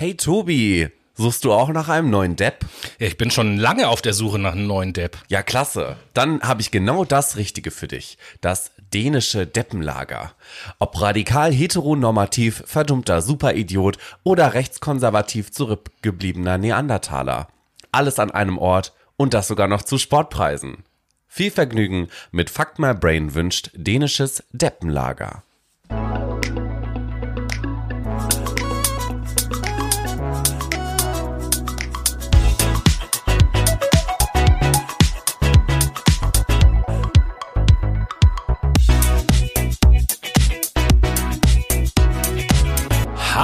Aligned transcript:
Hey 0.00 0.14
Tobi, 0.14 0.90
suchst 1.16 1.44
du 1.44 1.52
auch 1.52 1.70
nach 1.70 1.88
einem 1.88 2.08
neuen 2.08 2.36
Depp? 2.36 2.64
Ja, 3.00 3.08
ich 3.08 3.18
bin 3.18 3.32
schon 3.32 3.56
lange 3.58 3.88
auf 3.88 4.00
der 4.00 4.14
Suche 4.14 4.38
nach 4.38 4.52
einem 4.52 4.68
neuen 4.68 4.92
Depp. 4.92 5.18
Ja, 5.26 5.42
klasse. 5.42 5.96
Dann 6.14 6.40
habe 6.42 6.60
ich 6.60 6.70
genau 6.70 7.04
das 7.04 7.36
Richtige 7.36 7.72
für 7.72 7.88
dich. 7.88 8.16
Das 8.40 8.70
dänische 8.94 9.44
Deppenlager. 9.44 10.34
Ob 10.78 11.00
radikal 11.00 11.52
heteronormativ, 11.52 12.62
verdummter 12.64 13.22
Superidiot 13.22 13.98
oder 14.22 14.54
rechtskonservativ 14.54 15.50
zurückgebliebener 15.50 16.58
Neandertaler. 16.58 17.48
Alles 17.90 18.20
an 18.20 18.30
einem 18.30 18.56
Ort 18.56 18.94
und 19.16 19.34
das 19.34 19.48
sogar 19.48 19.66
noch 19.66 19.82
zu 19.82 19.98
Sportpreisen. 19.98 20.84
Viel 21.26 21.50
Vergnügen 21.50 22.06
mit 22.30 22.50
Fuck 22.50 22.78
My 22.78 22.94
Brain 22.94 23.34
wünscht 23.34 23.72
dänisches 23.74 24.44
Deppenlager. 24.52 25.42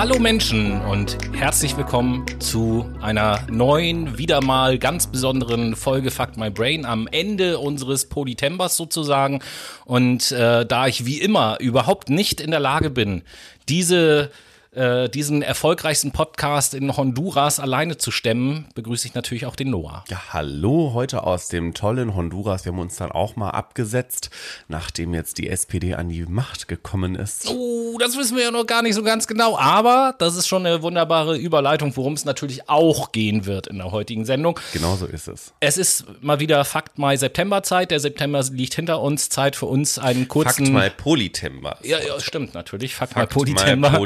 Hallo 0.06 0.18
Menschen 0.18 0.82
und 0.82 1.16
herzlich 1.32 1.78
willkommen 1.78 2.26
zu 2.38 2.92
einer 3.00 3.40
neuen, 3.50 4.18
wieder 4.18 4.42
mal 4.42 4.78
ganz 4.78 5.06
besonderen 5.06 5.76
Folge 5.76 6.10
Fuck 6.10 6.36
My 6.36 6.50
Brain 6.50 6.84
am 6.84 7.08
Ende 7.10 7.58
unseres 7.58 8.04
Polytembers 8.10 8.76
sozusagen. 8.76 9.40
Und 9.86 10.30
äh, 10.30 10.66
da 10.66 10.88
ich 10.88 11.06
wie 11.06 11.22
immer 11.22 11.56
überhaupt 11.58 12.10
nicht 12.10 12.42
in 12.42 12.50
der 12.50 12.60
Lage 12.60 12.90
bin, 12.90 13.22
diese 13.70 14.30
äh, 14.74 15.08
diesen 15.08 15.42
erfolgreichsten 15.42 16.12
Podcast 16.12 16.74
in 16.74 16.96
Honduras 16.96 17.60
alleine 17.60 17.96
zu 17.96 18.10
stemmen, 18.10 18.66
begrüße 18.74 19.06
ich 19.06 19.14
natürlich 19.14 19.46
auch 19.46 19.56
den 19.56 19.70
Noah. 19.70 20.04
Ja, 20.08 20.20
hallo, 20.32 20.92
heute 20.94 21.24
aus 21.24 21.48
dem 21.48 21.74
tollen 21.74 22.14
Honduras. 22.14 22.64
Wir 22.64 22.72
haben 22.72 22.78
uns 22.78 22.96
dann 22.96 23.12
auch 23.12 23.36
mal 23.36 23.50
abgesetzt, 23.50 24.30
nachdem 24.68 25.14
jetzt 25.14 25.38
die 25.38 25.48
SPD 25.48 25.94
an 25.94 26.08
die 26.08 26.24
Macht 26.26 26.68
gekommen 26.68 27.14
ist. 27.14 27.48
Oh, 27.48 27.96
das 27.98 28.16
wissen 28.16 28.36
wir 28.36 28.44
ja 28.44 28.50
noch 28.50 28.66
gar 28.66 28.82
nicht 28.82 28.94
so 28.94 29.02
ganz 29.02 29.26
genau, 29.26 29.58
aber 29.58 30.14
das 30.18 30.36
ist 30.36 30.46
schon 30.48 30.66
eine 30.66 30.82
wunderbare 30.82 31.36
Überleitung, 31.36 31.96
worum 31.96 32.14
es 32.14 32.24
natürlich 32.24 32.68
auch 32.68 33.12
gehen 33.12 33.46
wird 33.46 33.66
in 33.66 33.78
der 33.78 33.92
heutigen 33.92 34.24
Sendung. 34.24 34.58
Genau 34.72 34.96
so 34.96 35.06
ist 35.06 35.28
es. 35.28 35.52
Es 35.60 35.76
ist 35.76 36.04
mal 36.22 36.40
wieder 36.40 36.64
Fakt 36.64 36.98
Mai 36.98 37.16
September 37.16 37.62
Zeit. 37.62 37.90
Der 37.90 38.00
September 38.00 38.42
liegt 38.50 38.74
hinter 38.74 39.00
uns. 39.00 39.28
Zeit 39.28 39.56
für 39.56 39.66
uns 39.66 39.98
einen 39.98 40.28
kurzen. 40.28 40.66
Fakt 40.66 40.72
mal 40.72 40.90
Polytember. 40.90 41.78
Ja, 41.82 41.98
ja, 41.98 42.20
stimmt 42.20 42.54
natürlich. 42.54 42.94
Fakt, 42.94 43.14
Fakt 43.14 43.30
mal 43.30 43.32
Polytember. 43.34 43.90
mal 43.90 43.98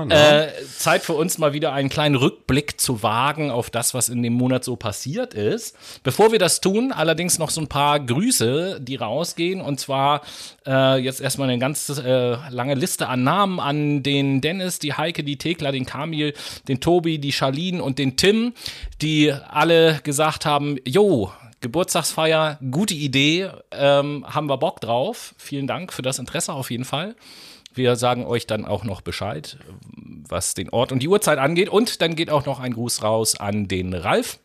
Polytember. 0.00 0.04
Ne? 0.06 0.48
Äh, 0.48 0.64
Zeit 0.66 1.02
für 1.02 1.14
uns 1.14 1.38
mal 1.38 1.52
wieder 1.52 1.72
einen 1.72 1.88
kleinen 1.88 2.14
Rückblick 2.14 2.80
zu 2.80 3.02
wagen 3.02 3.50
auf 3.50 3.70
das, 3.70 3.94
was 3.94 4.08
in 4.08 4.22
dem 4.22 4.34
Monat 4.34 4.64
so 4.64 4.76
passiert 4.76 5.34
ist. 5.34 5.76
Bevor 6.02 6.32
wir 6.32 6.38
das 6.38 6.60
tun, 6.60 6.92
allerdings 6.92 7.38
noch 7.38 7.50
so 7.50 7.60
ein 7.60 7.68
paar 7.68 8.00
Grüße, 8.00 8.80
die 8.80 8.96
rausgehen. 8.96 9.60
Und 9.60 9.80
zwar 9.80 10.22
äh, 10.66 10.98
jetzt 10.98 11.20
erstmal 11.20 11.48
eine 11.48 11.58
ganz 11.58 11.88
äh, 11.88 12.36
lange 12.50 12.74
Liste 12.74 13.08
an 13.08 13.24
Namen 13.24 13.60
an 13.60 14.02
den 14.02 14.40
Dennis, 14.40 14.78
die 14.78 14.94
Heike, 14.94 15.24
die 15.24 15.36
Thekla, 15.36 15.72
den 15.72 15.86
Kamil, 15.86 16.34
den 16.68 16.80
Tobi, 16.80 17.18
die 17.18 17.32
Charlene 17.32 17.82
und 17.82 17.98
den 17.98 18.16
Tim, 18.16 18.52
die 19.00 19.32
alle 19.32 20.00
gesagt 20.02 20.46
haben, 20.46 20.78
jo, 20.86 21.32
Geburtstagsfeier, 21.60 22.58
gute 22.70 22.92
Idee, 22.92 23.50
ähm, 23.70 24.26
haben 24.28 24.50
wir 24.50 24.58
Bock 24.58 24.82
drauf. 24.82 25.34
Vielen 25.38 25.66
Dank 25.66 25.94
für 25.94 26.02
das 26.02 26.18
Interesse 26.18 26.52
auf 26.52 26.70
jeden 26.70 26.84
Fall. 26.84 27.16
Wir 27.74 27.96
sagen 27.96 28.24
euch 28.24 28.46
dann 28.46 28.64
auch 28.64 28.84
noch 28.84 29.00
Bescheid, 29.00 29.58
was 30.28 30.54
den 30.54 30.70
Ort 30.70 30.92
und 30.92 31.00
die 31.00 31.08
Uhrzeit 31.08 31.38
angeht. 31.38 31.68
Und 31.68 32.00
dann 32.00 32.16
geht 32.16 32.30
auch 32.30 32.46
noch 32.46 32.60
ein 32.60 32.72
Gruß 32.72 33.02
raus 33.02 33.38
an 33.38 33.68
den 33.68 33.94
Ralf 33.94 34.38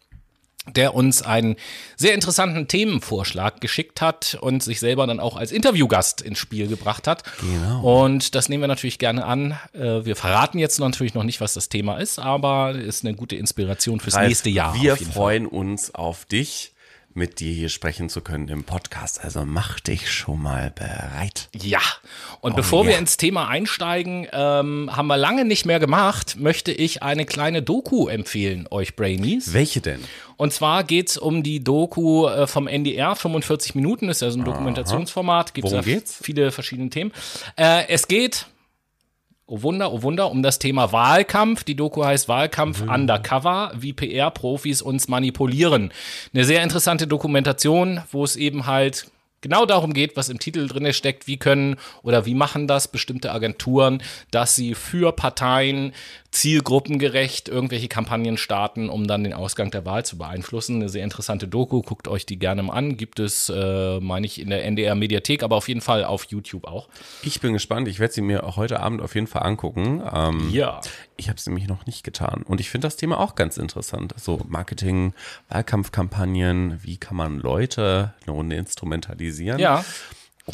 der 0.75 0.93
uns 0.93 1.21
einen 1.21 1.55
sehr 1.95 2.13
interessanten 2.13 2.67
Themenvorschlag 2.67 3.61
geschickt 3.61 4.01
hat 4.01 4.37
und 4.39 4.63
sich 4.63 4.79
selber 4.79 5.07
dann 5.07 5.19
auch 5.19 5.35
als 5.37 5.51
Interviewgast 5.51 6.21
ins 6.21 6.37
Spiel 6.37 6.67
gebracht 6.67 7.07
hat. 7.07 7.23
Genau. 7.39 8.03
Und 8.03 8.35
das 8.35 8.49
nehmen 8.49 8.61
wir 8.63 8.67
natürlich 8.67 8.99
gerne 8.99 9.25
an. 9.25 9.57
Äh, 9.73 10.05
Wir 10.05 10.15
verraten 10.15 10.59
jetzt 10.59 10.79
natürlich 10.79 11.13
noch 11.13 11.23
nicht, 11.23 11.41
was 11.41 11.53
das 11.53 11.69
Thema 11.69 11.97
ist, 11.97 12.19
aber 12.19 12.73
ist 12.73 13.05
eine 13.05 13.15
gute 13.15 13.35
Inspiration 13.35 13.99
fürs 13.99 14.15
Ralf, 14.15 14.27
nächste 14.27 14.49
Jahr. 14.49 14.75
Wir 14.79 14.95
freuen 14.97 15.47
uns 15.47 15.95
auf 15.95 16.25
dich, 16.25 16.73
mit 17.19 17.41
dir 17.41 17.53
hier 17.53 17.69
sprechen 17.69 18.09
zu 18.09 18.21
können 18.21 18.47
im 18.47 18.63
Podcast. 18.63 19.23
Also 19.23 19.43
mach 19.45 19.79
dich 19.81 20.09
schon 20.09 20.41
mal 20.41 20.71
bereit. 20.71 21.49
Ja, 21.53 21.81
und 22.39 22.55
bevor 22.55 22.85
ja. 22.85 22.91
wir 22.91 22.97
ins 22.97 23.17
Thema 23.17 23.49
einsteigen, 23.49 24.27
ähm, 24.31 24.89
haben 24.95 25.07
wir 25.07 25.17
lange 25.17 25.43
nicht 25.43 25.65
mehr 25.65 25.79
gemacht, 25.79 26.37
möchte 26.39 26.71
ich 26.71 27.03
eine 27.03 27.25
kleine 27.25 27.61
Doku 27.61 28.07
empfehlen, 28.07 28.67
euch 28.71 28.95
Brainies. 28.95 29.53
Welche 29.53 29.81
denn? 29.81 29.99
Und 30.37 30.53
zwar 30.53 30.85
geht's 30.85 31.17
um 31.17 31.43
die 31.43 31.61
Doku 31.61 32.27
äh, 32.27 32.47
vom 32.47 32.67
NDR, 32.67 33.15
45 33.15 33.75
Minuten, 33.75 34.07
ist 34.07 34.21
ja 34.21 34.31
so 34.31 34.39
ein 34.39 34.45
Dokumentationsformat, 34.45 35.53
gibt 35.53 35.69
Worum 35.69 35.83
geht's? 35.83 36.17
viele 36.23 36.51
verschiedene 36.51 36.89
Themen. 36.89 37.11
Äh, 37.57 37.89
es 37.89 38.07
geht, 38.07 38.47
oh 39.49 39.63
Wunder, 39.63 39.91
oh 39.91 40.03
Wunder, 40.03 40.31
um 40.31 40.43
das 40.43 40.59
Thema 40.59 40.91
Wahlkampf. 40.91 41.63
Die 41.63 41.75
Doku 41.75 42.03
heißt 42.03 42.29
Wahlkampf 42.29 42.81
Undercover, 42.81 43.71
wie 43.75 43.93
PR-Profis 43.93 44.81
uns 44.81 45.07
manipulieren. 45.07 45.91
Eine 46.33 46.45
sehr 46.45 46.63
interessante 46.63 47.07
Dokumentation, 47.07 48.01
wo 48.11 48.23
es 48.23 48.35
eben 48.35 48.67
halt 48.67 49.07
genau 49.41 49.65
darum 49.65 49.93
geht, 49.93 50.15
was 50.17 50.29
im 50.29 50.39
Titel 50.39 50.67
drin 50.67 50.91
steckt, 50.93 51.27
wie 51.27 51.37
können 51.37 51.77
oder 52.03 52.25
wie 52.25 52.33
machen 52.33 52.67
das 52.67 52.87
bestimmte 52.87 53.31
Agenturen, 53.31 54.01
dass 54.31 54.55
sie 54.55 54.75
für 54.75 55.11
Parteien 55.11 55.93
zielgruppengerecht 56.31 57.49
irgendwelche 57.49 57.87
Kampagnen 57.87 58.37
starten, 58.37 58.89
um 58.89 59.07
dann 59.07 59.23
den 59.23 59.33
Ausgang 59.33 59.71
der 59.71 59.85
Wahl 59.85 60.05
zu 60.05 60.17
beeinflussen. 60.17 60.75
Eine 60.75 60.89
sehr 60.89 61.03
interessante 61.03 61.47
Doku, 61.47 61.81
guckt 61.81 62.07
euch 62.07 62.25
die 62.25 62.37
gerne 62.37 62.63
mal 62.63 62.73
an. 62.73 62.97
Gibt 62.97 63.19
es, 63.19 63.49
äh, 63.49 63.99
meine 63.99 64.25
ich, 64.25 64.39
in 64.39 64.49
der 64.49 64.63
NDR-Mediathek, 64.65 65.43
aber 65.43 65.55
auf 65.55 65.67
jeden 65.67 65.81
Fall 65.81 66.03
auf 66.03 66.25
YouTube 66.25 66.65
auch. 66.65 66.87
Ich 67.23 67.41
bin 67.41 67.53
gespannt. 67.53 67.87
Ich 67.87 67.99
werde 67.99 68.13
sie 68.13 68.21
mir 68.21 68.43
auch 68.43 68.57
heute 68.57 68.79
Abend 68.79 69.01
auf 69.01 69.15
jeden 69.15 69.27
Fall 69.27 69.43
angucken. 69.43 70.03
Ähm, 70.13 70.49
Ja. 70.51 70.81
Ich 71.19 71.27
habe 71.27 71.37
es 71.37 71.45
nämlich 71.45 71.67
noch 71.67 71.85
nicht 71.85 72.03
getan. 72.05 72.43
Und 72.47 72.61
ich 72.61 72.69
finde 72.69 72.87
das 72.87 72.95
Thema 72.95 73.19
auch 73.19 73.35
ganz 73.35 73.57
interessant. 73.57 74.13
So 74.15 74.39
Marketing, 74.47 75.13
Wahlkampfkampagnen, 75.49 76.81
wie 76.81 76.95
kann 76.95 77.17
man 77.17 77.39
Leute 77.39 78.13
eine 78.25 78.31
Runde 78.31 78.55
instrumentalisieren? 78.55 79.59
Ja. 79.59 79.83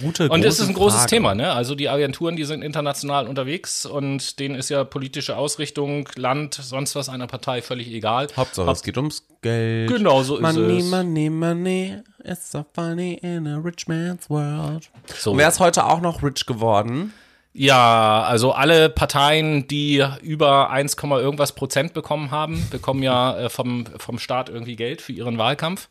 Gute, 0.01 0.27
Und 0.27 0.43
es 0.43 0.59
ist 0.59 0.67
ein 0.67 0.73
großes 0.73 1.01
Frage. 1.01 1.09
Thema, 1.09 1.35
ne? 1.35 1.53
Also 1.53 1.75
die 1.75 1.87
Agenturen, 1.87 2.35
die 2.35 2.43
sind 2.43 2.63
international 2.63 3.27
unterwegs 3.27 3.85
und 3.85 4.39
denen 4.39 4.55
ist 4.55 4.69
ja 4.69 4.83
politische 4.83 5.37
Ausrichtung, 5.37 6.09
Land, 6.15 6.55
sonst 6.55 6.95
was 6.95 7.07
einer 7.09 7.27
Partei 7.27 7.61
völlig 7.61 7.89
egal. 7.91 8.27
Hauptsache, 8.35 8.69
es 8.71 8.81
geht 8.83 8.97
ums 8.97 9.23
Geld. 9.41 9.89
Genau, 9.89 10.23
so 10.23 10.35
ist 10.37 10.41
money, 10.41 10.79
es. 10.79 10.85
Money, 10.85 11.29
money, 11.29 11.97
it's 12.23 12.51
so 12.51 12.65
funny 12.73 13.13
in 13.21 13.47
a 13.47 13.57
rich 13.59 13.87
man's 13.87 14.29
world. 14.29 14.89
So. 15.15 15.31
Und 15.31 15.37
wer 15.37 15.47
ist 15.47 15.59
heute 15.59 15.85
auch 15.85 16.01
noch 16.01 16.23
rich 16.23 16.45
geworden? 16.45 17.13
Ja, 17.57 18.23
also 18.23 18.51
alle 18.51 18.89
Parteien, 18.89 19.65
die 19.65 20.05
über 20.21 20.71
1, 20.71 20.97
irgendwas 21.01 21.53
Prozent 21.53 21.93
bekommen 21.93 22.29
haben, 22.29 22.67
bekommen 22.69 23.01
ja 23.01 23.37
äh, 23.37 23.49
vom, 23.49 23.85
vom 23.97 24.19
Staat 24.19 24.49
irgendwie 24.49 24.75
Geld 24.75 25.01
für 25.01 25.13
ihren 25.13 25.37
Wahlkampf. 25.37 25.87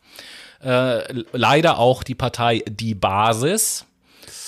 Äh, 0.63 1.23
leider 1.31 1.79
auch 1.79 2.03
die 2.03 2.13
Partei 2.13 2.61
Die 2.67 2.93
Basis, 2.93 3.85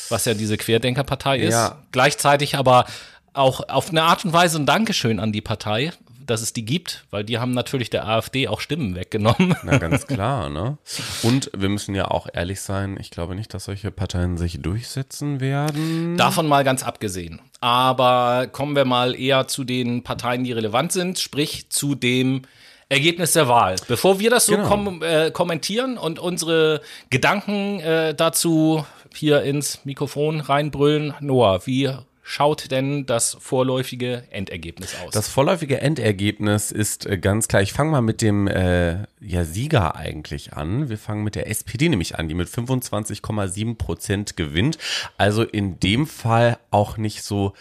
was 0.10 0.26
ja 0.26 0.36
diese 0.36 0.58
Querdenkerpartei 0.58 1.40
ist. 1.40 1.54
Ja. 1.54 1.80
Gleichzeitig 1.92 2.56
aber 2.56 2.86
auch 3.34 3.68
auf 3.68 3.90
eine 3.90 4.04
Art 4.04 4.24
und 4.24 4.34
Weise 4.34 4.60
ein 4.60 4.68
Dankeschön 4.68 5.20
an 5.20 5.32
die 5.32 5.42
Partei, 5.42 5.94
dass 6.28 6.42
es 6.42 6.54
die 6.54 6.66
gibt, 6.66 7.06
weil 7.10 7.24
die 7.24 7.40
haben 7.40 7.52
natürlich 7.52 7.90
der 7.90 8.08
AfD 8.08 8.48
auch 8.48 8.60
Stimmen 8.62 8.96
weggenommen. 8.96 9.56
Na, 9.64 9.78
ganz 9.78 10.06
klar, 10.08 10.50
ne? 10.50 10.78
Und 11.24 11.50
wir 11.58 11.70
müssen 11.70 11.96
ja 11.96 12.10
auch 12.12 12.28
ehrlich 12.32 12.62
sein, 12.62 12.98
ich 13.00 13.10
glaube 13.12 13.36
nicht, 13.36 13.54
dass 13.54 13.66
solche 13.66 13.92
Parteien 13.92 14.38
sich 14.38 14.62
durchsetzen 14.62 15.40
werden. 15.40 16.18
Davon 16.18 16.48
mal 16.48 16.64
ganz 16.64 16.84
abgesehen. 16.84 17.42
Aber 17.62 18.48
kommen 18.52 18.76
wir 18.76 18.86
mal 18.86 19.16
eher 19.20 19.48
zu 19.48 19.64
den 19.64 20.04
Parteien, 20.04 20.44
die 20.44 20.52
relevant 20.52 20.92
sind, 20.92 21.18
sprich 21.20 21.70
zu 21.70 21.96
dem 21.96 22.44
Ergebnis 22.90 23.34
der 23.34 23.48
Wahl. 23.48 23.76
Bevor 23.88 24.20
wir 24.20 24.30
das 24.30 24.46
so 24.46 24.56
Genau. 24.56 24.68
kom 24.70 25.02
äh, 25.04 25.32
kommentieren 25.32 25.98
und 25.98 26.20
unsere 26.20 26.82
Gedanken 27.10 27.80
äh, 27.82 28.14
dazu 28.16 28.86
hier 29.14 29.42
ins 29.42 29.84
Mikrofon 29.84 30.40
reinbrüllen, 30.40 31.14
Noah, 31.20 31.66
wie 31.66 31.90
schaut 32.28 32.72
denn 32.72 33.06
das 33.06 33.38
vorläufige 33.40 34.24
Endergebnis 34.32 34.94
aus? 35.02 35.14
Das 35.14 35.30
vorläufige 35.30 35.80
Endergebnis 35.80 36.72
ist 36.72 37.06
äh, 37.06 37.18
ganz 37.18 37.48
klar. 37.48 37.62
Ich 37.62 37.72
fange 37.72 37.92
mal 37.92 38.02
mit 38.02 38.22
dem 38.22 38.48
äh, 38.48 39.04
ja, 39.22 39.46
Sieger 39.46 39.96
eigentlich 39.96 40.54
an. 40.54 40.90
Wir 40.90 40.98
fangen 40.98 41.24
mit 41.24 41.36
der 41.36 41.50
SPD 41.50 41.88
nämlich 41.88 42.20
an, 42.20 42.28
die 42.28 42.36
mit 42.36 42.50
25,7 42.50 43.78
Prozent 43.78 44.36
gewinnt. 44.36 44.78
Also 45.18 45.44
in 45.44 45.80
dem 45.80 46.06
Fall 46.06 46.60
auch 46.70 46.98
nicht 46.98 47.24
so 47.24 47.54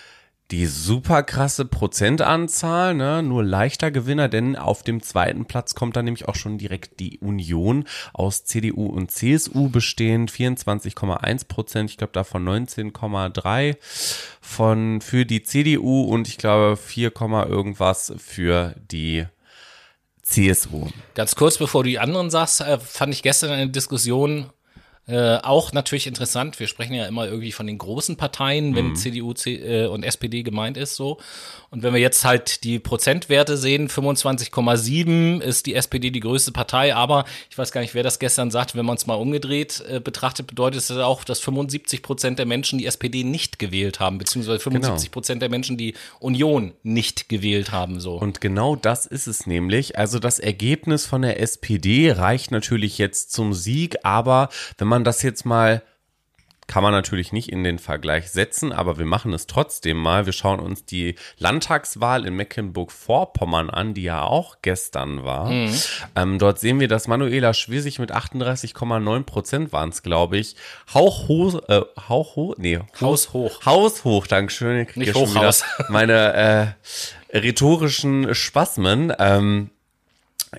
die 0.51 0.67
super 0.67 1.25
krasse 1.25 1.65
Prozentanzahl, 1.65 2.95
ne? 2.95 3.23
nur 3.23 3.43
leichter 3.43 3.91
Gewinner, 3.91 4.29
denn 4.29 4.55
auf 4.55 4.85
dem 4.85 5.03
zweiten 5.03 5.47
Platz 5.47 5.75
kommt 5.75 5.97
dann 5.97 6.05
nämlich 6.05 6.29
auch 6.29 6.37
schon 6.37 6.57
direkt 6.57 7.01
die 7.01 7.19
Union 7.19 7.85
aus 8.13 8.45
CDU 8.45 8.87
und 8.87 9.11
CSU 9.11 9.69
bestehend, 9.69 10.31
24,1 10.31 11.49
Prozent, 11.49 11.91
ich 11.91 11.97
glaube 11.97 12.13
davon 12.13 12.47
19,3 12.47 13.77
von 14.41 15.01
für 15.01 15.27
die 15.27 15.43
CDU 15.43 16.03
und 16.03 16.29
ich 16.29 16.39
glaube 16.39 16.77
4, 16.77 17.13
irgendwas 17.49 18.13
für 18.19 18.77
die 18.91 19.27
CSU. 20.23 20.89
Ganz 21.15 21.35
kurz 21.35 21.59
bevor 21.59 21.83
du 21.83 21.89
die 21.89 21.99
anderen 21.99 22.31
sagst, 22.31 22.61
äh, 22.61 22.79
fand 22.79 23.15
ich 23.15 23.23
gestern 23.23 23.51
eine 23.51 23.69
Diskussion 23.69 24.51
äh, 25.09 25.37
auch 25.37 25.73
natürlich 25.73 26.09
interessant. 26.09 26.59
Wir 26.59 26.67
sprechen 26.67 26.95
ja 26.95 27.07
immer 27.07 27.27
irgendwie 27.27 27.53
von 27.53 27.69
den 27.69 27.79
großen 27.79 28.17
Parteien, 28.17 28.75
wenn 28.75 28.89
mhm. 28.89 28.97
CDU 28.97 29.35
C, 29.35 29.55
äh, 29.55 29.87
und 29.87 30.03
SPD 30.03 30.43
gemeint 30.43 30.77
ist 30.77 30.97
so. 30.97 31.19
Und 31.71 31.85
wenn 31.85 31.93
wir 31.93 32.01
jetzt 32.01 32.25
halt 32.25 32.65
die 32.65 32.79
Prozentwerte 32.81 33.57
sehen, 33.57 33.89
25,7 33.89 35.41
ist 35.41 35.67
die 35.67 35.75
SPD 35.75 36.11
die 36.11 36.21
größte 36.21 36.51
Partei, 36.51 36.95
aber 36.95 37.25
ich 37.51 37.59
weiß 37.59 37.71
gar 37.71 37.83
nicht, 37.83 37.95
wer 37.95 38.03
das 38.03 38.19
gestern 38.19 38.51
sagt, 38.51 38.75
wenn 38.75 38.87
man 38.87 38.97
es 38.97 39.07
mal 39.07 39.15
umgedreht 39.15 39.85
äh, 39.89 40.01
betrachtet, 40.01 40.49
bedeutet 40.49 40.81
es 40.81 40.91
auch, 40.91 41.23
dass 41.23 41.39
75 41.39 42.03
Prozent 42.03 42.39
der 42.39 42.47
Menschen 42.47 42.79
die 42.79 42.87
SPD 42.87 43.23
nicht 43.23 43.59
gewählt 43.61 44.01
haben, 44.01 44.19
beziehungsweise 44.19 44.59
75 44.59 45.11
Prozent 45.13 45.41
genau. 45.41 45.49
der 45.49 45.51
Menschen 45.51 45.77
die 45.77 45.95
Union 46.19 46.73
nicht 46.83 47.29
gewählt 47.29 47.71
haben. 47.71 48.01
So. 48.01 48.17
Und 48.17 48.41
genau 48.41 48.75
das 48.75 49.07
ist 49.07 49.27
es 49.27 49.47
nämlich. 49.47 49.99
Also 49.99 50.19
das 50.19 50.41
Ergebnis 50.41 51.07
von 51.07 51.23
der 51.23 51.41
SPD 51.41 52.11
reicht 52.11 52.51
natürlich 52.51 52.99
jetzt 52.99 53.33
zum 53.33 53.55
Sieg, 53.55 53.99
aber 54.03 54.49
wenn 54.79 54.89
man 54.89 54.96
das 55.05 55.23
jetzt 55.23 55.45
mal 55.45 55.83
kann 56.67 56.83
man 56.83 56.93
natürlich 56.93 57.33
nicht 57.33 57.51
in 57.51 57.63
den 57.63 57.79
Vergleich 57.79 58.31
setzen, 58.31 58.73
aber 58.73 58.99
wir 58.99 59.07
machen 59.07 59.33
es 59.33 59.47
trotzdem 59.47 59.97
mal. 59.97 60.27
Wir 60.27 60.33
schauen 60.33 60.59
uns 60.59 60.85
die 60.85 61.15
Landtagswahl 61.39 62.27
in 62.27 62.35
Mecklenburg-Vorpommern 62.35 63.71
an, 63.71 63.95
die 63.95 64.03
ja 64.03 64.23
auch 64.23 64.57
gestern 64.63 65.25
war. 65.25 65.51
Mhm. 65.51 65.75
Ähm, 66.17 66.39
dort 66.39 66.59
sehen 66.59 66.81
wir, 66.81 66.89
dass 66.89 67.09
Manuela 67.09 67.55
Schwesig 67.55 67.99
mit 67.99 68.13
38,9 68.13 69.23
Prozent 69.23 69.73
waren 69.73 69.91
es, 69.91 70.03
glaube 70.03 70.39
ich, 70.39 70.57
hauchhoch, 70.93 71.63
äh, 71.69 71.83
hauchhoch, 72.09 72.57
nee, 72.59 72.81
haushoch, 73.01 73.65
haushoch, 73.65 74.27
Dankeschön. 74.27 74.89
Nicht 74.97 75.15
Hochhaus. 75.15 75.65
Meine 75.89 76.75
äh, 77.33 77.39
rhetorischen 77.39 78.35
Spasmen. 78.35 79.13
Ähm, 79.19 79.71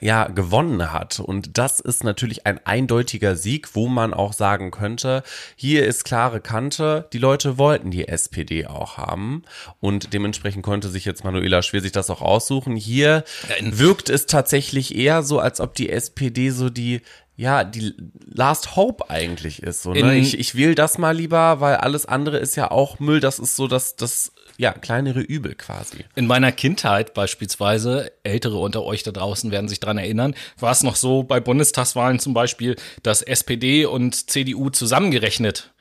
ja, 0.01 0.27
gewonnen 0.27 0.91
hat. 0.91 1.19
Und 1.19 1.57
das 1.57 1.79
ist 1.79 2.03
natürlich 2.03 2.45
ein 2.45 2.59
eindeutiger 2.65 3.35
Sieg, 3.35 3.75
wo 3.75 3.87
man 3.87 4.13
auch 4.13 4.33
sagen 4.33 4.71
könnte, 4.71 5.23
hier 5.55 5.85
ist 5.85 6.03
klare 6.03 6.41
Kante, 6.41 7.07
die 7.13 7.17
Leute 7.17 7.57
wollten 7.57 7.91
die 7.91 8.07
SPD 8.07 8.67
auch 8.67 8.97
haben. 8.97 9.43
Und 9.79 10.13
dementsprechend 10.13 10.63
konnte 10.63 10.89
sich 10.89 11.05
jetzt 11.05 11.23
Manuela 11.23 11.61
Schwer 11.61 11.81
sich 11.81 11.91
das 11.91 12.09
auch 12.09 12.21
aussuchen. 12.21 12.75
Hier 12.75 13.23
wirkt 13.61 14.09
es 14.09 14.25
tatsächlich 14.25 14.95
eher 14.95 15.23
so, 15.23 15.39
als 15.39 15.59
ob 15.61 15.73
die 15.75 15.89
SPD 15.89 16.49
so 16.49 16.69
die 16.69 17.01
ja, 17.37 17.63
die 17.63 17.93
Last 18.25 18.75
Hope 18.75 19.11
eigentlich 19.11 19.61
ist. 19.61 19.83
So, 19.83 19.93
ne? 19.93 20.17
ich, 20.17 20.39
ich 20.39 20.55
wähle 20.55 20.73
das 20.73 20.97
mal 20.97 21.15
lieber, 21.15 21.61
weil 21.61 21.75
alles 21.75 22.07
andere 22.07 22.37
ist 22.37 22.55
ja 22.55 22.71
auch 22.71 22.99
Müll. 22.99 23.19
Das 23.19 23.37
ist 23.37 23.55
so 23.55 23.67
das, 23.67 23.95
das 23.95 24.31
ja, 24.57 24.73
kleinere 24.73 25.19
Übel 25.21 25.53
quasi. 25.53 26.05
In 26.15 26.25
meiner 26.25 26.51
Kindheit 26.51 27.13
beispielsweise, 27.13 28.11
Ältere 28.23 28.57
unter 28.57 28.83
euch 28.83 29.03
da 29.03 29.11
draußen 29.11 29.51
werden 29.51 29.69
sich 29.69 29.79
dran 29.79 29.99
erinnern, 29.99 30.33
war 30.59 30.71
es 30.71 30.81
noch 30.81 30.95
so 30.95 31.21
bei 31.21 31.39
Bundestagswahlen 31.39 32.17
zum 32.17 32.33
Beispiel, 32.33 32.75
dass 33.03 33.21
SPD 33.21 33.85
und 33.85 34.31
CDU 34.31 34.71
zusammengerechnet 34.71 35.71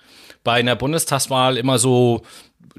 bei 0.45 0.61
einer 0.61 0.77
Bundestagswahl 0.77 1.57
immer 1.57 1.79
so 1.79 2.23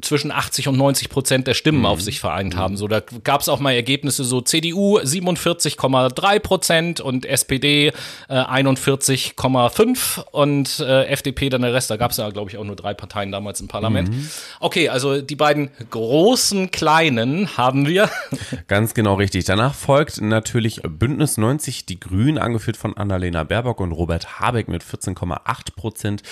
zwischen 0.02 0.32
80 0.32 0.68
und 0.68 0.78
90 0.78 1.10
Prozent 1.10 1.48
der 1.48 1.54
Stimmen 1.54 1.80
mhm. 1.80 1.86
auf 1.86 2.02
sich 2.02 2.20
vereint 2.20 2.56
haben. 2.56 2.74
Mhm. 2.74 2.78
So, 2.78 2.88
da 2.88 3.02
gab 3.24 3.42
es 3.42 3.50
auch 3.50 3.60
mal 3.60 3.74
Ergebnisse 3.74 4.24
so 4.24 4.42
CDU 4.42 5.00
47,3 5.00 6.40
Prozent 6.40 7.02
und 7.02 7.26
SPD 7.26 7.92
äh, 8.28 8.34
41,5 8.34 10.24
und 10.32 10.80
äh, 10.80 11.06
FDP 11.06 11.50
dann 11.50 11.62
der 11.62 11.74
Rest. 11.74 11.90
Da 11.90 11.98
gab 11.98 12.12
es 12.12 12.18
ja, 12.18 12.30
glaube 12.30 12.50
ich, 12.50 12.58
auch 12.58 12.64
nur 12.64 12.76
drei 12.76 12.94
Parteien 12.94 13.32
damals 13.32 13.60
im 13.62 13.68
Parlament. 13.68 14.10
Mhm. 14.10 14.30
Okay, 14.60 14.90
also 14.90 15.22
die 15.22 15.36
beiden 15.36 15.72
großen 15.90 16.72
Kleinen 16.72 17.58
haben 17.58 17.88
wir. 17.88 18.10
Ganz 18.68 18.94
genau 18.94 19.16
richtig. 19.16 19.46
Danach 19.46 19.74
folgt 19.74 20.22
natürlich 20.22 20.82
Bündnis 20.84 21.38
90 21.38 21.86
Die 21.86 22.00
Grünen, 22.00 22.38
angeführt 22.38 22.78
von 22.78 22.96
Annalena 22.96 23.44
Baerbock 23.44 23.80
und 23.80 23.92
Robert 23.92 24.40
Habeck 24.40 24.68
mit 24.68 24.84
14,8 24.84 25.76
Prozent. 25.76 26.24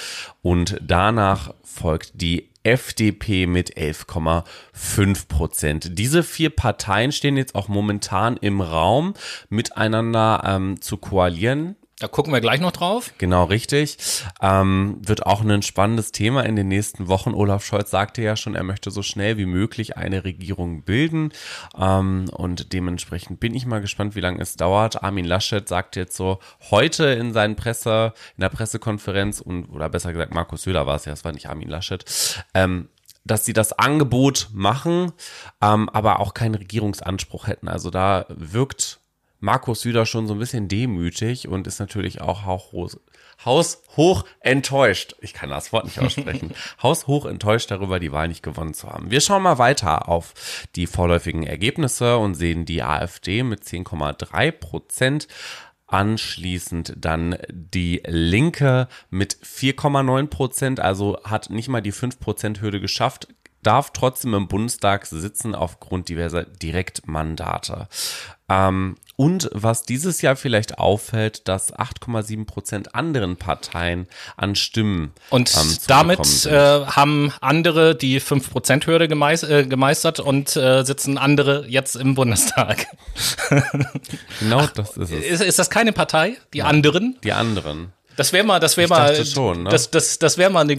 Und 0.41 0.77
danach 0.81 1.53
folgt 1.63 2.21
die 2.21 2.49
FDP 2.65 3.47
mit 3.47 3.77
11,5 3.77 5.27
Prozent. 5.27 5.97
Diese 5.97 6.23
vier 6.23 6.49
Parteien 6.49 7.11
stehen 7.11 7.37
jetzt 7.37 7.55
auch 7.55 7.67
momentan 7.67 8.37
im 8.37 8.61
Raum, 8.61 9.13
miteinander 9.49 10.41
ähm, 10.45 10.81
zu 10.81 10.97
koalieren. 10.97 11.75
Da 11.99 12.09
gucken 12.09 12.33
wir 12.33 12.41
gleich 12.41 12.59
noch 12.59 12.73
drauf. 12.73 13.13
Genau, 13.19 13.45
richtig. 13.45 13.97
Ähm, 14.41 14.97
wird 14.99 15.25
auch 15.25 15.41
ein 15.41 15.61
spannendes 15.61 16.11
Thema 16.11 16.41
in 16.41 16.57
den 16.57 16.67
nächsten 16.67 17.07
Wochen. 17.07 17.33
Olaf 17.33 17.63
Scholz 17.63 17.89
sagte 17.89 18.21
ja 18.21 18.35
schon, 18.35 18.53
er 18.53 18.63
möchte 18.63 18.91
so 18.91 19.01
schnell 19.01 19.37
wie 19.37 19.45
möglich 19.45 19.95
eine 19.95 20.25
Regierung 20.25 20.83
bilden. 20.83 21.31
Ähm, 21.79 22.25
und 22.33 22.73
dementsprechend 22.73 23.39
bin 23.39 23.55
ich 23.55 23.65
mal 23.65 23.79
gespannt, 23.79 24.13
wie 24.13 24.19
lange 24.19 24.41
es 24.41 24.57
dauert. 24.57 25.03
Armin 25.03 25.23
Laschet 25.23 25.69
sagt 25.69 25.95
jetzt 25.95 26.17
so 26.17 26.39
heute 26.69 27.05
in 27.05 27.31
seinen 27.31 27.55
Presse, 27.55 28.13
in 28.35 28.41
der 28.41 28.49
Pressekonferenz 28.49 29.39
und, 29.39 29.69
oder 29.69 29.87
besser 29.87 30.11
gesagt, 30.11 30.33
Markus 30.33 30.63
Söder 30.63 30.85
war 30.85 30.97
es 30.97 31.05
ja, 31.05 31.13
es 31.13 31.23
war 31.23 31.31
nicht 31.31 31.47
Armin 31.47 31.69
Laschet, 31.69 32.03
ähm, 32.53 32.89
dass 33.23 33.45
sie 33.45 33.53
das 33.53 33.71
Angebot 33.71 34.49
machen, 34.51 35.13
ähm, 35.61 35.87
aber 35.87 36.19
auch 36.19 36.33
keinen 36.33 36.55
Regierungsanspruch 36.55 37.47
hätten. 37.47 37.69
Also 37.69 37.89
da 37.89 38.25
wirkt 38.27 38.99
Markus 39.45 39.81
Süder 39.81 40.07
schon 40.07 40.25
so 40.25 40.33
ein 40.33 40.39
bisschen 40.39 40.67
demütig 40.67 41.47
und 41.47 41.67
ist 41.67 41.79
natürlich 41.79 42.19
auch 42.19 42.45
haushoch 42.45 44.25
enttäuscht. 44.39 45.15
Ich 45.21 45.33
kann 45.35 45.51
das 45.51 45.71
Wort 45.71 45.85
nicht 45.85 45.99
aussprechen. 45.99 46.51
haushoch 46.83 47.27
enttäuscht 47.27 47.69
darüber, 47.69 47.99
die 47.99 48.11
Wahl 48.11 48.27
nicht 48.27 48.41
gewonnen 48.41 48.73
zu 48.73 48.89
haben. 48.89 49.11
Wir 49.11 49.21
schauen 49.21 49.43
mal 49.43 49.59
weiter 49.59 50.09
auf 50.09 50.33
die 50.75 50.87
vorläufigen 50.87 51.43
Ergebnisse 51.43 52.17
und 52.17 52.33
sehen 52.33 52.65
die 52.65 52.81
AfD 52.81 53.43
mit 53.43 53.63
10,3 53.63 54.51
Prozent. 54.51 55.27
Anschließend 55.85 56.95
dann 56.97 57.37
die 57.51 58.01
Linke 58.07 58.87
mit 59.11 59.37
4,9 59.37 60.25
Prozent, 60.25 60.79
also 60.79 61.19
hat 61.23 61.51
nicht 61.51 61.69
mal 61.69 61.81
die 61.81 61.91
5 61.91 62.19
Prozent 62.19 62.61
Hürde 62.61 62.81
geschafft, 62.81 63.27
darf 63.61 63.91
trotzdem 63.91 64.33
im 64.33 64.47
Bundestag 64.47 65.05
sitzen 65.05 65.53
aufgrund 65.53 66.09
diverser 66.09 66.45
Direktmandate. 66.45 67.87
Ähm, 68.49 68.95
und 69.15 69.49
was 69.53 69.83
dieses 69.83 70.21
Jahr 70.21 70.35
vielleicht 70.35 70.77
auffällt, 70.77 71.47
dass 71.47 71.73
8,7 71.73 72.45
Prozent 72.45 72.95
anderen 72.95 73.37
Parteien 73.37 74.07
an 74.35 74.55
Stimmen. 74.55 75.13
Und 75.29 75.53
ähm, 75.55 75.77
damit 75.87 76.45
äh, 76.45 76.85
haben 76.85 77.31
andere 77.41 77.95
die 77.95 78.19
5 78.19 78.51
Prozent 78.51 78.87
Hürde 78.87 79.07
gemeis 79.07 79.43
äh, 79.43 79.65
gemeistert 79.65 80.19
und 80.19 80.55
äh, 80.55 80.83
sitzen 80.83 81.17
andere 81.17 81.65
jetzt 81.67 81.95
im 81.95 82.15
Bundestag. 82.15 82.87
genau 84.39 84.59
Ach, 84.59 84.71
das 84.71 84.97
ist 84.97 85.11
es. 85.11 85.23
Ist, 85.23 85.41
ist 85.41 85.59
das 85.59 85.69
keine 85.69 85.93
Partei? 85.93 86.37
Die 86.53 86.59
ja, 86.59 86.65
anderen? 86.65 87.17
Die 87.23 87.33
anderen. 87.33 87.93
Das 88.15 88.33
wäre 88.33 88.45
mal, 88.45 88.59
das 88.59 88.77
wäre 88.77 88.87
mal, 88.87 89.25
schon, 89.25 89.63
ne? 89.63 89.69
das, 89.69 89.91
das, 89.91 90.19
das 90.19 90.37
wäre 90.37 90.49
mal 90.49 90.61
eine, 90.61 90.75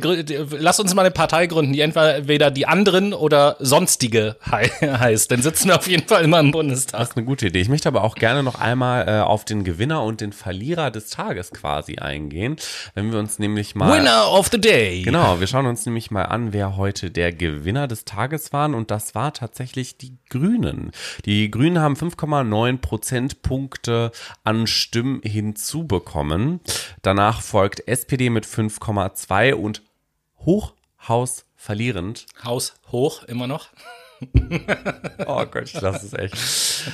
lass 0.58 0.80
uns 0.80 0.94
mal 0.94 1.02
eine 1.02 1.10
Partei 1.10 1.46
gründen, 1.46 1.72
die 1.72 1.80
entweder 1.80 2.50
die 2.50 2.66
anderen 2.66 3.12
oder 3.12 3.56
sonstige 3.58 4.36
heißt. 4.50 5.30
Dann 5.30 5.42
sitzen 5.42 5.68
wir 5.68 5.76
auf 5.76 5.86
jeden 5.86 6.06
Fall 6.06 6.24
immer 6.24 6.40
im 6.40 6.50
Bundestag. 6.50 7.00
Das 7.00 7.10
ist 7.10 7.16
eine 7.16 7.26
gute 7.26 7.48
Idee. 7.48 7.60
Ich 7.60 7.68
möchte 7.68 7.88
aber 7.88 8.04
auch 8.04 8.14
gerne 8.14 8.42
noch 8.42 8.60
einmal 8.60 9.08
äh, 9.08 9.20
auf 9.20 9.44
den 9.44 9.64
Gewinner 9.64 10.02
und 10.02 10.20
den 10.20 10.32
Verlierer 10.32 10.90
des 10.90 11.10
Tages 11.10 11.50
quasi 11.50 11.96
eingehen. 11.98 12.56
Wenn 12.94 13.12
wir 13.12 13.18
uns 13.18 13.38
nämlich 13.38 13.74
mal. 13.74 13.92
Winner 13.92 14.32
of 14.32 14.48
the 14.50 14.60
Day. 14.60 15.02
Genau, 15.02 15.40
wir 15.40 15.46
schauen 15.46 15.66
uns 15.66 15.84
nämlich 15.86 16.10
mal 16.10 16.24
an, 16.24 16.52
wer 16.52 16.76
heute 16.76 17.10
der 17.10 17.32
Gewinner 17.32 17.88
des 17.88 18.04
Tages 18.04 18.52
waren. 18.52 18.74
Und 18.74 18.90
das 18.90 19.14
war 19.14 19.32
tatsächlich 19.32 19.98
die 19.98 20.16
Grünen. 20.30 20.90
Die 21.24 21.50
Grünen 21.50 21.78
haben 21.78 21.94
5,9 21.94 22.78
Prozentpunkte 22.78 24.10
an 24.44 24.66
Stimmen 24.66 25.20
hinzubekommen. 25.22 26.60
Danach 27.02 27.25
Danach 27.26 27.42
folgt 27.42 27.88
SPD 27.88 28.30
mit 28.30 28.46
5,2 28.46 29.54
und 29.54 29.82
Hochhaus 30.38 31.44
verlierend. 31.56 32.24
Haus 32.44 32.74
hoch 32.92 33.24
immer 33.24 33.48
noch. 33.48 33.70
oh 35.26 35.44
Gott, 35.46 35.64
ich 35.64 35.80
lasse 35.80 36.06
es 36.06 36.12
echt. 36.12 36.92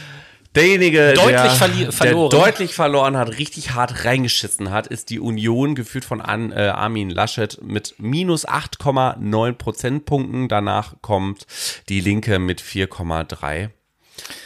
Derjenige, 0.54 1.12
deutlich 1.12 1.90
der, 1.98 2.14
der, 2.14 2.28
deutlich 2.30 2.72
verloren 2.72 3.18
hat, 3.18 3.36
richtig 3.36 3.72
hart 3.72 4.06
reingeschissen 4.06 4.70
hat, 4.70 4.86
ist 4.86 5.10
die 5.10 5.20
Union, 5.20 5.74
geführt 5.74 6.06
von 6.06 6.22
An, 6.22 6.50
äh, 6.50 6.68
Armin 6.68 7.10
Laschet 7.10 7.60
mit 7.62 7.96
minus 7.98 8.48
8,9 8.48 9.52
Prozentpunkten. 9.52 10.48
Danach 10.48 10.94
kommt 11.02 11.46
die 11.90 12.00
Linke 12.00 12.38
mit 12.38 12.62
4,3. 12.62 13.68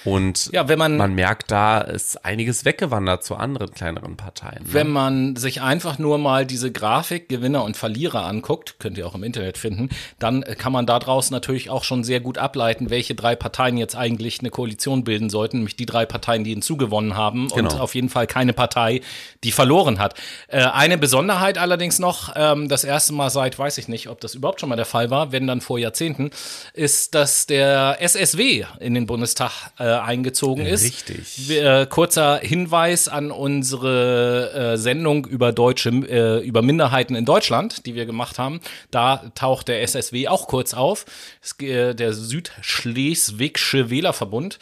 Und 0.04 0.50
Ja, 0.52 0.68
wenn 0.68 0.78
man- 0.78 0.96
man 0.96 1.14
merkt, 1.14 1.50
da 1.50 1.80
ist 1.80 2.24
einiges 2.24 2.64
weggewandert 2.64 3.24
zu 3.24 3.36
anderen 3.36 3.72
kleineren 3.72 4.16
Parteien. 4.16 4.62
Ne? 4.64 4.68
Wenn 4.72 4.88
man 4.90 5.36
sich 5.36 5.62
einfach 5.62 5.98
nur 5.98 6.18
mal 6.18 6.46
diese 6.46 6.70
Grafik 6.72 7.28
Gewinner 7.28 7.64
und 7.64 7.76
Verlierer 7.76 8.24
anguckt, 8.24 8.76
könnt 8.78 8.98
ihr 8.98 9.06
auch 9.06 9.14
im 9.14 9.22
Internet 9.24 9.58
finden, 9.58 9.88
dann 10.18 10.42
kann 10.42 10.72
man 10.72 10.86
daraus 10.86 11.30
natürlich 11.30 11.70
auch 11.70 11.84
schon 11.84 12.04
sehr 12.04 12.20
gut 12.20 12.38
ableiten, 12.38 12.90
welche 12.90 13.14
drei 13.14 13.34
Parteien 13.36 13.76
jetzt 13.78 13.96
eigentlich 13.96 14.40
eine 14.40 14.50
Koalition 14.50 15.04
bilden 15.04 15.30
sollten, 15.30 15.58
nämlich 15.58 15.76
die 15.76 15.86
drei 15.86 16.06
Parteien, 16.06 16.44
die 16.44 16.50
hinzugewonnen 16.50 17.16
haben 17.16 17.50
und 17.50 17.68
Genau. 17.70 17.78
auf 17.82 17.94
jeden 17.94 18.08
Fall 18.08 18.26
keine 18.26 18.52
Partei, 18.52 19.00
die 19.44 19.52
verloren 19.52 19.98
hat. 19.98 20.14
Äh, 20.48 20.62
eine 20.64 20.98
Besonderheit 20.98 21.58
allerdings 21.58 21.98
noch, 21.98 22.32
ähm, 22.36 22.68
das 22.68 22.84
erste 22.84 23.12
Mal 23.12 23.30
seit, 23.30 23.58
weiß 23.58 23.78
ich 23.78 23.88
nicht, 23.88 24.08
ob 24.08 24.20
das 24.20 24.34
überhaupt 24.34 24.60
schon 24.60 24.68
mal 24.68 24.76
der 24.76 24.84
Fall 24.84 25.10
war, 25.10 25.32
wenn 25.32 25.46
dann 25.46 25.60
vor 25.60 25.78
Jahrzehnten, 25.78 26.30
ist, 26.74 27.14
dass 27.14 27.46
der 27.46 27.96
SSW 28.00 28.64
in 28.80 28.94
den 28.94 29.06
Bundestag 29.06 29.65
äh, 29.78 29.84
eingezogen 29.84 30.66
ist. 30.66 30.84
Richtig. 30.84 31.50
Äh, 31.50 31.86
kurzer 31.86 32.38
Hinweis 32.38 33.08
an 33.08 33.30
unsere 33.30 34.72
äh, 34.74 34.76
Sendung 34.76 35.26
über 35.26 35.52
deutsche, 35.52 35.90
äh, 35.90 36.46
über 36.46 36.62
Minderheiten 36.62 37.14
in 37.14 37.24
Deutschland, 37.24 37.86
die 37.86 37.94
wir 37.94 38.06
gemacht 38.06 38.38
haben. 38.38 38.60
Da 38.90 39.30
taucht 39.34 39.68
der 39.68 39.82
SSW 39.82 40.28
auch 40.28 40.48
kurz 40.48 40.74
auf. 40.74 41.04
Es, 41.42 41.58
äh, 41.60 41.94
der 41.94 42.12
Südschleswigsche 42.12 43.90
Wählerverbund. 43.90 44.58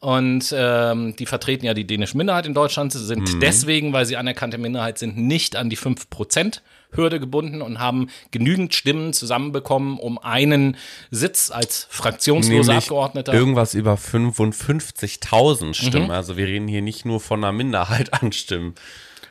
Und 0.00 0.54
ähm, 0.56 1.16
die 1.16 1.26
vertreten 1.26 1.66
ja 1.66 1.74
die 1.74 1.86
dänische 1.86 2.16
Minderheit 2.16 2.46
in 2.46 2.54
Deutschland, 2.54 2.92
sind 2.92 3.42
deswegen, 3.42 3.92
weil 3.92 4.06
sie 4.06 4.16
anerkannte 4.16 4.56
Minderheit 4.56 4.98
sind, 4.98 5.16
nicht 5.16 5.56
an 5.56 5.70
die 5.70 5.76
5% 5.76 6.60
Hürde 6.92 7.20
gebunden 7.20 7.60
und 7.62 7.80
haben 7.80 8.08
genügend 8.30 8.74
Stimmen 8.74 9.12
zusammenbekommen, 9.12 9.98
um 9.98 10.18
einen 10.18 10.76
Sitz 11.10 11.50
als 11.50 11.86
fraktionsloser 11.90 12.72
Nämlich 12.72 12.84
Abgeordneter 12.86 13.34
irgendwas 13.34 13.74
über 13.74 13.94
55.000 13.94 15.66
Mhm. 15.66 15.74
Stimmen. 15.74 16.10
Also 16.10 16.36
wir 16.36 16.46
reden 16.46 16.68
hier 16.68 16.82
nicht 16.82 17.04
nur 17.04 17.20
von 17.20 17.42
einer 17.42 17.52
Minderheit 17.52 18.22
an 18.22 18.32
Stimmen. 18.32 18.74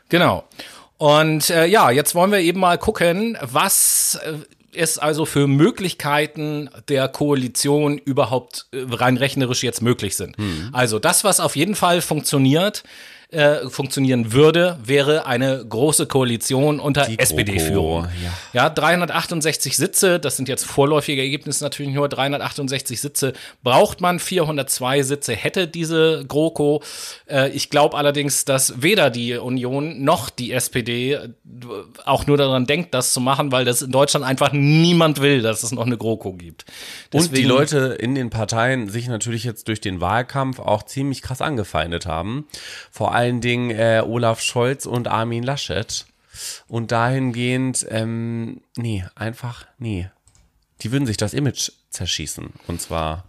Genau. 0.09 0.43
Und 0.97 1.50
äh, 1.50 1.65
ja, 1.67 1.91
jetzt 1.91 2.15
wollen 2.15 2.31
wir 2.31 2.39
eben 2.39 2.59
mal 2.59 2.77
gucken, 2.77 3.38
was 3.41 4.19
äh, 4.24 4.33
es 4.77 4.98
also 4.98 5.25
für 5.25 5.48
Möglichkeiten 5.48 6.69
der 6.88 7.07
Koalition 7.07 7.98
überhaupt 7.98 8.67
äh, 8.72 8.86
rein 8.89 9.17
rechnerisch 9.17 9.63
jetzt 9.63 9.81
möglich 9.81 10.15
sind. 10.15 10.36
Also 10.72 11.00
das, 11.00 11.24
was 11.24 11.39
auf 11.39 11.55
jeden 11.55 11.75
Fall 11.75 12.01
funktioniert, 12.01 12.84
äh, 13.29 13.67
funktionieren 13.67 14.31
würde, 14.31 14.79
wäre 14.84 15.25
eine 15.25 15.65
große 15.67 16.05
Koalition 16.05 16.79
unter 16.79 17.10
SPD-Führung. 17.19 18.07
Ja. 18.24 18.63
Ja, 18.63 18.69
368 18.69 19.75
Sitze, 19.75 20.17
das 20.19 20.38
sind 20.38 20.48
jetzt 20.48 20.65
vorläufige 20.65 21.22
Ergebnisse 21.22 21.62
natürlich 21.63 21.93
nur, 21.93 22.07
368 22.07 23.01
Sitze 23.01 23.34
braucht 23.63 24.00
man, 24.00 24.19
402 24.19 25.03
Sitze 25.03 25.34
hätte 25.36 25.67
diese 25.67 26.24
GroKo. 26.25 26.81
Äh, 27.29 27.50
ich 27.50 27.69
glaube 27.69 27.98
allerdings, 27.98 28.46
dass 28.46 28.81
weder 28.81 29.10
die 29.10 29.34
Union 29.36 30.03
noch 30.05 30.29
die 30.29 30.53
SPD 30.53 31.13
äh, 31.13 31.29
auch 32.05 32.27
nur 32.27 32.38
daran 32.38 32.65
denkt, 32.65 32.93
das 32.93 33.12
zu 33.12 33.19
machen, 33.19 33.51
weil 33.51 33.65
das 33.65 33.81
in 33.81 33.91
Deutschland 33.91 34.25
einfach 34.25 34.53
niemand 34.53 35.19
will, 35.19 35.41
dass 35.41 35.63
es 35.63 35.74
noch 35.74 35.86
eine 35.86 35.98
GroKo 35.98 36.31
gibt. 36.31 36.63
Und 37.13 37.24
die 37.25 37.29
Deswegen- 37.29 37.50
Leute 37.50 37.77
in 38.00 38.15
den 38.15 38.29
Parteien 38.29 38.88
sich 38.88 39.10
natürlich 39.10 39.43
jetzt 39.43 39.67
durch 39.67 39.81
den 39.81 40.00
Wahlkampf 40.00 40.60
auch 40.60 40.84
ziemlich 40.84 41.22
krass 41.22 41.41
angefeindet 41.41 42.05
haben. 42.05 42.48
Vor 42.89 43.16
allen 43.17 43.41
Dingen 43.41 43.71
äh, 43.71 44.03
Olaf 44.05 44.41
Scholz 44.41 44.86
und 44.86 45.07
Armin 45.07 45.41
Laschet. 45.43 46.05
Und 46.67 46.91
dahingehend, 46.91 47.86
ähm, 47.89 48.62
nee, 48.75 49.03
einfach, 49.15 49.65
nee. 49.79 50.09
Die 50.81 50.91
würden 50.91 51.07
sich 51.07 51.17
das 51.17 51.33
Image 51.33 51.71
zerschießen. 51.89 52.53
Und 52.67 52.79
zwar 52.79 53.24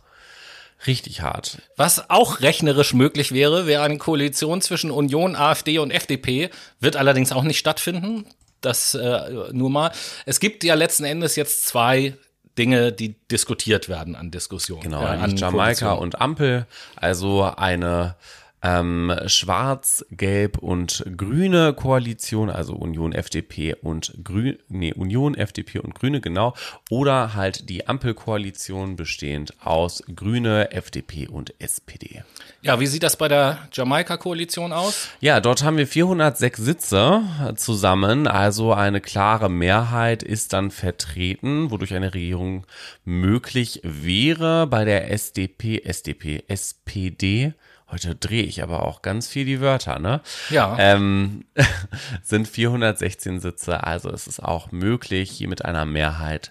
richtig 0.86 1.22
hart. 1.22 1.62
Was 1.76 2.10
auch 2.10 2.40
rechnerisch 2.40 2.92
möglich 2.92 3.32
wäre, 3.32 3.66
wäre 3.66 3.82
eine 3.82 3.96
Koalition 3.96 4.60
zwischen 4.60 4.90
Union, 4.90 5.34
AfD 5.34 5.78
und 5.78 5.90
FDP, 5.90 6.50
wird 6.80 6.96
allerdings 6.96 7.32
auch 7.32 7.42
nicht 7.42 7.58
stattfinden. 7.58 8.26
Das 8.60 8.94
äh, 8.94 9.52
nur 9.52 9.70
mal. 9.70 9.90
Es 10.26 10.38
gibt 10.38 10.64
ja 10.64 10.74
letzten 10.74 11.04
Endes 11.04 11.34
jetzt 11.36 11.66
zwei 11.66 12.14
Dinge, 12.58 12.92
die 12.92 13.14
diskutiert 13.30 13.88
werden 13.88 14.16
an 14.16 14.30
Diskussionen. 14.30 14.82
Genau, 14.82 15.02
äh, 15.02 15.06
an 15.06 15.36
Jamaika 15.36 15.50
Koalitionen. 15.50 15.98
und 16.02 16.20
Ampel. 16.20 16.66
Also 16.96 17.44
eine 17.56 18.16
ähm, 18.62 19.14
schwarz, 19.26 20.04
gelb 20.10 20.58
und 20.58 21.04
grüne 21.16 21.72
Koalition, 21.74 22.50
also 22.50 22.74
Union, 22.74 23.12
FDP 23.12 23.74
und 23.74 24.12
Grün, 24.24 24.58
nee, 24.68 24.92
Union, 24.92 25.34
FDP 25.34 25.78
und 25.78 25.94
Grüne, 25.94 26.20
genau. 26.20 26.54
Oder 26.90 27.34
halt 27.34 27.68
die 27.68 27.86
Ampelkoalition 27.86 28.96
bestehend 28.96 29.54
aus 29.64 30.02
Grüne, 30.14 30.72
FDP 30.72 31.28
und 31.28 31.54
SPD. 31.60 32.24
Ja, 32.62 32.80
wie 32.80 32.86
sieht 32.86 33.04
das 33.04 33.16
bei 33.16 33.28
der 33.28 33.68
Jamaika-Koalition 33.72 34.72
aus? 34.72 35.08
Ja, 35.20 35.40
dort 35.40 35.62
haben 35.62 35.76
wir 35.76 35.86
406 35.86 36.58
Sitze 36.58 37.22
zusammen, 37.54 38.26
also 38.26 38.72
eine 38.72 39.00
klare 39.00 39.48
Mehrheit 39.48 40.22
ist 40.22 40.52
dann 40.52 40.70
vertreten, 40.70 41.70
wodurch 41.70 41.94
eine 41.94 42.14
Regierung 42.14 42.66
möglich 43.04 43.80
wäre. 43.84 44.66
Bei 44.66 44.84
der 44.84 45.10
SDP, 45.10 45.82
SDP, 45.84 46.44
SPD, 46.48 47.54
heute 47.90 48.14
drehe 48.14 48.42
ich 48.42 48.62
aber 48.62 48.84
auch 48.84 49.02
ganz 49.02 49.28
viel 49.28 49.44
die 49.44 49.60
Wörter, 49.60 49.98
ne? 49.98 50.20
Ja. 50.50 50.76
Ähm, 50.78 51.44
sind 52.22 52.48
416 52.48 53.40
Sitze, 53.40 53.84
also 53.84 54.10
es 54.10 54.26
ist 54.26 54.42
auch 54.42 54.72
möglich, 54.72 55.30
hier 55.30 55.48
mit 55.48 55.64
einer 55.64 55.84
Mehrheit 55.84 56.50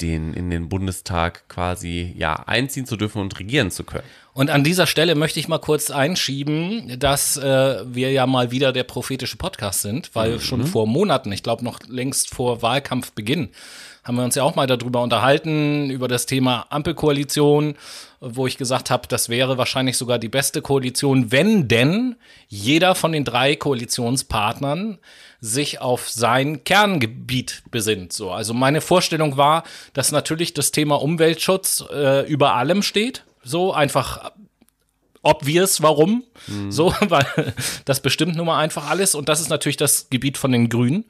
den 0.00 0.34
in 0.34 0.50
den 0.50 0.68
Bundestag 0.68 1.48
quasi 1.48 2.12
ja 2.16 2.34
einziehen 2.46 2.86
zu 2.86 2.96
dürfen 2.96 3.20
und 3.20 3.38
regieren 3.38 3.70
zu 3.70 3.84
können. 3.84 4.04
Und 4.34 4.50
an 4.50 4.64
dieser 4.64 4.86
Stelle 4.86 5.14
möchte 5.14 5.38
ich 5.38 5.48
mal 5.48 5.58
kurz 5.58 5.90
einschieben, 5.90 6.98
dass 6.98 7.36
äh, 7.36 7.84
wir 7.86 8.10
ja 8.10 8.26
mal 8.26 8.50
wieder 8.50 8.72
der 8.72 8.84
prophetische 8.84 9.36
Podcast 9.36 9.82
sind, 9.82 10.14
weil 10.14 10.40
schon 10.40 10.66
vor 10.66 10.86
Monaten, 10.86 11.30
ich 11.32 11.42
glaube 11.42 11.64
noch 11.64 11.80
längst 11.86 12.34
vor 12.34 12.62
Wahlkampfbeginn, 12.62 13.50
haben 14.04 14.16
wir 14.16 14.24
uns 14.24 14.34
ja 14.34 14.42
auch 14.42 14.56
mal 14.56 14.66
darüber 14.66 15.02
unterhalten, 15.02 15.90
über 15.90 16.08
das 16.08 16.26
Thema 16.26 16.66
Ampelkoalition, 16.70 17.76
wo 18.20 18.46
ich 18.46 18.56
gesagt 18.56 18.90
habe, 18.90 19.06
das 19.08 19.28
wäre 19.28 19.58
wahrscheinlich 19.58 19.96
sogar 19.96 20.18
die 20.18 20.28
beste 20.28 20.60
Koalition, 20.60 21.30
wenn 21.30 21.68
denn 21.68 22.16
jeder 22.48 22.94
von 22.94 23.12
den 23.12 23.24
drei 23.24 23.54
Koalitionspartnern 23.56 24.98
sich 25.40 25.80
auf 25.80 26.08
sein 26.08 26.64
Kerngebiet 26.64 27.62
besinnt. 27.70 28.12
So, 28.12 28.30
also 28.30 28.54
meine 28.54 28.80
Vorstellung 28.80 29.36
war, 29.36 29.64
dass 29.92 30.12
natürlich 30.12 30.54
das 30.54 30.72
Thema 30.72 31.00
Umweltschutz 31.00 31.84
äh, 31.92 32.26
über 32.26 32.54
allem 32.54 32.82
steht. 32.82 33.24
So 33.44 33.72
einfach 33.72 34.30
obvious, 35.22 35.82
warum. 35.82 36.24
So, 36.68 36.94
weil 37.00 37.54
das 37.84 38.00
bestimmt 38.00 38.36
nun 38.36 38.46
mal 38.46 38.58
einfach 38.58 38.90
alles. 38.90 39.14
Und 39.14 39.28
das 39.28 39.40
ist 39.40 39.48
natürlich 39.48 39.76
das 39.76 40.08
Gebiet 40.10 40.36
von 40.36 40.52
den 40.52 40.68
Grünen. 40.68 41.04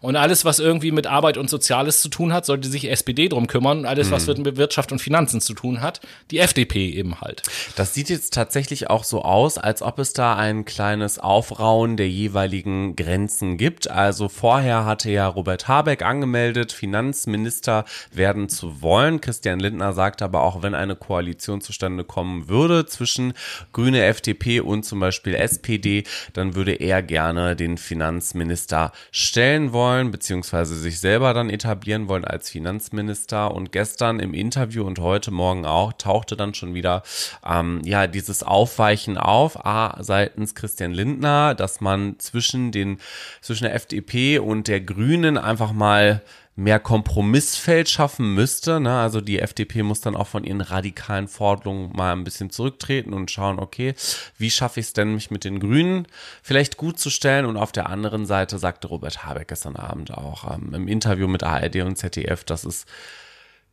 Und 0.00 0.16
alles, 0.16 0.44
was 0.44 0.58
irgendwie 0.58 0.90
mit 0.90 1.06
Arbeit 1.06 1.36
und 1.36 1.50
Soziales 1.50 2.00
zu 2.00 2.08
tun 2.08 2.32
hat, 2.32 2.46
sollte 2.46 2.68
sich 2.68 2.90
SPD 2.90 3.28
drum 3.28 3.46
kümmern. 3.46 3.80
Und 3.80 3.86
alles, 3.86 4.10
was 4.10 4.26
mit 4.26 4.56
Wirtschaft 4.56 4.92
und 4.92 4.98
Finanzen 4.98 5.40
zu 5.40 5.54
tun 5.54 5.80
hat, 5.80 6.00
die 6.30 6.38
FDP 6.38 6.90
eben 6.90 7.20
halt. 7.20 7.42
Das 7.76 7.94
sieht 7.94 8.08
jetzt 8.08 8.32
tatsächlich 8.32 8.88
auch 8.90 9.04
so 9.04 9.22
aus, 9.22 9.58
als 9.58 9.82
ob 9.82 9.98
es 9.98 10.12
da 10.12 10.36
ein 10.36 10.64
kleines 10.64 11.18
Aufrauen 11.18 11.96
der 11.96 12.08
jeweiligen 12.08 12.96
Grenzen 12.96 13.56
gibt. 13.56 13.90
Also 13.90 14.28
vorher 14.28 14.84
hatte 14.84 15.10
ja 15.10 15.26
Robert 15.26 15.68
Habeck 15.68 16.02
angemeldet, 16.02 16.72
Finanzminister 16.72 17.84
werden 18.12 18.48
zu 18.48 18.82
wollen. 18.82 19.20
Christian 19.20 19.60
Lindner 19.60 19.92
sagt 19.92 20.22
aber 20.22 20.42
auch, 20.42 20.62
wenn 20.62 20.74
eine 20.74 20.96
Koalition 20.96 21.60
zustande 21.60 22.04
kommen 22.04 22.48
würde 22.48 22.86
zwischen 22.86 23.34
Grüne, 23.72 24.04
FDP 24.04 24.60
und 24.60 24.84
zum 24.84 25.00
Beispiel 25.00 25.34
SPD, 25.34 26.04
dann 26.32 26.54
würde 26.54 26.72
er 26.72 27.02
gerne 27.02 27.56
den 27.56 27.78
Finanzminister 27.78 28.92
stellen 29.10 29.72
wollen, 29.72 30.10
beziehungsweise 30.10 30.74
sich 30.74 31.00
selber 31.00 31.34
dann 31.34 31.50
etablieren 31.50 32.08
wollen 32.08 32.24
als 32.24 32.50
Finanzminister. 32.50 33.54
Und 33.54 33.72
gestern 33.72 34.20
im 34.20 34.34
Interview 34.34 34.84
und 34.84 34.98
heute 34.98 35.30
Morgen 35.30 35.66
auch 35.66 35.92
tauchte 35.92 36.36
dann 36.36 36.54
schon 36.54 36.74
wieder 36.74 37.02
ähm, 37.46 37.80
ja 37.84 38.06
dieses 38.06 38.42
Aufweichen 38.42 39.18
auf, 39.18 39.64
A, 39.64 39.98
seitens 40.02 40.54
Christian 40.54 40.92
Lindner, 40.92 41.54
dass 41.54 41.80
man 41.80 42.18
zwischen 42.18 42.72
den 42.72 42.98
zwischen 43.40 43.64
der 43.64 43.74
FDP 43.74 44.38
und 44.38 44.68
der 44.68 44.80
Grünen 44.80 45.38
einfach 45.38 45.72
mal 45.72 46.22
mehr 46.58 46.80
Kompromissfeld 46.80 47.88
schaffen 47.88 48.34
müsste. 48.34 48.80
Ne? 48.80 48.98
Also 48.98 49.20
die 49.20 49.38
FDP 49.38 49.84
muss 49.84 50.00
dann 50.00 50.16
auch 50.16 50.26
von 50.26 50.42
ihren 50.42 50.60
radikalen 50.60 51.28
Forderungen 51.28 51.92
mal 51.94 52.12
ein 52.12 52.24
bisschen 52.24 52.50
zurücktreten 52.50 53.12
und 53.12 53.30
schauen, 53.30 53.60
okay, 53.60 53.94
wie 54.38 54.50
schaffe 54.50 54.80
ich 54.80 54.86
es 54.86 54.92
denn, 54.92 55.14
mich 55.14 55.30
mit 55.30 55.44
den 55.44 55.60
Grünen 55.60 56.08
vielleicht 56.42 56.76
gut 56.76 56.98
zu 56.98 57.10
stellen? 57.10 57.46
Und 57.46 57.56
auf 57.56 57.70
der 57.70 57.88
anderen 57.88 58.26
Seite 58.26 58.58
sagte 58.58 58.88
Robert 58.88 59.24
Habeck 59.24 59.46
gestern 59.46 59.76
Abend 59.76 60.12
auch 60.12 60.52
ähm, 60.52 60.74
im 60.74 60.88
Interview 60.88 61.28
mit 61.28 61.44
ARD 61.44 61.76
und 61.76 61.96
ZDF, 61.96 62.42
dass 62.42 62.64
es 62.64 62.86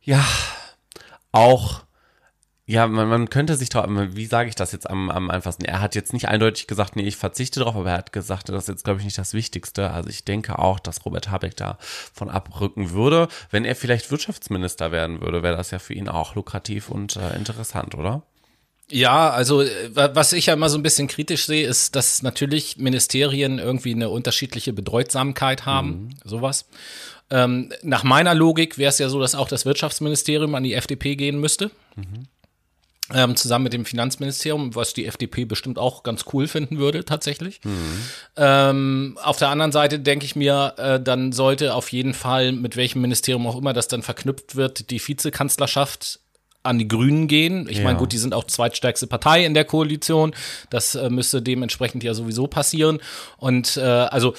ja 0.00 0.24
auch 1.32 1.85
ja, 2.68 2.88
man, 2.88 3.08
man 3.08 3.30
könnte 3.30 3.54
sich 3.54 3.68
drauf, 3.68 3.86
wie 3.88 4.26
sage 4.26 4.48
ich 4.48 4.56
das 4.56 4.72
jetzt 4.72 4.90
am, 4.90 5.08
am 5.08 5.30
einfachsten? 5.30 5.64
Er 5.64 5.80
hat 5.80 5.94
jetzt 5.94 6.12
nicht 6.12 6.26
eindeutig 6.26 6.66
gesagt, 6.66 6.96
nee, 6.96 7.04
ich 7.04 7.16
verzichte 7.16 7.60
drauf, 7.60 7.76
aber 7.76 7.90
er 7.90 7.98
hat 7.98 8.12
gesagt, 8.12 8.48
das 8.48 8.64
ist 8.64 8.68
jetzt, 8.68 8.84
glaube 8.84 8.98
ich, 8.98 9.04
nicht 9.04 9.18
das 9.18 9.34
Wichtigste. 9.34 9.92
Also 9.92 10.10
ich 10.10 10.24
denke 10.24 10.58
auch, 10.58 10.80
dass 10.80 11.04
Robert 11.06 11.30
Habeck 11.30 11.56
da 11.56 11.78
von 12.12 12.28
abrücken 12.28 12.90
würde. 12.90 13.28
Wenn 13.52 13.64
er 13.64 13.76
vielleicht 13.76 14.10
Wirtschaftsminister 14.10 14.90
werden 14.90 15.20
würde, 15.20 15.44
wäre 15.44 15.56
das 15.56 15.70
ja 15.70 15.78
für 15.78 15.94
ihn 15.94 16.08
auch 16.08 16.34
lukrativ 16.34 16.88
und 16.88 17.14
äh, 17.14 17.36
interessant, 17.36 17.94
oder? 17.94 18.22
Ja, 18.90 19.30
also 19.30 19.62
äh, 19.62 19.90
was 19.94 20.32
ich 20.32 20.46
ja 20.46 20.54
immer 20.54 20.68
so 20.68 20.76
ein 20.76 20.82
bisschen 20.82 21.06
kritisch 21.06 21.46
sehe, 21.46 21.68
ist, 21.68 21.94
dass 21.94 22.22
natürlich 22.22 22.78
Ministerien 22.78 23.60
irgendwie 23.60 23.94
eine 23.94 24.10
unterschiedliche 24.10 24.72
Bedeutsamkeit 24.72 25.66
haben, 25.66 25.88
mhm. 25.88 26.10
sowas. 26.24 26.66
Ähm, 27.30 27.72
nach 27.82 28.04
meiner 28.04 28.34
Logik 28.34 28.78
wäre 28.78 28.90
es 28.90 28.98
ja 28.98 29.08
so, 29.08 29.20
dass 29.20 29.34
auch 29.36 29.48
das 29.48 29.66
Wirtschaftsministerium 29.66 30.54
an 30.56 30.64
die 30.64 30.74
FDP 30.74 31.16
gehen 31.16 31.40
müsste. 31.40 31.70
Mhm. 31.96 32.28
Ähm, 33.14 33.36
zusammen 33.36 33.62
mit 33.62 33.72
dem 33.72 33.84
Finanzministerium, 33.84 34.74
was 34.74 34.92
die 34.92 35.06
FDP 35.06 35.44
bestimmt 35.44 35.78
auch 35.78 36.02
ganz 36.02 36.24
cool 36.32 36.48
finden 36.48 36.78
würde, 36.78 37.04
tatsächlich. 37.04 37.60
Mhm. 37.62 38.00
Ähm, 38.36 39.18
auf 39.22 39.36
der 39.36 39.50
anderen 39.50 39.70
Seite 39.70 40.00
denke 40.00 40.24
ich 40.24 40.34
mir, 40.34 40.74
äh, 40.76 41.00
dann 41.00 41.30
sollte 41.30 41.74
auf 41.74 41.92
jeden 41.92 42.14
Fall, 42.14 42.50
mit 42.50 42.76
welchem 42.76 43.02
Ministerium 43.02 43.46
auch 43.46 43.56
immer 43.56 43.72
das 43.72 43.86
dann 43.86 44.02
verknüpft 44.02 44.56
wird, 44.56 44.90
die 44.90 45.00
Vizekanzlerschaft 45.00 46.18
an 46.66 46.78
die 46.78 46.88
Grünen 46.88 47.28
gehen. 47.28 47.68
Ich 47.70 47.78
ja. 47.78 47.84
meine, 47.84 47.96
gut, 47.96 48.12
die 48.12 48.18
sind 48.18 48.34
auch 48.34 48.44
zweitstärkste 48.44 49.06
Partei 49.06 49.44
in 49.44 49.54
der 49.54 49.64
Koalition. 49.64 50.34
Das 50.68 50.94
äh, 50.94 51.08
müsste 51.08 51.40
dementsprechend 51.40 52.02
ja 52.02 52.12
sowieso 52.12 52.48
passieren. 52.48 52.98
Und 53.38 53.76
äh, 53.76 53.82
also 53.82 54.34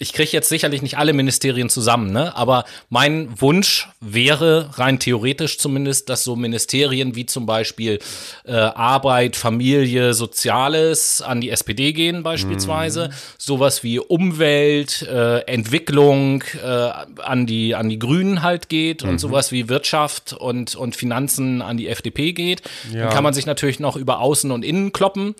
ich 0.00 0.14
kriege 0.14 0.30
jetzt 0.32 0.48
sicherlich 0.48 0.80
nicht 0.80 0.96
alle 0.96 1.12
Ministerien 1.12 1.68
zusammen, 1.68 2.10
ne? 2.10 2.34
aber 2.34 2.64
mein 2.88 3.38
Wunsch 3.38 3.90
wäre, 4.00 4.70
rein 4.78 4.98
theoretisch 4.98 5.58
zumindest, 5.58 6.08
dass 6.08 6.24
so 6.24 6.36
Ministerien 6.36 7.16
wie 7.16 7.26
zum 7.26 7.44
Beispiel 7.44 7.98
äh, 8.46 8.52
Arbeit, 8.52 9.36
Familie, 9.36 10.14
Soziales 10.14 11.20
an 11.20 11.42
die 11.42 11.50
SPD 11.50 11.92
gehen 11.92 12.22
beispielsweise, 12.22 13.08
mhm. 13.08 13.12
sowas 13.36 13.82
wie 13.82 13.98
Umwelt, 13.98 15.02
äh, 15.02 15.40
Entwicklung 15.40 16.44
äh, 16.64 16.66
an, 16.66 17.44
die, 17.44 17.74
an 17.74 17.90
die 17.90 17.98
Grünen 17.98 18.40
halt 18.40 18.70
geht 18.70 19.04
mhm. 19.04 19.10
und 19.10 19.18
sowas 19.18 19.52
wie 19.52 19.68
Wirtschaft 19.68 20.32
und, 20.32 20.76
und 20.76 20.96
Finanzen 20.96 21.60
an 21.60 21.76
die 21.76 21.88
FDP 21.88 22.32
geht. 22.32 22.62
Ja. 22.90 23.00
Dann 23.00 23.12
kann 23.12 23.22
man 23.22 23.34
sich 23.34 23.44
natürlich 23.44 23.80
noch 23.80 23.96
über 23.96 24.20
Außen 24.20 24.50
und 24.50 24.64
Innen 24.64 24.94
kloppen. 24.94 25.34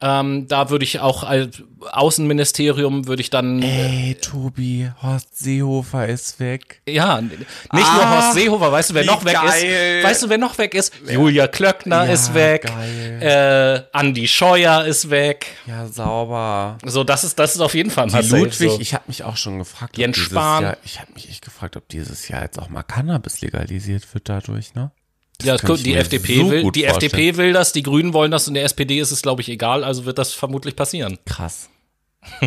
Ähm, 0.00 0.48
da 0.48 0.70
würde 0.70 0.84
ich 0.84 1.00
auch 1.00 1.22
als 1.22 1.62
Außenministerium 1.80 3.06
würde 3.06 3.22
ich 3.22 3.30
dann. 3.30 3.62
Ey, 3.62 4.16
Tobi, 4.20 4.90
Horst 5.02 5.38
Seehofer 5.38 6.08
ist 6.08 6.40
weg. 6.40 6.82
Ja, 6.86 7.20
nicht 7.20 7.46
ah, 7.70 7.94
nur 7.94 8.10
Horst 8.10 8.34
Seehofer, 8.34 8.72
weißt 8.72 8.90
du, 8.90 8.94
wer 8.94 9.04
noch 9.04 9.24
weg 9.24 9.34
geil. 9.34 9.98
ist? 9.98 10.04
Weißt 10.04 10.22
du, 10.22 10.28
wer 10.28 10.38
noch 10.38 10.58
weg 10.58 10.74
ist? 10.74 10.92
Ja. 11.06 11.12
Julia 11.12 11.46
Klöckner 11.46 12.04
ja, 12.04 12.12
ist 12.12 12.34
weg. 12.34 12.66
Geil. 12.66 13.86
Äh, 13.92 13.96
Andi 13.96 14.26
Scheuer 14.26 14.84
ist 14.84 15.10
weg. 15.10 15.46
Ja, 15.66 15.86
sauber. 15.86 16.76
So, 16.84 17.04
das 17.04 17.24
ist, 17.24 17.38
das 17.38 17.54
ist 17.54 17.60
auf 17.60 17.74
jeden 17.74 17.90
Fall 17.90 18.08
mal 18.08 18.26
Ludwig, 18.26 18.72
so. 18.72 18.80
ich 18.80 18.94
habe 18.94 19.04
mich 19.06 19.22
auch 19.22 19.36
schon 19.36 19.58
gefragt, 19.58 19.96
Jens 19.96 20.18
Spahn. 20.18 20.64
Jahr, 20.64 20.76
ich 20.84 21.00
habe 21.00 21.12
mich 21.14 21.28
echt 21.28 21.44
gefragt, 21.44 21.76
ob 21.76 21.88
dieses 21.88 22.28
Jahr 22.28 22.42
jetzt 22.42 22.58
auch 22.58 22.68
mal 22.68 22.82
Cannabis 22.82 23.40
legalisiert 23.40 24.12
wird 24.12 24.28
dadurch, 24.28 24.74
ne? 24.74 24.90
Das 25.38 25.62
ja, 25.62 25.76
die 25.76 25.94
FDP 25.94 26.38
so 26.38 26.50
will, 26.50 26.70
die 26.70 26.84
FDP 26.84 27.36
will 27.36 27.52
das, 27.52 27.72
die 27.72 27.82
Grünen 27.82 28.12
wollen 28.12 28.30
das 28.30 28.46
und 28.48 28.54
der 28.54 28.64
SPD 28.64 29.00
ist 29.00 29.10
es, 29.10 29.22
glaube 29.22 29.42
ich, 29.42 29.48
egal, 29.48 29.84
also 29.84 30.04
wird 30.04 30.18
das 30.18 30.32
vermutlich 30.32 30.76
passieren. 30.76 31.18
Krass. 31.26 31.68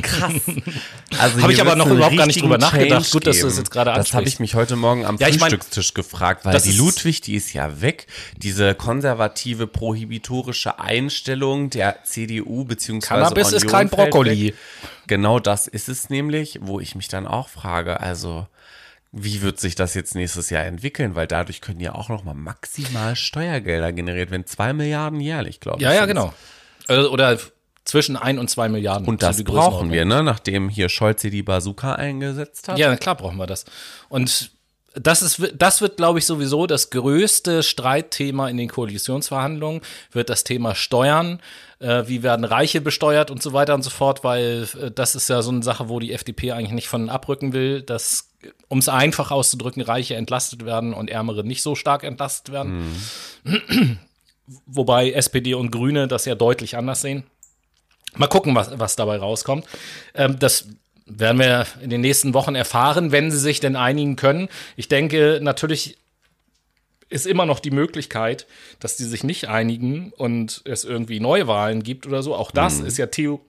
Krass. 0.01 0.33
Also 1.19 1.41
habe 1.41 1.53
ich 1.53 1.61
aber 1.61 1.75
noch 1.75 1.87
überhaupt 1.87 2.17
gar 2.17 2.27
nicht 2.27 2.41
drüber 2.41 2.57
nachgedacht. 2.57 3.11
Gut, 3.11 3.25
dass 3.25 3.39
du 3.39 3.47
das 3.47 3.57
jetzt 3.57 3.71
gerade 3.71 3.91
ansprichst. 3.91 4.13
Das 4.13 4.17
habe 4.17 4.27
ich 4.27 4.39
mich 4.39 4.55
heute 4.55 4.75
Morgen 4.75 5.05
am 5.05 5.17
ja, 5.17 5.27
Frühstückstisch 5.29 5.93
mein, 5.95 6.03
gefragt, 6.03 6.45
weil 6.45 6.59
die 6.59 6.73
Ludwig, 6.73 7.21
die 7.21 7.35
ist 7.35 7.53
ja 7.53 7.81
weg. 7.81 8.07
Diese 8.35 8.75
konservative, 8.75 9.65
prohibitorische 9.65 10.79
Einstellung 10.79 11.69
der 11.69 12.03
CDU 12.03 12.65
beziehungsweise 12.65 13.21
Cannabis 13.21 13.47
Union 13.47 13.63
ist 13.63 13.71
kein 13.71 13.89
Brokkoli. 13.89 14.53
Genau 15.07 15.39
das 15.39 15.67
ist 15.67 15.89
es 15.89 16.09
nämlich, 16.09 16.59
wo 16.61 16.79
ich 16.79 16.93
mich 16.93 17.07
dann 17.07 17.25
auch 17.25 17.47
frage, 17.47 17.99
also 17.99 18.47
wie 19.11 19.41
wird 19.41 19.59
sich 19.59 19.75
das 19.75 19.93
jetzt 19.93 20.15
nächstes 20.15 20.49
Jahr 20.49 20.65
entwickeln? 20.65 21.15
Weil 21.15 21.27
dadurch 21.27 21.61
können 21.61 21.79
ja 21.79 21.95
auch 21.95 22.09
noch 22.09 22.23
mal 22.23 22.33
maximal 22.33 23.15
Steuergelder 23.15 23.91
generiert 23.93 24.31
werden. 24.31 24.45
Zwei 24.45 24.73
Milliarden 24.73 25.19
jährlich, 25.19 25.59
glaube 25.59 25.77
ich. 25.77 25.83
Ja, 25.83 25.93
ja, 25.93 26.05
genau. 26.05 26.33
Oder 26.89 27.37
zwischen 27.85 28.17
ein 28.17 28.37
und 28.37 28.49
zwei 28.49 28.67
Milliarden. 28.67 29.07
Und 29.07 29.23
das 29.23 29.43
brauchen 29.43 29.91
wir, 29.91 30.03
ne? 30.03 30.23
Nachdem 30.23 30.67
hier 30.67 30.89
Scholze 30.89 31.29
die 31.29 31.43
Bazooka 31.43 31.93
eingesetzt 31.93 32.67
hat. 32.67 32.77
Ja, 32.77 32.95
klar 32.97 33.15
brauchen 33.15 33.37
wir 33.37 33.47
das. 33.47 33.63
Und 34.09 34.51
das 35.01 35.21
ist, 35.21 35.53
das 35.55 35.81
wird, 35.81 35.97
glaube 35.97 36.19
ich, 36.19 36.25
sowieso 36.25 36.67
das 36.67 36.89
größte 36.89 37.63
Streitthema 37.63 38.49
in 38.49 38.57
den 38.57 38.69
Koalitionsverhandlungen, 38.69 39.81
wird 40.11 40.29
das 40.29 40.43
Thema 40.43 40.75
Steuern. 40.75 41.41
Äh, 41.79 42.07
wie 42.07 42.23
werden 42.23 42.43
Reiche 42.43 42.81
besteuert 42.81 43.29
und 43.29 43.43
so 43.43 43.53
weiter 43.53 43.75
und 43.75 43.83
so 43.83 43.91
fort, 43.91 44.23
weil 44.23 44.67
äh, 44.81 44.89
das 44.89 45.13
ist 45.13 45.29
ja 45.29 45.43
so 45.43 45.51
eine 45.51 45.61
Sache, 45.61 45.89
wo 45.89 45.99
die 45.99 46.11
FDP 46.11 46.51
eigentlich 46.51 46.71
nicht 46.71 46.87
von 46.87 47.09
abrücken 47.09 47.53
will, 47.53 47.83
dass, 47.83 48.29
um 48.67 48.79
es 48.79 48.89
einfach 48.89 49.29
auszudrücken, 49.29 49.83
Reiche 49.83 50.15
entlastet 50.15 50.65
werden 50.65 50.93
und 50.93 51.09
Ärmere 51.11 51.43
nicht 51.43 51.61
so 51.61 51.75
stark 51.75 52.03
entlastet 52.03 52.51
werden. 52.51 52.95
Mhm. 53.43 53.99
Wobei 54.65 55.11
SPD 55.11 55.53
und 55.53 55.71
Grüne 55.71 56.07
das 56.07 56.25
ja 56.25 56.33
deutlich 56.33 56.77
anders 56.77 57.01
sehen. 57.01 57.23
Mal 58.15 58.27
gucken, 58.27 58.55
was, 58.55 58.79
was 58.79 58.95
dabei 58.95 59.17
rauskommt. 59.17 59.65
Ähm, 60.15 60.39
das 60.39 60.67
werden 61.07 61.39
wir 61.39 61.65
in 61.81 61.89
den 61.89 62.01
nächsten 62.01 62.33
Wochen 62.33 62.55
erfahren, 62.55 63.11
wenn 63.11 63.31
sie 63.31 63.39
sich 63.39 63.59
denn 63.59 63.75
einigen 63.75 64.15
können. 64.15 64.49
Ich 64.75 64.87
denke, 64.87 65.39
natürlich 65.41 65.97
ist 67.09 67.25
immer 67.25 67.45
noch 67.45 67.59
die 67.59 67.71
Möglichkeit, 67.71 68.47
dass 68.79 68.97
die 68.97 69.05
sich 69.05 69.23
nicht 69.23 69.47
einigen 69.47 70.11
und 70.17 70.61
es 70.65 70.83
irgendwie 70.83 71.19
Neuwahlen 71.19 71.83
gibt 71.83 72.05
oder 72.05 72.21
so. 72.21 72.35
Auch 72.35 72.51
das 72.51 72.79
mhm. 72.79 72.87
ist 72.87 72.97
ja 72.97 73.07
theo 73.07 73.41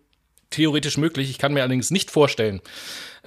theoretisch 0.50 0.96
möglich. 0.96 1.28
Ich 1.28 1.36
kann 1.36 1.52
mir 1.52 1.60
allerdings 1.60 1.90
nicht 1.90 2.10
vorstellen, 2.10 2.62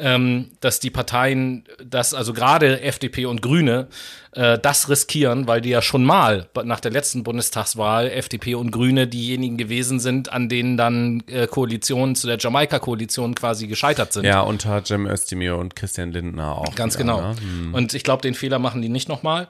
ähm, 0.02 0.50
dass 0.62 0.80
die 0.80 0.90
Parteien, 0.90 1.64
das 1.84 2.14
also 2.14 2.34
gerade 2.34 2.82
FDP 2.82 3.28
und 3.28 3.42
Grüne, 3.42 3.88
äh, 4.32 4.58
das 4.58 4.90
riskieren, 4.90 5.48
weil 5.48 5.62
die 5.62 5.70
ja 5.70 5.82
schon 5.84 6.04
mal 6.04 6.48
nach 6.64 6.80
der 6.80 6.92
letzten 6.92 7.24
Bundestagswahl 7.24 8.10
FDP 8.10 8.56
und 8.56 8.72
Grüne 8.72 9.08
diejenigen 9.08 9.58
gewesen 9.58 10.00
sind, 10.00 10.34
an 10.34 10.50
denen 10.50 10.76
dann 10.76 11.24
äh, 11.28 11.46
Koalitionen 11.46 12.16
zu 12.16 12.26
der 12.26 12.40
Jamaika-Koalition 12.40 13.36
quasi 13.36 13.68
gescheitert 13.68 14.12
sind. 14.12 14.26
Ja, 14.26 14.42
unter 14.42 14.84
Cem 14.84 15.06
Özdemir 15.06 15.56
und 15.58 15.76
Christian 15.76 16.12
Lindner 16.12 16.58
auch. 16.58 16.74
Ganz 16.74 16.96
ja, 16.96 17.02
genau. 17.02 17.22
Ne? 17.22 17.36
Hm. 17.40 17.74
Und 17.76 17.94
ich 17.94 18.04
glaube, 18.04 18.24
den 18.24 18.34
Fehler 18.34 18.58
machen 18.58 18.82
die 18.82 18.90
nicht 18.90 19.08
nochmal. 19.08 19.50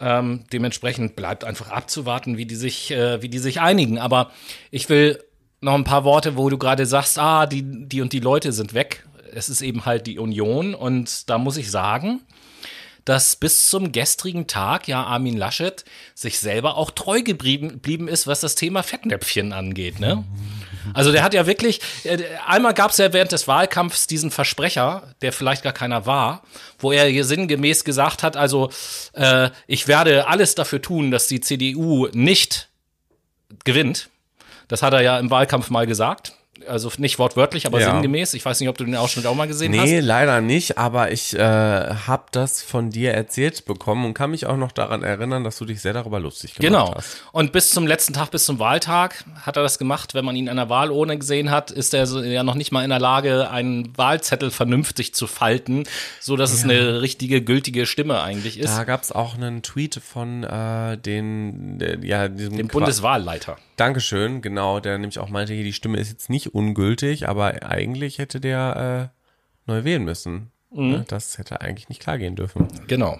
Ähm, 0.00 0.42
dementsprechend 0.52 1.14
bleibt 1.14 1.44
einfach 1.44 1.70
abzuwarten, 1.70 2.36
wie 2.36 2.46
die 2.46 2.56
sich, 2.56 2.90
äh, 2.90 3.22
wie 3.22 3.28
die 3.28 3.38
sich 3.38 3.60
einigen. 3.60 3.98
Aber 3.98 4.32
ich 4.72 4.88
will 4.88 5.22
noch 5.60 5.74
ein 5.74 5.84
paar 5.84 6.02
Worte, 6.02 6.36
wo 6.36 6.50
du 6.50 6.58
gerade 6.58 6.84
sagst, 6.84 7.16
ah, 7.16 7.46
die, 7.46 7.62
die 7.62 8.02
und 8.02 8.12
die 8.12 8.18
Leute 8.18 8.52
sind 8.52 8.74
weg 8.74 9.04
es 9.34 9.48
ist 9.48 9.60
eben 9.60 9.84
halt 9.84 10.06
die 10.06 10.18
Union 10.18 10.74
und 10.74 11.28
da 11.28 11.38
muss 11.38 11.56
ich 11.56 11.70
sagen, 11.70 12.20
dass 13.04 13.36
bis 13.36 13.66
zum 13.66 13.92
gestrigen 13.92 14.46
Tag 14.46 14.88
ja 14.88 15.02
Armin 15.04 15.36
Laschet 15.36 15.84
sich 16.14 16.38
selber 16.38 16.76
auch 16.76 16.90
treu 16.90 17.22
geblieben 17.22 18.08
ist, 18.08 18.26
was 18.26 18.40
das 18.40 18.54
Thema 18.54 18.82
Fettnäpfchen 18.82 19.52
angeht. 19.52 20.00
Ne? 20.00 20.24
Also 20.94 21.12
der 21.12 21.22
hat 21.22 21.34
ja 21.34 21.46
wirklich, 21.46 21.80
äh, 22.04 22.18
einmal 22.46 22.72
gab 22.72 22.92
es 22.92 22.98
ja 22.98 23.12
während 23.12 23.32
des 23.32 23.46
Wahlkampfs 23.46 24.06
diesen 24.06 24.30
Versprecher, 24.30 25.14
der 25.20 25.32
vielleicht 25.32 25.62
gar 25.62 25.72
keiner 25.72 26.06
war, 26.06 26.42
wo 26.78 26.92
er 26.92 27.06
hier 27.06 27.24
sinngemäß 27.24 27.84
gesagt 27.84 28.22
hat, 28.22 28.36
also 28.36 28.70
äh, 29.12 29.50
ich 29.66 29.86
werde 29.86 30.26
alles 30.26 30.54
dafür 30.54 30.80
tun, 30.80 31.10
dass 31.10 31.26
die 31.26 31.40
CDU 31.40 32.08
nicht 32.12 32.70
gewinnt. 33.64 34.08
Das 34.68 34.82
hat 34.82 34.94
er 34.94 35.02
ja 35.02 35.18
im 35.18 35.30
Wahlkampf 35.30 35.68
mal 35.68 35.86
gesagt 35.86 36.32
also 36.68 36.90
nicht 36.98 37.18
wortwörtlich, 37.18 37.66
aber 37.66 37.80
ja. 37.80 37.90
sinngemäß. 37.90 38.34
Ich 38.34 38.44
weiß 38.44 38.60
nicht, 38.60 38.68
ob 38.68 38.78
du 38.78 38.84
den 38.84 38.96
Ausschnitt 38.96 39.26
auch 39.26 39.34
mal 39.34 39.46
gesehen 39.46 39.72
nee, 39.72 39.78
hast. 39.78 39.86
Nee, 39.86 40.00
leider 40.00 40.40
nicht, 40.40 40.78
aber 40.78 41.12
ich 41.12 41.34
äh, 41.34 41.38
habe 41.38 42.24
das 42.32 42.62
von 42.62 42.90
dir 42.90 43.12
erzählt 43.12 43.64
bekommen 43.64 44.04
und 44.04 44.14
kann 44.14 44.30
mich 44.30 44.46
auch 44.46 44.56
noch 44.56 44.72
daran 44.72 45.02
erinnern, 45.02 45.44
dass 45.44 45.58
du 45.58 45.64
dich 45.64 45.80
sehr 45.80 45.92
darüber 45.92 46.20
lustig 46.20 46.54
gemacht 46.54 46.66
genau. 46.66 46.94
hast. 46.94 47.18
Genau. 47.18 47.30
Und 47.32 47.52
bis 47.52 47.70
zum 47.70 47.86
letzten 47.86 48.12
Tag, 48.12 48.30
bis 48.30 48.44
zum 48.44 48.58
Wahltag 48.58 49.24
hat 49.42 49.56
er 49.56 49.62
das 49.62 49.78
gemacht. 49.78 50.14
Wenn 50.14 50.24
man 50.24 50.36
ihn 50.36 50.48
an 50.48 50.56
der 50.56 50.68
Wahlurne 50.68 51.18
gesehen 51.18 51.50
hat, 51.50 51.70
ist 51.70 51.94
er 51.94 52.06
so, 52.06 52.22
ja 52.22 52.42
noch 52.42 52.54
nicht 52.54 52.72
mal 52.72 52.84
in 52.84 52.90
der 52.90 53.00
Lage, 53.00 53.50
einen 53.50 53.96
Wahlzettel 53.96 54.50
vernünftig 54.50 55.14
zu 55.14 55.26
falten, 55.26 55.84
so 56.20 56.36
dass 56.36 56.50
ja. 56.50 56.56
es 56.56 56.64
eine 56.64 57.02
richtige, 57.02 57.42
gültige 57.42 57.86
Stimme 57.86 58.22
eigentlich 58.22 58.58
ist. 58.58 58.76
Da 58.76 58.84
gab 58.84 59.02
es 59.02 59.12
auch 59.12 59.34
einen 59.34 59.62
Tweet 59.62 60.00
von 60.02 60.44
äh, 60.44 60.98
den, 60.98 61.80
äh, 61.80 61.98
ja, 62.06 62.28
diesem 62.28 62.56
dem 62.56 62.68
Bundeswahlleiter. 62.68 63.56
Dankeschön, 63.76 64.40
genau, 64.40 64.78
der 64.78 64.98
nämlich 64.98 65.18
auch 65.18 65.30
meinte, 65.30 65.52
hier, 65.52 65.64
die 65.64 65.72
Stimme 65.72 65.98
ist 65.98 66.08
jetzt 66.08 66.30
nicht 66.30 66.53
ungültig, 66.54 67.28
aber 67.28 67.62
eigentlich 67.68 68.18
hätte 68.18 68.40
der 68.40 69.10
äh, 69.66 69.70
neu 69.70 69.84
wählen 69.84 70.04
müssen. 70.04 70.52
Mhm. 70.70 70.90
Ne? 70.90 71.04
Das 71.08 71.38
hätte 71.38 71.60
eigentlich 71.60 71.88
nicht 71.88 72.00
klar 72.00 72.18
gehen 72.18 72.36
dürfen. 72.36 72.68
Genau. 72.86 73.18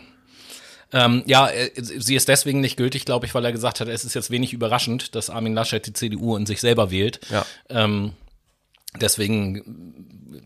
Ähm, 0.92 1.24
ja, 1.26 1.48
äh, 1.48 1.70
sie 1.76 2.14
ist 2.14 2.28
deswegen 2.28 2.60
nicht 2.60 2.76
gültig, 2.76 3.04
glaube 3.04 3.26
ich, 3.26 3.34
weil 3.34 3.44
er 3.44 3.52
gesagt 3.52 3.80
hat, 3.80 3.88
es 3.88 4.04
ist 4.04 4.14
jetzt 4.14 4.30
wenig 4.30 4.52
überraschend, 4.52 5.14
dass 5.14 5.28
Armin 5.30 5.54
Laschet 5.54 5.84
die 5.84 5.92
CDU 5.92 6.36
in 6.36 6.46
sich 6.46 6.60
selber 6.60 6.90
wählt. 6.90 7.20
Ja. 7.30 7.44
Ähm, 7.68 8.12
deswegen 9.00 9.94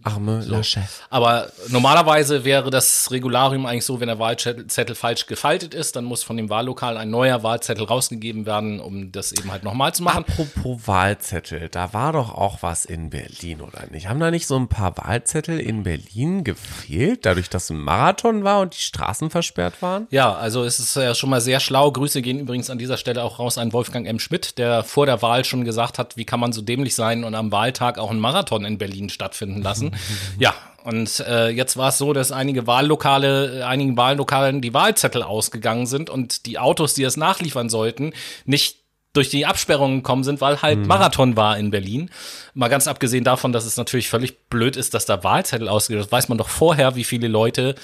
Arme 0.03 0.43
Lasche. 0.47 0.83
Aber 1.11 1.51
normalerweise 1.69 2.45
wäre 2.45 2.71
das 2.71 3.11
Regularium 3.11 3.67
eigentlich 3.67 3.85
so, 3.85 4.01
wenn 4.01 4.09
der 4.09 4.19
Wahlzettel 4.19 4.95
falsch 4.95 5.27
gefaltet 5.27 5.75
ist, 5.75 5.97
dann 5.97 6.05
muss 6.05 6.23
von 6.23 6.37
dem 6.37 6.51
Wahllokal 6.51 6.97
ein 6.97 7.11
neuer 7.11 7.43
Wahlzettel 7.43 7.85
rausgegeben 7.85 8.47
werden, 8.47 8.81
um 8.81 9.13
das 9.13 9.33
eben 9.33 9.51
halt 9.51 9.65
nochmal 9.65 9.95
zu 9.95 10.03
machen. 10.03 10.25
Apropos 10.29 10.87
Wahlzettel, 10.87 11.69
da 11.69 11.93
war 11.93 12.13
doch 12.13 12.35
auch 12.35 12.59
was 12.63 12.85
in 12.85 13.11
Berlin, 13.11 13.61
oder 13.61 13.87
nicht? 13.91 14.09
Haben 14.09 14.21
da 14.21 14.31
nicht 14.31 14.47
so 14.47 14.57
ein 14.57 14.69
paar 14.69 14.97
Wahlzettel 14.97 15.61
in 15.61 15.83
Berlin 15.83 16.45
gefehlt, 16.45 17.27
dadurch, 17.27 17.51
dass 17.51 17.71
ein 17.71 17.79
Marathon 17.79 18.45
war 18.45 18.61
und 18.61 18.75
die 18.75 18.83
Straßen 18.83 19.31
versperrt 19.31 19.83
waren? 19.83 20.07
Ja, 20.11 20.35
also 20.35 20.65
es 20.65 20.79
ist 20.79 20.97
ja 20.97 21.15
schon 21.15 21.31
mal 21.31 21.41
sehr 21.41 21.61
schlau. 21.61 21.91
Grüße 21.93 22.23
gehen 22.23 22.39
übrigens 22.39 22.71
an 22.71 22.79
dieser 22.79 22.97
Stelle 22.97 23.23
auch 23.25 23.39
raus 23.39 23.59
an 23.59 23.73
Wolfgang 23.73 24.07
M. 24.07 24.19
Schmidt, 24.19 24.59
der 24.59 24.85
vor 24.85 25.07
der 25.07 25.23
Wahl 25.23 25.45
schon 25.45 25.65
gesagt 25.65 25.99
hat, 25.99 26.17
wie 26.17 26.25
kann 26.25 26.41
man 26.41 26.53
so 26.53 26.63
dämlich 26.63 26.95
sein 26.95 27.25
und 27.25 27.35
am 27.35 27.53
Wahltag 27.53 27.99
auch 27.99 28.11
einen 28.11 28.21
Marathon 28.21 28.38
in 28.65 28.79
Berlin 28.79 29.09
stattfinden 29.11 29.63
lassen. 29.63 29.93
ja, 30.39 30.55
und 30.85 31.21
äh, 31.21 31.49
jetzt 31.49 31.77
war 31.77 31.91
es 31.91 31.99
so, 31.99 32.13
dass 32.13 32.33
einige 32.33 32.67
Wahllokale, 32.67 33.67
einigen 33.67 33.97
Wahllokalen 33.97 34.61
die 34.61 34.73
Wahlzettel 34.75 35.23
ausgegangen 35.23 35.87
sind 35.87 36.09
und 36.11 36.47
die 36.47 36.59
Autos, 36.59 36.95
die 36.95 37.03
das 37.03 37.17
nachliefern 37.17 37.69
sollten, 37.69 38.13
nicht 38.45 38.77
durch 39.15 39.31
die 39.31 39.47
Absperrungen 39.47 39.99
gekommen 39.99 40.23
sind, 40.23 40.41
weil 40.41 40.63
halt 40.63 40.87
Marathon 40.87 41.35
war 41.37 41.59
in 41.59 41.71
Berlin. 41.71 42.11
Mal 42.55 42.69
ganz 42.69 42.87
abgesehen 42.87 43.25
davon, 43.25 43.53
dass 43.53 43.65
es 43.65 43.77
natürlich 43.77 44.09
völlig 44.09 44.49
blöd 44.49 44.77
ist, 44.77 44.95
dass 44.95 45.07
da 45.07 45.25
Wahlzettel 45.25 45.69
ausgeht. 45.69 45.99
Das 45.99 46.13
weiß 46.13 46.29
man 46.29 46.39
doch 46.39 46.49
vorher, 46.49 46.95
wie 46.95 47.05
viele 47.05 47.27
Leute 47.27 47.75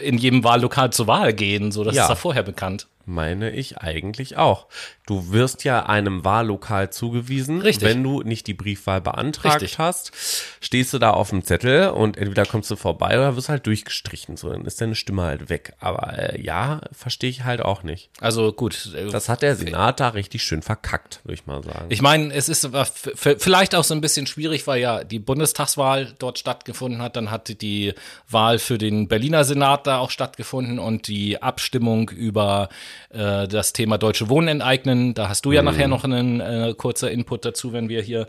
in 0.00 0.18
jedem 0.18 0.42
Wahllokal 0.44 0.90
zur 0.90 1.06
Wahl 1.06 1.34
gehen. 1.34 1.72
So, 1.72 1.84
das 1.84 1.94
Ja. 1.94 2.02
ist 2.02 2.08
da 2.08 2.14
vorher 2.16 2.42
bekannt. 2.42 2.86
Meine 3.04 3.50
ich 3.50 3.78
eigentlich 3.78 4.36
auch. 4.36 4.66
Du 5.06 5.32
wirst 5.32 5.64
ja 5.64 5.86
einem 5.86 6.24
Wahllokal 6.24 6.90
zugewiesen. 6.90 7.60
Richtig. 7.60 7.88
Wenn 7.88 8.02
du 8.02 8.22
nicht 8.22 8.46
die 8.46 8.54
Briefwahl 8.54 9.00
beantragt 9.00 9.62
Richtig. 9.62 9.78
hast, 9.78 10.12
stehst 10.60 10.92
du 10.94 10.98
da 10.98 11.10
auf 11.10 11.30
dem 11.30 11.44
Zettel 11.44 11.88
und 11.90 12.16
entweder 12.16 12.46
kommst 12.46 12.70
du 12.70 12.76
vorbei 12.76 13.16
oder 13.18 13.34
wirst 13.36 13.48
halt 13.48 13.66
durchgestrichen. 13.66 14.36
So, 14.36 14.50
dann 14.50 14.64
ist 14.64 14.80
deine 14.80 14.94
Stimme 14.94 15.22
halt 15.22 15.48
weg. 15.48 15.74
Aber 15.80 16.16
äh, 16.16 16.40
ja, 16.40 16.80
verstehe 16.92 17.30
ich 17.30 17.42
halt 17.44 17.60
auch 17.60 17.82
nicht. 17.82 18.10
Also 18.20 18.52
gut. 18.52 18.90
äh, 18.96 19.06
Das 19.10 19.28
hat 19.28 19.42
der 19.42 19.56
Senat 19.56 19.98
da 20.00 20.08
richtig 20.10 20.44
schön 20.44 20.62
verkackt, 20.62 21.20
würde 21.24 21.34
ich 21.34 21.46
mal 21.46 21.62
sagen. 21.64 21.86
Ich 21.88 22.02
meine, 22.02 22.32
es 22.32 22.48
ist 22.48 22.64
f- 22.64 23.36
vielleicht 23.38 23.74
auch 23.74 23.84
so 23.84 23.94
ein 23.94 24.00
bisschen 24.00 24.26
schwierig, 24.28 24.66
weil 24.68 24.80
ja 24.80 25.02
die 25.02 25.18
Bundestagswahl 25.18 26.14
dort 26.18 26.38
stattgefunden 26.38 27.02
hat. 27.02 27.16
Dann 27.16 27.30
hatte 27.32 27.54
die 27.56 27.94
Wahl 28.30 28.58
für 28.60 28.78
den 28.78 29.08
Berliner 29.08 29.44
Senat 29.44 29.86
da 29.86 29.98
auch 29.98 30.10
stattgefunden 30.10 30.78
und 30.78 31.08
die 31.08 31.42
Abstimmung 31.42 32.08
über 32.10 32.68
äh, 33.10 33.48
das 33.48 33.72
Thema 33.72 33.98
Deutsche 33.98 34.28
Wohnen 34.28 34.48
enteignen. 34.48 35.14
Da 35.14 35.28
hast 35.28 35.44
du 35.44 35.52
ja 35.52 35.62
nachher 35.62 35.88
noch 35.88 36.04
einen 36.04 36.40
äh, 36.40 36.74
kurzer 36.76 37.10
Input 37.10 37.44
dazu, 37.44 37.72
wenn 37.72 37.88
wir 37.88 38.02
hier 38.02 38.26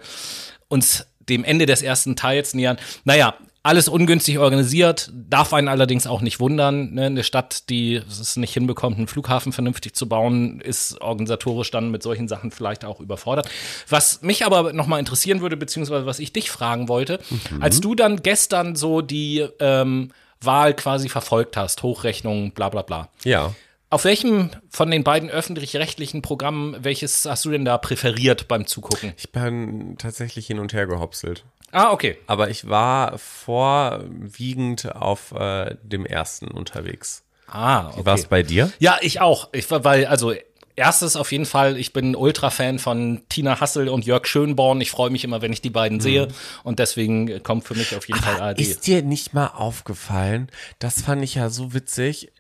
uns 0.68 1.08
dem 1.20 1.44
Ende 1.44 1.66
des 1.66 1.82
ersten 1.82 2.16
Teils 2.16 2.54
nähern. 2.54 2.78
Naja, 3.06 3.36
alles 3.66 3.88
ungünstig 3.88 4.40
organisiert, 4.40 5.10
darf 5.14 5.54
einen 5.54 5.70
allerdings 5.70 6.06
auch 6.06 6.20
nicht 6.20 6.42
wundern. 6.42 6.94
Ne? 6.94 7.06
Eine 7.06 7.24
Stadt, 7.24 7.70
die 7.70 7.96
es 7.96 8.36
nicht 8.36 8.54
hinbekommt, 8.54 8.98
einen 8.98 9.08
Flughafen 9.08 9.54
vernünftig 9.54 9.96
zu 9.96 10.10
bauen, 10.10 10.60
ist 10.60 11.00
organisatorisch 11.00 11.72
dann 11.72 11.90
mit 11.90 12.04
solchen 12.04 12.28
Sachen 12.28 12.52
vielleicht 12.52 12.84
auch 12.84 13.00
überfordert. 13.00 13.50
Was 13.88 14.22
mich 14.22 14.46
aber 14.46 14.74
nochmal 14.74 15.00
interessieren 15.00 15.40
würde, 15.40 15.56
beziehungsweise 15.56 16.06
was 16.06 16.20
ich 16.20 16.34
dich 16.34 16.52
fragen 16.52 16.90
wollte, 16.90 17.20
als 17.62 17.80
du 17.80 17.96
dann 17.96 18.22
gestern 18.22 18.76
so 18.76 19.00
die 19.00 19.48
ähm, 19.62 20.12
Wahl 20.42 20.74
quasi 20.74 21.08
verfolgt 21.08 21.56
hast, 21.56 21.84
Hochrechnung, 21.84 22.52
bla 22.52 22.68
bla 22.68 22.82
bla. 22.82 23.10
ja. 23.24 23.56
Auf 23.94 24.06
welchem 24.06 24.50
von 24.72 24.90
den 24.90 25.04
beiden 25.04 25.30
öffentlich-rechtlichen 25.30 26.24
Programmen, 26.24 26.76
welches 26.84 27.26
hast 27.26 27.46
du 27.46 27.52
denn 27.52 27.64
da 27.64 27.78
präferiert 27.78 28.48
beim 28.48 28.66
Zugucken? 28.66 29.14
Ich 29.18 29.32
bin 29.32 30.00
tatsächlich 30.00 30.48
hin 30.48 30.58
und 30.58 30.74
her 30.74 30.88
gehopselt. 30.88 31.46
Ah, 31.72 31.92
okay. 31.92 32.18
Aber 32.26 32.50
ich 32.50 32.68
war 32.68 33.20
vorwiegend 33.20 34.96
auf 34.96 35.32
äh, 35.34 35.76
dem 35.84 36.08
ersten 36.08 36.48
unterwegs. 36.48 37.24
Ah, 37.46 37.90
okay. 37.90 38.00
Wie 38.00 38.06
war 38.08 38.16
es 38.16 38.26
bei 38.26 38.42
dir? 38.42 38.72
Ja, 38.80 38.98
ich 39.00 39.22
auch. 39.22 39.50
Ich 39.54 39.70
war, 39.70 39.84
weil, 39.84 40.08
also, 40.08 40.34
erstes 40.76 41.16
auf 41.16 41.32
jeden 41.32 41.46
Fall, 41.46 41.78
ich 41.78 41.94
bin 41.94 42.16
Ultra-Fan 42.16 42.80
von 42.80 43.22
Tina 43.30 43.60
Hassel 43.60 43.90
und 43.90 44.08
Jörg 44.08 44.26
Schönborn. 44.26 44.82
Ich 44.82 44.90
freue 44.90 45.12
mich 45.12 45.24
immer, 45.24 45.44
wenn 45.44 45.54
ich 45.54 45.62
die 45.62 45.70
beiden 45.70 46.00
sehe. 46.00 46.30
Und 46.64 46.80
deswegen 46.80 47.44
kommt 47.44 47.66
für 47.66 47.76
mich 47.76 47.96
auf 47.96 48.08
jeden 48.08 48.22
Fall 48.22 48.42
ARD. 48.42 48.60
Ist 48.60 48.88
dir 48.88 49.04
nicht 49.04 49.36
mal 49.36 49.50
aufgefallen? 49.50 50.50
Das 50.80 51.04
fand 51.04 51.24
ich 51.24 51.36
ja 51.36 51.52
so 51.52 51.76
witzig. 51.76 52.32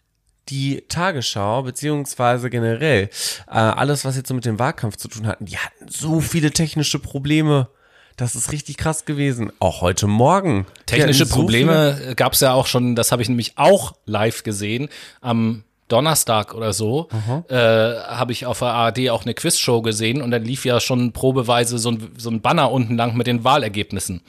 Die 0.49 0.83
Tagesschau, 0.89 1.63
beziehungsweise 1.63 2.49
generell, 2.49 3.09
äh, 3.47 3.51
alles, 3.51 4.03
was 4.03 4.17
jetzt 4.17 4.27
so 4.27 4.33
mit 4.33 4.45
dem 4.45 4.59
Wahlkampf 4.59 4.97
zu 4.97 5.07
tun 5.07 5.25
hatten, 5.25 5.45
die 5.45 5.57
hatten 5.57 5.87
so 5.89 6.19
viele 6.19 6.51
technische 6.51 6.99
Probleme. 6.99 7.69
Das 8.17 8.35
ist 8.35 8.51
richtig 8.51 8.77
krass 8.77 9.05
gewesen. 9.05 9.51
Auch 9.59 9.81
heute 9.81 10.07
Morgen. 10.07 10.67
Technische 10.85 11.25
so 11.25 11.35
Probleme 11.35 12.13
gab 12.15 12.33
es 12.33 12.41
ja 12.41 12.53
auch 12.53 12.67
schon, 12.67 12.95
das 12.95 13.11
habe 13.11 13.21
ich 13.21 13.29
nämlich 13.29 13.53
auch 13.57 13.93
live 14.05 14.43
gesehen. 14.43 14.89
Am 15.21 15.63
Donnerstag 15.87 16.53
oder 16.53 16.73
so 16.73 17.09
äh, 17.49 17.55
habe 17.55 18.31
ich 18.31 18.45
auf 18.45 18.59
der 18.59 18.69
ARD 18.69 19.09
auch 19.09 19.23
eine 19.23 19.33
Quizshow 19.33 19.81
gesehen 19.81 20.21
und 20.21 20.31
dann 20.31 20.43
lief 20.43 20.65
ja 20.65 20.79
schon 20.79 21.11
probeweise 21.11 21.77
so 21.77 21.91
ein, 21.91 22.11
so 22.17 22.29
ein 22.29 22.41
Banner 22.41 22.71
unten 22.71 22.95
lang 22.95 23.15
mit 23.15 23.27
den 23.27 23.43
Wahlergebnissen. 23.43 24.21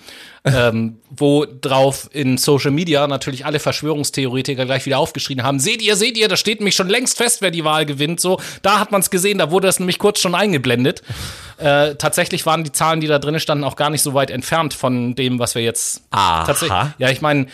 ähm, 0.45 0.99
wo 1.09 1.47
drauf 1.47 2.11
in 2.13 2.37
Social 2.37 2.71
Media 2.71 3.07
natürlich 3.07 3.47
alle 3.47 3.59
Verschwörungstheoretiker 3.59 4.67
gleich 4.67 4.85
wieder 4.85 4.99
aufgeschrien 4.99 5.43
haben, 5.43 5.59
seht 5.59 5.81
ihr, 5.81 5.97
seht 5.97 6.19
ihr, 6.19 6.29
das 6.29 6.39
steht 6.39 6.61
nämlich 6.61 6.75
schon 6.75 6.89
längst 6.89 7.17
fest, 7.17 7.41
wer 7.41 7.51
die 7.51 7.65
Wahl 7.65 7.87
gewinnt. 7.87 8.21
So, 8.21 8.39
da 8.61 8.79
hat 8.79 8.93
man 8.93 9.01
es 9.01 9.09
gesehen, 9.09 9.39
da 9.39 9.51
wurde 9.51 9.69
das 9.69 9.79
nämlich 9.79 9.99
kurz 9.99 10.21
schon 10.21 10.35
eingeblendet. 10.35 11.03
Äh, 11.59 11.95
tatsächlich 11.97 12.45
waren 12.47 12.65
die 12.65 12.73
Zahlen, 12.73 13.01
die 13.01 13.07
da 13.07 13.19
drin 13.19 13.39
standen, 13.41 13.65
auch 13.65 13.77
gar 13.77 13.91
nicht 13.91 14.03
so 14.03 14.15
weit 14.15 14.31
entfernt 14.31 14.75
von 14.75 15.15
dem, 15.15 15.39
was 15.39 15.55
wir 15.55 15.63
jetzt 15.63 16.03
tatsächlich. 16.11 16.71
Ja, 16.99 17.11
ich 17.11 17.21
meine, 17.21 17.47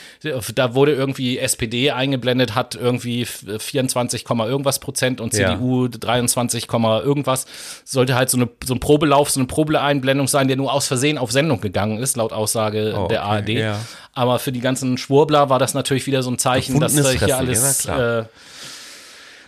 da 0.55 0.75
wurde 0.75 0.93
irgendwie 0.95 1.39
SPD 1.39 1.91
eingeblendet, 1.91 2.55
hat 2.55 2.75
irgendwie 2.75 3.25
24, 3.27 4.25
Komma 4.25 4.47
irgendwas 4.47 4.79
Prozent 4.79 5.21
und 5.21 5.35
Ja. 5.35 5.51
CDU 5.53 5.89
23, 5.89 6.67
Komma 6.69 7.01
irgendwas. 7.01 7.47
Sollte 7.85 8.15
halt 8.15 8.31
so, 8.31 8.37
eine, 8.37 8.49
so 8.65 8.75
ein 8.75 8.81
Probelauf, 8.81 9.31
so 9.31 9.41
eine 9.41 9.47
Probeeinblendung 9.47 10.29
sein, 10.29 10.49
der 10.49 10.57
nur 10.57 10.73
aus 10.73 10.87
Versehen 10.87 11.19
auf 11.19 11.31
Sendung 11.33 11.61
gegangen 11.61 11.99
ist, 11.99 12.17
laut 12.17 12.33
Aussage 12.33 12.95
Oh, 12.97 13.07
der 13.09 13.23
okay, 13.25 13.31
ARD. 13.37 13.49
ja. 13.51 13.79
Aber 14.13 14.39
für 14.39 14.51
die 14.53 14.61
ganzen 14.61 14.99
Schwurbler 14.99 15.49
war 15.51 15.59
das 15.59 15.73
natürlich 15.75 16.07
wieder 16.07 16.23
so 16.23 16.31
ein 16.31 16.39
Zeichen, 16.39 16.81
dass 16.81 16.93
hier 16.95 17.37
alles. 17.37 17.85
ja, 17.85 18.27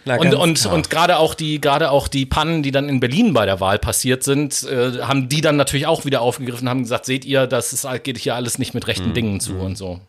na 0.04 0.16
und, 0.16 0.34
und, 0.34 0.58
klar. 0.58 0.74
und 0.74 0.90
gerade 0.90 1.18
auch 1.18 1.34
die, 1.34 1.60
gerade 1.60 1.90
auch 1.90 2.08
die 2.08 2.26
Pannen, 2.26 2.62
die 2.62 2.70
dann 2.70 2.88
in 2.88 3.00
Berlin 3.00 3.32
bei 3.32 3.46
der 3.46 3.60
Wahl 3.60 3.78
passiert 3.78 4.22
sind, 4.22 4.64
äh, 4.64 5.02
haben 5.02 5.28
die 5.28 5.40
dann 5.40 5.56
natürlich 5.56 5.86
auch 5.86 6.04
wieder 6.04 6.20
aufgegriffen, 6.22 6.68
haben 6.68 6.82
gesagt, 6.82 7.06
seht 7.06 7.24
ihr, 7.24 7.46
das 7.46 7.72
ist, 7.72 7.86
geht 8.02 8.18
hier 8.18 8.34
alles 8.34 8.58
nicht 8.58 8.74
mit 8.74 8.86
rechten 8.86 9.14
Dingen 9.14 9.40
zu 9.40 9.54
und 9.54 9.76
so. 9.76 10.00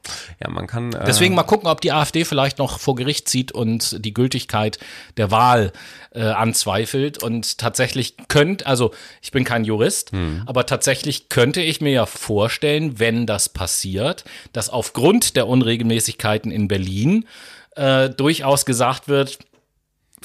ja, 0.41 0.49
man 0.49 0.67
kann. 0.67 0.93
Äh, 0.93 1.05
Deswegen 1.05 1.35
mal 1.35 1.43
gucken, 1.43 1.67
ob 1.67 1.81
die 1.81 1.91
AfD 1.91 2.25
vielleicht 2.25 2.57
noch 2.57 2.79
vor 2.79 2.95
Gericht 2.95 3.29
zieht 3.29 3.51
und 3.51 4.03
die 4.03 4.13
Gültigkeit 4.13 4.79
der 5.17 5.31
Wahl 5.31 5.71
äh, 6.13 6.21
anzweifelt. 6.21 7.21
Und 7.21 7.57
tatsächlich 7.57 8.15
könnt, 8.27 8.65
also 8.65 8.91
ich 9.21 9.31
bin 9.31 9.43
kein 9.43 9.63
Jurist, 9.63 10.11
aber 10.45 10.65
tatsächlich 10.65 11.29
könnte 11.29 11.61
ich 11.61 11.81
mir 11.81 11.91
ja 11.91 12.05
vorstellen, 12.05 12.99
wenn 12.99 13.25
das 13.25 13.49
passiert, 13.49 14.23
dass 14.53 14.69
aufgrund 14.69 15.35
der 15.35 15.47
Unregelmäßigkeiten 15.47 16.51
in 16.51 16.67
Berlin 16.67 17.25
äh, 17.75 18.09
durchaus 18.09 18.65
gesagt 18.65 19.07
wird, 19.07 19.39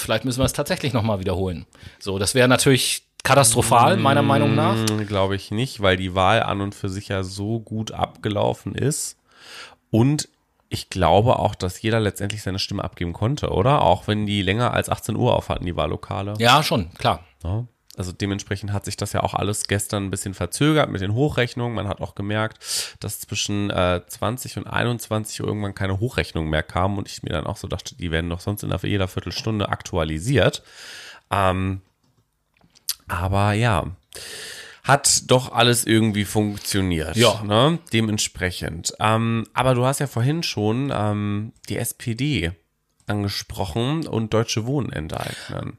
vielleicht 0.00 0.24
müssen 0.24 0.40
wir 0.40 0.44
es 0.44 0.52
tatsächlich 0.52 0.92
nochmal 0.92 1.20
wiederholen. 1.20 1.66
So, 1.98 2.18
das 2.18 2.34
wäre 2.34 2.48
natürlich 2.48 3.02
katastrophal, 3.22 3.96
meiner 3.96 4.22
Meinung 4.22 4.54
nach. 4.54 4.76
Glaube 5.06 5.36
ich 5.36 5.50
nicht, 5.50 5.80
weil 5.80 5.96
die 5.96 6.14
Wahl 6.14 6.42
an 6.42 6.60
und 6.60 6.74
für 6.74 6.88
sich 6.88 7.08
ja 7.08 7.22
so 7.22 7.60
gut 7.60 7.92
abgelaufen 7.92 8.74
ist. 8.74 9.16
Und 9.90 10.28
ich 10.68 10.90
glaube 10.90 11.38
auch, 11.38 11.54
dass 11.54 11.80
jeder 11.80 12.00
letztendlich 12.00 12.42
seine 12.42 12.58
Stimme 12.58 12.84
abgeben 12.84 13.12
konnte, 13.12 13.50
oder? 13.50 13.82
Auch 13.82 14.06
wenn 14.06 14.26
die 14.26 14.42
länger 14.42 14.74
als 14.74 14.90
18 14.90 15.16
Uhr 15.16 15.34
auf 15.34 15.48
hatten, 15.48 15.64
die 15.64 15.76
Wahllokale. 15.76 16.34
Ja, 16.38 16.62
schon, 16.62 16.92
klar. 16.94 17.24
Ja. 17.42 17.64
Also 17.98 18.12
dementsprechend 18.12 18.72
hat 18.72 18.84
sich 18.84 18.96
das 18.96 19.12
ja 19.12 19.22
auch 19.22 19.34
alles 19.34 19.64
gestern 19.66 20.04
ein 20.04 20.10
bisschen 20.10 20.32
verzögert 20.34 20.88
mit 20.90 21.00
den 21.00 21.12
Hochrechnungen. 21.14 21.74
Man 21.74 21.88
hat 21.88 22.00
auch 22.00 22.14
gemerkt, 22.14 22.64
dass 23.00 23.20
zwischen 23.20 23.70
äh, 23.70 24.00
20 24.06 24.56
und 24.58 24.66
21 24.66 25.40
Uhr 25.42 25.48
irgendwann 25.48 25.74
keine 25.74 25.98
Hochrechnungen 26.00 26.48
mehr 26.48 26.62
kamen 26.62 26.96
und 26.98 27.08
ich 27.08 27.22
mir 27.22 27.30
dann 27.30 27.46
auch 27.46 27.56
so 27.56 27.66
dachte, 27.68 27.96
die 27.96 28.10
werden 28.10 28.30
doch 28.30 28.40
sonst 28.40 28.62
in 28.62 28.70
der- 28.70 28.78
jeder 28.84 29.08
Viertelstunde 29.08 29.68
aktualisiert. 29.68 30.62
Ähm, 31.30 31.82
aber 33.08 33.52
ja, 33.52 33.86
hat 34.84 35.30
doch 35.30 35.52
alles 35.52 35.84
irgendwie 35.86 36.24
funktioniert. 36.24 37.16
Ja. 37.16 37.42
Ne? 37.42 37.78
Dementsprechend. 37.92 38.92
Ähm, 39.00 39.46
aber 39.54 39.74
du 39.74 39.84
hast 39.84 39.98
ja 39.98 40.06
vorhin 40.06 40.42
schon 40.42 40.90
ähm, 40.94 41.52
die 41.68 41.76
SPD 41.78 42.52
angesprochen 43.06 44.06
und 44.06 44.32
Deutsche 44.34 44.66
Wohnen 44.66 44.92
enteignen. 44.92 45.78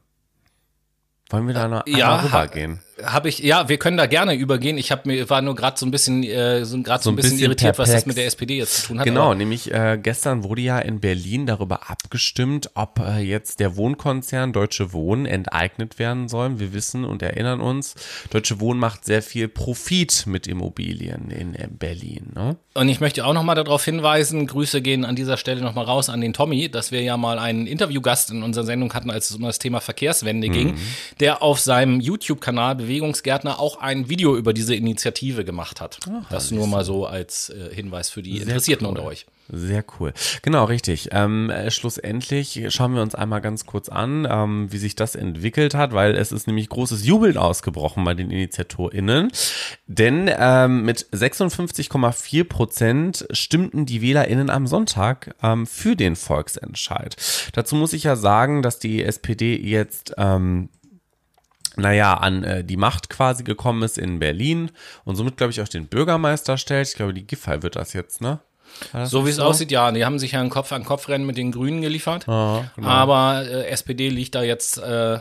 Wollen 1.30 1.46
wir 1.46 1.54
da 1.54 1.68
noch 1.68 1.86
ja, 1.86 2.16
einmal 2.16 2.26
rübergehen? 2.26 2.80
Habe 3.04 3.28
ich, 3.28 3.38
ja, 3.40 3.68
wir 3.68 3.78
können 3.78 3.96
da 3.96 4.06
gerne 4.06 4.34
übergehen. 4.34 4.78
Ich 4.78 4.90
habe 4.90 5.02
mir 5.04 5.30
war 5.30 5.42
nur 5.42 5.54
gerade 5.54 5.78
so 5.78 5.86
ein 5.86 5.90
bisschen, 5.90 6.22
äh, 6.24 6.64
so, 6.64 6.80
grad 6.82 7.02
so, 7.02 7.10
ein 7.10 7.16
bisschen, 7.16 7.38
irritiert, 7.38 7.78
was 7.78 7.90
das 7.90 8.06
mit 8.06 8.16
der 8.16 8.26
SPD 8.26 8.58
jetzt 8.58 8.82
zu 8.82 8.86
tun 8.88 8.98
hat. 8.98 9.06
Genau, 9.06 9.34
nämlich 9.34 9.72
äh, 9.72 9.98
gestern 10.02 10.44
wurde 10.44 10.62
ja 10.62 10.78
in 10.78 11.00
Berlin 11.00 11.46
darüber 11.46 11.90
abgestimmt, 11.90 12.70
ob 12.74 13.00
äh, 13.00 13.20
jetzt 13.20 13.60
der 13.60 13.76
Wohnkonzern 13.76 14.52
Deutsche 14.52 14.92
Wohnen 14.92 15.26
enteignet 15.26 15.98
werden 15.98 16.28
soll. 16.28 16.58
Wir 16.58 16.72
wissen 16.72 17.04
und 17.04 17.22
erinnern 17.22 17.60
uns, 17.60 17.94
Deutsche 18.30 18.60
Wohnen 18.60 18.80
macht 18.80 19.04
sehr 19.04 19.22
viel 19.22 19.48
Profit 19.48 20.24
mit 20.26 20.46
Immobilien 20.46 21.30
in, 21.30 21.54
äh, 21.54 21.68
Berlin. 21.70 22.32
Ne? 22.34 22.56
Und 22.74 22.88
ich 22.88 23.00
möchte 23.00 23.24
auch 23.24 23.32
noch 23.32 23.42
mal 23.42 23.54
darauf 23.54 23.84
hinweisen, 23.84 24.46
Grüße 24.46 24.80
gehen 24.82 25.04
an 25.04 25.16
dieser 25.16 25.36
Stelle 25.36 25.60
noch 25.60 25.74
mal 25.74 25.84
raus 25.84 26.08
an 26.08 26.20
den 26.20 26.32
Tommy, 26.32 26.70
dass 26.70 26.92
wir 26.92 27.02
ja 27.02 27.16
mal 27.16 27.38
einen 27.38 27.66
Interviewgast 27.66 28.30
in 28.30 28.42
unserer 28.42 28.64
Sendung 28.64 28.92
hatten, 28.94 29.10
als 29.10 29.30
es 29.30 29.36
um 29.36 29.42
das 29.42 29.58
Thema 29.58 29.80
Verkehrswende 29.80 30.48
ging, 30.48 30.76
der 31.18 31.42
auf 31.42 31.60
seinem 31.60 32.00
YouTube-Kanal 32.00 32.76
Bewegungsgärtner 32.90 33.60
auch 33.60 33.80
ein 33.80 34.08
Video 34.08 34.36
über 34.36 34.52
diese 34.52 34.74
Initiative 34.74 35.44
gemacht 35.44 35.80
hat. 35.80 36.00
das 36.28 36.50
nur 36.50 36.66
mal 36.66 36.84
so 36.84 37.06
als 37.06 37.48
äh, 37.50 37.72
Hinweis 37.72 38.10
für 38.10 38.20
die 38.20 38.38
Interessierten 38.38 38.84
cool. 38.84 38.90
unter 38.90 39.04
euch. 39.04 39.26
Sehr 39.52 39.84
cool. 39.98 40.12
Genau, 40.42 40.64
richtig. 40.64 41.10
Ähm, 41.12 41.50
äh, 41.50 41.70
schlussendlich 41.70 42.66
schauen 42.70 42.94
wir 42.94 43.02
uns 43.02 43.14
einmal 43.14 43.40
ganz 43.40 43.64
kurz 43.64 43.88
an, 43.88 44.26
ähm, 44.28 44.72
wie 44.72 44.78
sich 44.78 44.96
das 44.96 45.14
entwickelt 45.14 45.74
hat, 45.74 45.92
weil 45.92 46.16
es 46.16 46.32
ist 46.32 46.48
nämlich 46.48 46.68
großes 46.68 47.06
Jubeln 47.06 47.36
ausgebrochen 47.36 48.02
bei 48.02 48.14
den 48.14 48.30
InitiatorInnen. 48.30 49.30
Denn 49.86 50.28
ähm, 50.36 50.84
mit 50.84 51.06
56,4 51.12 52.44
Prozent 52.44 53.26
stimmten 53.30 53.86
die 53.86 54.02
WählerInnen 54.02 54.50
am 54.50 54.66
Sonntag 54.66 55.36
ähm, 55.44 55.66
für 55.66 55.94
den 55.94 56.16
Volksentscheid. 56.16 57.16
Dazu 57.52 57.76
muss 57.76 57.92
ich 57.92 58.02
ja 58.02 58.16
sagen, 58.16 58.62
dass 58.62 58.80
die 58.80 59.04
SPD 59.04 59.56
jetzt 59.56 60.14
ähm, 60.18 60.70
naja, 61.76 62.14
an 62.14 62.44
äh, 62.44 62.64
die 62.64 62.76
Macht 62.76 63.10
quasi 63.10 63.44
gekommen 63.44 63.82
ist 63.82 63.98
in 63.98 64.18
Berlin 64.18 64.70
und 65.04 65.16
somit, 65.16 65.36
glaube 65.36 65.52
ich, 65.52 65.60
auch 65.60 65.68
den 65.68 65.86
Bürgermeister 65.86 66.56
stellt. 66.58 66.88
Ich 66.88 66.94
glaube, 66.94 67.14
die 67.14 67.26
Giffey 67.26 67.62
wird 67.62 67.76
das 67.76 67.92
jetzt, 67.92 68.20
ne? 68.20 68.40
Das 68.92 69.10
So 69.10 69.26
wie 69.26 69.30
es 69.30 69.40
aussieht, 69.40 69.70
ja, 69.72 69.90
die 69.90 70.04
haben 70.04 70.18
sich 70.18 70.32
ja 70.32 70.40
ein 70.40 70.50
Kopf 70.50 70.72
an 70.72 70.84
Kopf 70.84 71.08
Rennen 71.08 71.26
mit 71.26 71.36
den 71.36 71.52
Grünen 71.52 71.82
geliefert. 71.82 72.28
Aber 72.28 73.44
äh, 73.44 73.66
SPD 73.66 74.08
liegt 74.08 74.34
da 74.34 74.42
jetzt 74.42 74.78
äh, 74.78 75.18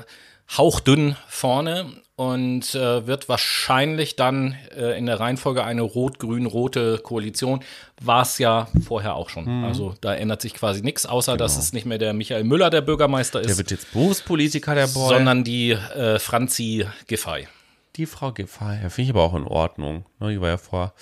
hauchdünn 0.58 1.16
vorne 1.28 1.86
und 2.20 2.76
äh, 2.76 3.08
wird 3.08 3.30
wahrscheinlich 3.30 4.18
dann 4.18 4.58
äh, 4.78 4.98
in 4.98 5.06
der 5.06 5.22
Reihenfolge 5.22 5.64
eine 5.64 5.84
rot-grün-rote 5.84 6.98
Koalition. 7.02 7.62
War 8.02 8.24
es 8.24 8.38
ja 8.40 8.68
vorher 8.86 9.16
auch 9.16 9.30
schon. 9.30 9.64
Also 9.64 9.96
da 10.02 10.14
ändert 10.16 10.42
sich 10.42 10.54
quasi 10.54 10.82
nichts, 10.82 11.06
außer 11.06 11.38
dass 11.38 11.58
es 11.58 11.72
nicht 11.72 11.86
mehr 11.86 11.98
der 11.98 12.12
Michael 12.12 12.44
Müller 12.44 12.70
der 12.70 12.82
Bürgermeister 12.82 13.40
Der 13.40 13.52
ist, 13.52 13.58
wird 13.58 13.72
jetzt 13.72 13.94
Berufspolitiker, 13.94 14.76
der 14.76 14.88
Boy. 14.88 15.14
sondern 15.16 15.46
die 15.46 15.72
äh, 15.72 16.20
Franzi 16.20 16.86
Giffey. 17.08 17.48
die 17.96 18.06
Frau 18.06 18.34
Giffey, 18.34 18.82
ja, 18.84 18.90
finde 18.90 19.04
ich 19.04 19.10
aber 19.12 19.24
auch 19.24 19.36
in 19.36 19.46
Ordnung. 19.46 20.04
Ne, 20.20 20.32
die 20.32 20.42
war 20.42 20.50
ja 20.50 20.58
vor 20.58 20.94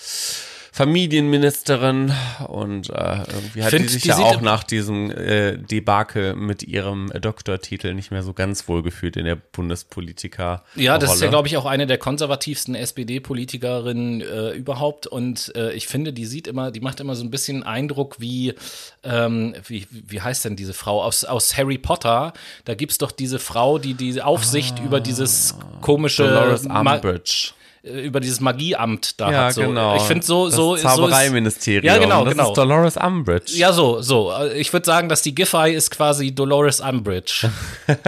Familienministerin 0.78 2.13
und 2.50 2.92
äh, 2.92 2.94
irgendwie 2.94 3.63
hat 3.63 3.72
Find, 3.72 3.90
sie 3.90 3.96
sich 3.96 4.06
ja 4.06 4.18
auch 4.18 4.42
nach 4.42 4.63
diesem 4.63 5.10
äh, 5.10 5.58
Debakel 5.58 6.36
mit 6.36 6.62
ihrem 6.62 7.12
Doktortitel 7.20 7.96
nicht 7.96 8.12
mehr 8.12 8.22
so 8.22 8.34
ganz 8.34 8.68
wohl 8.68 8.84
gefühlt 8.84 9.18
in 9.18 9.26
der 9.26 9.38
Bundespolitiker. 9.38 10.63
Ja, 10.76 11.00
das 11.00 11.16
ist 11.16 11.22
ja, 11.22 11.30
glaube 11.30 11.48
ich, 11.48 11.58
auch 11.58 11.66
eine 11.66 11.88
der 11.88 11.98
konservativsten 11.98 12.76
SPD-Politikerinnen 12.76 14.22
äh, 14.22 14.52
überhaupt. 14.52 15.08
Und 15.08 15.52
äh, 15.56 15.74
ich 15.74 15.88
finde, 15.88 16.13
die 16.13 16.28
sieht 16.28 16.46
immer, 16.46 16.70
die 16.70 16.82
macht 16.82 17.00
immer 17.00 17.16
so 17.16 17.24
ein 17.24 17.32
bisschen 17.32 17.63
Eindruck 17.63 18.18
wie, 18.20 18.54
ähm, 19.04 19.56
wie, 19.66 19.88
wie 19.90 20.22
heißt 20.22 20.46
denn 20.46 20.56
diese 20.56 20.76
Frau 20.76 21.02
aus, 21.02 21.26
aus 21.26 21.58
Harry 21.58 21.80
Potter? 21.80 22.34
Da 22.66 22.76
gibt's 22.76 23.00
doch 23.00 23.12
diese 23.12 23.40
Frau, 23.40 23.80
die 23.80 23.96
die 23.96 24.22
Aufsicht 24.22 24.78
über 24.78 25.00
dieses 25.00 25.56
komische 25.82 26.26
Ah. 26.26 26.40
Dolores 26.40 26.68
Umbridge. 26.68 27.54
Äh, 27.88 28.02
über 28.06 28.19
dieses 28.19 28.39
Magieamt 28.39 29.19
da 29.19 29.32
Ja, 29.32 29.45
hat. 29.45 29.54
So. 29.54 29.62
genau. 29.62 29.95
Ich 29.95 30.04
finde 30.04 30.26
so, 30.26 30.45
Das 30.45 30.56
so, 30.56 30.69
so 30.69 30.76
ist, 30.76 30.82
Zaubereiministerium. 30.82 31.86
Ja, 31.86 31.97
genau, 31.97 32.23
das 32.26 32.34
genau. 32.34 32.50
ist 32.50 32.58
Dolores 32.58 32.97
Umbridge. 32.97 33.54
ja, 33.56 33.71
so, 33.73 34.02
so. 34.02 34.34
Ich 34.56 34.71
würde 34.73 34.86
sagen, 34.86 35.10
dass 35.10 35.21
die 35.21 35.34
Giffey 35.36 35.73
ist 35.73 35.91
quasi 35.91 36.34
Dolores 36.34 36.80
Umbridge. 36.80 37.50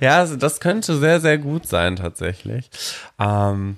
Ja, 0.00 0.18
also 0.18 0.36
das 0.36 0.60
könnte 0.60 0.96
sehr, 0.98 1.20
sehr 1.20 1.38
gut 1.38 1.66
sein, 1.66 1.96
tatsächlich. 1.96 2.70
Ähm, 3.18 3.76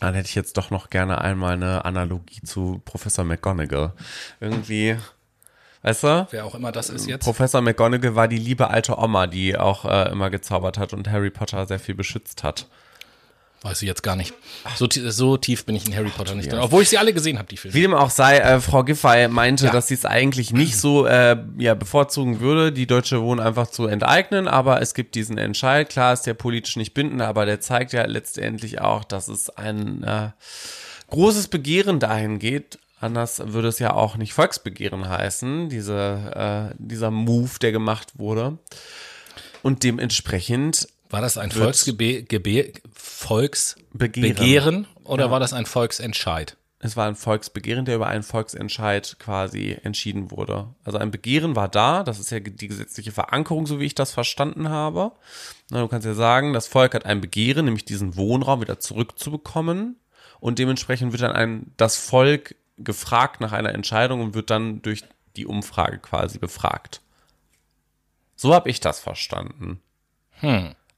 dann 0.00 0.14
hätte 0.14 0.28
ich 0.28 0.34
jetzt 0.34 0.56
doch 0.56 0.70
noch 0.70 0.90
gerne 0.90 1.20
einmal 1.20 1.52
eine 1.52 1.84
Analogie 1.84 2.42
zu 2.42 2.80
Professor 2.84 3.24
McGonagall. 3.24 3.92
Irgendwie, 4.40 4.96
weißt 5.82 6.02
du? 6.04 6.26
Wer 6.30 6.46
auch 6.46 6.54
immer 6.54 6.72
das 6.72 6.88
ist 6.90 7.06
jetzt. 7.06 7.24
Professor 7.24 7.60
McGonagall 7.60 8.14
war 8.16 8.26
die 8.28 8.38
liebe 8.38 8.70
alte 8.70 8.98
Oma, 8.98 9.26
die 9.26 9.56
auch 9.56 9.84
äh, 9.84 10.10
immer 10.10 10.30
gezaubert 10.30 10.78
hat 10.78 10.92
und 10.92 11.08
Harry 11.10 11.30
Potter 11.30 11.66
sehr 11.66 11.78
viel 11.78 11.94
beschützt 11.94 12.42
hat. 12.42 12.66
Weiß 13.62 13.82
ich 13.82 13.88
jetzt 13.88 14.02
gar 14.02 14.16
nicht. 14.16 14.32
So, 14.76 14.88
so 14.90 15.36
tief 15.36 15.66
bin 15.66 15.76
ich 15.76 15.86
in 15.86 15.94
Harry 15.94 16.08
Potter 16.08 16.34
nicht 16.34 16.50
drin. 16.50 16.60
Obwohl 16.60 16.82
ich 16.82 16.88
sie 16.88 16.96
alle 16.96 17.12
gesehen 17.12 17.38
habe, 17.38 17.46
die 17.48 17.58
Filme. 17.58 17.74
Wie 17.74 17.82
dem 17.82 17.92
auch 17.92 18.08
sei, 18.08 18.38
äh, 18.38 18.58
Frau 18.58 18.84
Giffey 18.84 19.28
meinte, 19.28 19.66
Ja. 19.66 19.70
dass 19.72 19.88
sie 19.88 19.94
es 19.94 20.06
eigentlich 20.06 20.52
nicht 20.54 20.78
so 20.78 21.04
äh, 21.04 21.36
ja, 21.58 21.74
bevorzugen 21.74 22.40
würde, 22.40 22.72
die 22.72 22.86
Deutsche 22.86 23.20
Wohnen 23.20 23.38
einfach 23.38 23.66
zu 23.66 23.86
enteignen, 23.86 24.48
aber 24.48 24.80
es 24.80 24.94
gibt 24.94 25.14
diesen 25.14 25.36
Entscheid. 25.36 25.90
Klar 25.90 26.14
ist 26.14 26.22
der 26.22 26.32
politisch 26.32 26.76
nicht 26.76 26.94
bindend, 26.94 27.20
aber 27.20 27.44
der 27.44 27.60
zeigt 27.60 27.92
ja 27.92 28.06
letztendlich 28.06 28.80
auch, 28.80 29.04
dass 29.04 29.28
es 29.28 29.50
ein 29.50 30.04
äh, 30.04 30.30
großes 31.10 31.48
Begehren 31.48 32.00
dahin 32.00 32.38
geht. 32.38 32.78
Anders 32.98 33.42
würde 33.44 33.68
es 33.68 33.78
ja 33.78 33.92
auch 33.92 34.16
nicht 34.16 34.32
Volksbegehren 34.32 35.06
heißen, 35.08 35.68
diese, 35.68 36.70
äh, 36.72 36.74
dieser 36.78 37.10
Move, 37.10 37.58
der 37.60 37.72
gemacht 37.72 38.12
wurde. 38.18 38.56
Und 39.62 39.84
dementsprechend 39.84 40.88
War 41.10 41.20
das 41.20 41.36
ein 41.36 41.50
Volksgebe 41.50 42.22
Gebe 42.22 42.72
Volksbegehren 43.00 44.34
Begehren. 44.34 44.86
oder 45.04 45.30
war 45.30 45.40
das 45.40 45.52
ein 45.52 45.66
Volksentscheid? 45.66 46.56
Es 46.82 46.96
war 46.96 47.06
ein 47.06 47.14
Volksbegehren, 47.14 47.84
der 47.84 47.96
über 47.96 48.06
einen 48.06 48.22
Volksentscheid 48.22 49.16
quasi 49.18 49.76
entschieden 49.82 50.30
wurde. 50.30 50.74
Also 50.82 50.96
ein 50.96 51.10
Begehren 51.10 51.54
war 51.54 51.68
da, 51.68 52.02
das 52.02 52.18
ist 52.18 52.30
ja 52.30 52.40
die 52.40 52.68
gesetzliche 52.68 53.12
Verankerung, 53.12 53.66
so 53.66 53.80
wie 53.80 53.84
ich 53.84 53.94
das 53.94 54.12
verstanden 54.12 54.70
habe. 54.70 55.12
Na, 55.68 55.80
du 55.80 55.88
kannst 55.88 56.06
ja 56.06 56.14
sagen, 56.14 56.54
das 56.54 56.68
Volk 56.68 56.94
hat 56.94 57.04
ein 57.04 57.20
Begehren, 57.20 57.66
nämlich 57.66 57.84
diesen 57.84 58.16
Wohnraum 58.16 58.62
wieder 58.62 58.80
zurückzubekommen. 58.80 59.96
Und 60.40 60.58
dementsprechend 60.58 61.12
wird 61.12 61.20
dann 61.20 61.32
ein, 61.32 61.72
das 61.76 61.98
Volk 61.98 62.54
gefragt 62.78 63.42
nach 63.42 63.52
einer 63.52 63.74
Entscheidung 63.74 64.22
und 64.22 64.34
wird 64.34 64.48
dann 64.48 64.80
durch 64.80 65.04
die 65.36 65.46
Umfrage 65.46 65.98
quasi 65.98 66.38
befragt. 66.38 67.02
So 68.36 68.54
habe 68.54 68.70
ich 68.70 68.80
das 68.80 69.00
verstanden. 69.00 69.82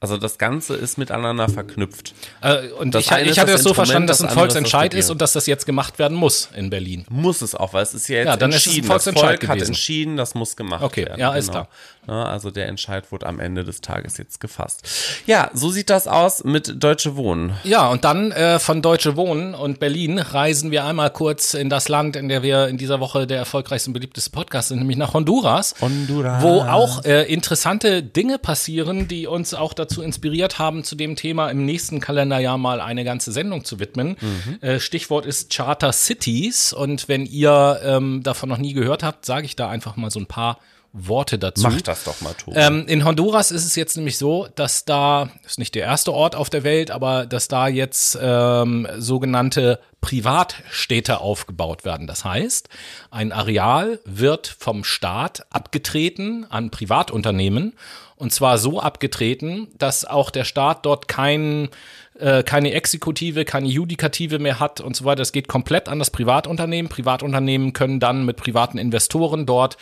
Also 0.02 0.18
das 0.18 0.36
Ganze 0.36 0.74
ist 0.74 0.98
miteinander 0.98 1.48
verknüpft. 1.48 2.12
Äh, 2.42 2.68
und 2.72 2.94
Das 2.94 3.04
ich, 3.06 3.12
ich 3.12 3.38
hatte 3.38 3.52
das 3.52 3.62
so 3.62 3.72
verstanden, 3.72 4.08
dass 4.08 4.18
das 4.18 4.28
ein 4.30 4.34
Volksentscheid 4.34 4.92
ist 4.94 5.10
und 5.10 5.22
dass 5.22 5.32
das 5.32 5.46
jetzt 5.46 5.64
gemacht 5.64 5.98
werden 5.98 6.16
muss 6.16 6.48
in 6.54 6.68
Berlin. 6.70 7.06
Muss 7.08 7.40
es 7.40 7.54
auch, 7.54 7.72
weil 7.72 7.84
es 7.84 7.94
ist 7.94 8.08
ja 8.08 8.16
jetzt 8.16 8.26
Ja, 8.26 8.36
dann 8.36 8.50
ist 8.50 8.56
es 8.56 8.66
ein 8.66 8.68
entschieden. 8.70 8.86
Volksentscheid 8.88 9.22
das 9.24 9.30
Volk 9.38 9.48
hat 9.48 9.54
gewesen. 9.56 9.70
entschieden, 9.70 10.16
das 10.16 10.34
muss 10.34 10.56
gemacht 10.56 10.82
Okay, 10.82 11.06
werden. 11.06 11.20
ja, 11.20 11.32
ist 11.34 11.50
klar. 11.50 11.68
Ne, 12.04 12.26
also 12.26 12.50
der 12.50 12.66
Entscheid 12.66 13.12
wurde 13.12 13.26
am 13.26 13.38
Ende 13.38 13.62
des 13.62 13.80
Tages 13.80 14.18
jetzt 14.18 14.40
gefasst. 14.40 14.82
Ja, 15.26 15.50
so 15.54 15.70
sieht 15.70 15.88
das 15.88 16.08
aus 16.08 16.42
mit 16.42 16.82
Deutsche 16.82 17.14
Wohnen. 17.14 17.52
Ja, 17.62 17.86
und 17.90 18.02
dann 18.04 18.32
äh, 18.32 18.58
von 18.58 18.82
Deutsche 18.82 19.14
Wohnen 19.14 19.54
und 19.54 19.78
Berlin 19.78 20.18
reisen 20.18 20.72
wir 20.72 20.84
einmal 20.84 21.10
kurz 21.10 21.54
in 21.54 21.70
das 21.70 21.88
Land, 21.88 22.16
in 22.16 22.28
der 22.28 22.42
wir 22.42 22.66
in 22.66 22.76
dieser 22.76 22.98
Woche 22.98 23.28
der 23.28 23.38
erfolgreichste 23.38 23.90
und 23.90 23.92
beliebteste 23.94 24.30
Podcast 24.30 24.70
sind, 24.70 24.78
nämlich 24.78 24.96
nach 24.96 25.14
Honduras. 25.14 25.76
Honduras. 25.80 26.42
Wo 26.42 26.62
auch 26.62 27.04
äh, 27.04 27.22
interessante 27.32 28.02
Dinge 28.02 28.38
passieren, 28.38 29.06
die 29.06 29.28
uns 29.28 29.54
auch 29.54 29.72
dazu 29.72 29.91
inspiriert 30.00 30.58
haben, 30.58 30.84
zu 30.84 30.94
dem 30.94 31.16
Thema 31.16 31.50
im 31.50 31.66
nächsten 31.66 32.00
Kalenderjahr 32.00 32.56
mal 32.56 32.80
eine 32.80 33.04
ganze 33.04 33.32
Sendung 33.32 33.64
zu 33.64 33.80
widmen. 33.80 34.16
Äh, 34.62 34.80
Stichwort 34.80 35.26
ist 35.26 35.52
Charter 35.52 35.92
Cities. 35.92 36.72
Und 36.72 37.08
wenn 37.08 37.26
ihr 37.26 37.80
ähm, 37.84 38.22
davon 38.22 38.48
noch 38.48 38.58
nie 38.58 38.72
gehört 38.72 39.02
habt, 39.02 39.26
sage 39.26 39.44
ich 39.44 39.56
da 39.56 39.68
einfach 39.68 39.96
mal 39.96 40.10
so 40.10 40.20
ein 40.20 40.26
paar 40.26 40.58
Worte 40.92 41.38
dazu. 41.38 41.62
Mach 41.62 41.80
das 41.80 42.04
doch 42.04 42.20
mal, 42.20 42.34
Tobi. 42.34 42.56
Ähm, 42.56 42.86
in 42.86 43.04
Honduras 43.04 43.50
ist 43.50 43.64
es 43.64 43.76
jetzt 43.76 43.96
nämlich 43.96 44.18
so, 44.18 44.46
dass 44.54 44.84
da, 44.84 45.30
ist 45.44 45.58
nicht 45.58 45.74
der 45.74 45.84
erste 45.84 46.12
Ort 46.12 46.36
auf 46.36 46.50
der 46.50 46.64
Welt, 46.64 46.90
aber 46.90 47.24
dass 47.24 47.48
da 47.48 47.66
jetzt 47.66 48.18
ähm, 48.20 48.86
sogenannte 48.98 49.80
Privatstädte 50.02 51.20
aufgebaut 51.20 51.86
werden. 51.86 52.06
Das 52.06 52.24
heißt, 52.24 52.68
ein 53.10 53.32
Areal 53.32 54.00
wird 54.04 54.54
vom 54.58 54.84
Staat 54.84 55.46
abgetreten 55.50 56.44
an 56.50 56.70
Privatunternehmen 56.70 57.74
und 58.22 58.32
zwar 58.32 58.56
so 58.56 58.78
abgetreten, 58.78 59.66
dass 59.78 60.04
auch 60.04 60.30
der 60.30 60.44
Staat 60.44 60.86
dort 60.86 61.08
kein, 61.08 61.70
äh, 62.16 62.44
keine 62.44 62.72
Exekutive, 62.72 63.44
keine 63.44 63.66
Judikative 63.66 64.38
mehr 64.38 64.60
hat 64.60 64.80
und 64.80 64.94
so 64.94 65.04
weiter. 65.04 65.22
Es 65.22 65.32
geht 65.32 65.48
komplett 65.48 65.88
an 65.88 65.98
das 65.98 66.10
Privatunternehmen. 66.10 66.88
Privatunternehmen 66.88 67.72
können 67.72 67.98
dann 67.98 68.24
mit 68.24 68.36
privaten 68.36 68.78
Investoren 68.78 69.44
dort 69.44 69.76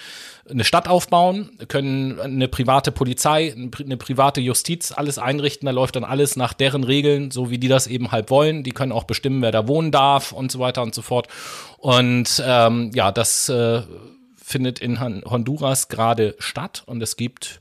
eine 0.49 0.65
Stadt 0.65 0.89
aufbauen, 0.89 1.51
können 1.69 2.19
eine 2.19 2.49
private 2.49 2.93
Polizei, 2.93 3.55
eine 3.55 3.99
private 3.99 4.41
Justiz, 4.41 4.91
alles 4.91 5.19
einrichten. 5.19 5.67
Da 5.67 5.73
läuft 5.73 5.97
dann 5.97 6.05
alles 6.05 6.37
nach 6.37 6.55
deren 6.55 6.83
Regeln, 6.83 7.31
so 7.31 7.51
wie 7.51 7.59
die 7.59 7.69
das 7.69 7.87
eben 7.89 8.11
halt 8.11 8.31
wollen. 8.31 8.63
Die 8.63 8.73
können 8.73 8.93
auch 8.93 9.05
bestimmen, 9.05 9.43
wer 9.43 9.53
da 9.53 9.69
wohnen 9.69 9.93
darf 9.93 10.33
und 10.33 10.51
so 10.51 10.61
weiter 10.61 10.81
und 10.81 10.95
so 10.95 11.03
fort. 11.03 11.29
Und 11.77 12.43
ähm, 12.43 12.91
ja, 12.95 13.13
das 13.13 13.51
äh, 13.51 13.83
findet 14.43 14.79
in 14.79 14.99
Hon- 14.99 15.25
Honduras 15.27 15.89
gerade 15.89 16.37
statt 16.39 16.85
und 16.87 17.03
es 17.03 17.17
gibt 17.17 17.61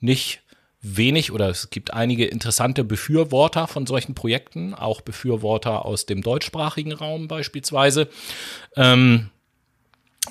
nicht 0.00 0.42
wenig 0.82 1.30
oder 1.30 1.48
es 1.50 1.70
gibt 1.70 1.92
einige 1.92 2.24
interessante 2.24 2.84
Befürworter 2.84 3.66
von 3.66 3.86
solchen 3.86 4.14
Projekten, 4.14 4.74
auch 4.74 5.02
Befürworter 5.02 5.84
aus 5.84 6.06
dem 6.06 6.22
deutschsprachigen 6.22 6.92
Raum 6.92 7.28
beispielsweise. 7.28 8.08
Ähm, 8.76 9.30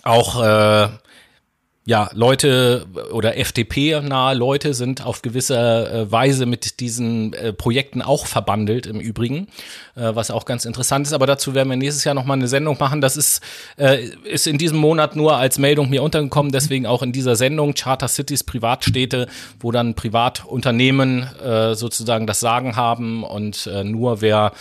auch 0.04 0.42
äh, 0.42 0.90
ja, 1.90 2.08
Leute 2.14 2.86
oder 3.12 3.36
FDP-nahe 3.36 4.36
Leute 4.36 4.76
sind 4.76 5.04
auf 5.04 5.24
gewisse 5.24 5.58
äh, 5.58 6.12
Weise 6.12 6.46
mit 6.46 6.82
diesen 6.82 7.34
äh, 7.34 7.52
Projekten 7.52 8.04
auch 8.04 8.28
verbandelt 8.28 8.86
im 8.86 9.00
Übrigen, 9.00 9.48
äh, 9.96 10.14
was 10.14 10.30
auch 10.30 10.46
ganz 10.46 10.66
interessant 10.66 11.08
ist. 11.08 11.14
Aber 11.14 11.26
dazu 11.26 11.56
werden 11.56 11.68
wir 11.68 11.78
nächstes 11.78 12.04
Jahr 12.04 12.14
nochmal 12.14 12.38
eine 12.38 12.48
Sendung 12.48 12.78
machen. 12.80 13.02
Das 13.02 13.18
ist, 13.18 13.42
ist 14.24 14.46
in 14.46 14.60
diesem 14.60 14.78
Monat 14.78 15.16
nur 15.16 15.38
als 15.38 15.58
Meldung 15.58 15.90
mir 15.90 16.04
untergekommen, 16.04 16.52
deswegen 16.52 16.86
auch 16.86 17.02
in 17.02 17.12
dieser 17.12 17.36
Sendung 17.36 17.74
Charter 17.74 18.08
Cities, 18.08 18.44
Privatstädte, 18.44 19.28
wo 19.60 19.72
dann 19.72 19.96
Privatunternehmen 19.96 21.28
sozusagen 21.74 22.28
das 22.28 22.40
Sagen 22.40 22.76
haben 22.76 23.24
und 23.24 23.68
nur 23.84 24.22
wer 24.22 24.52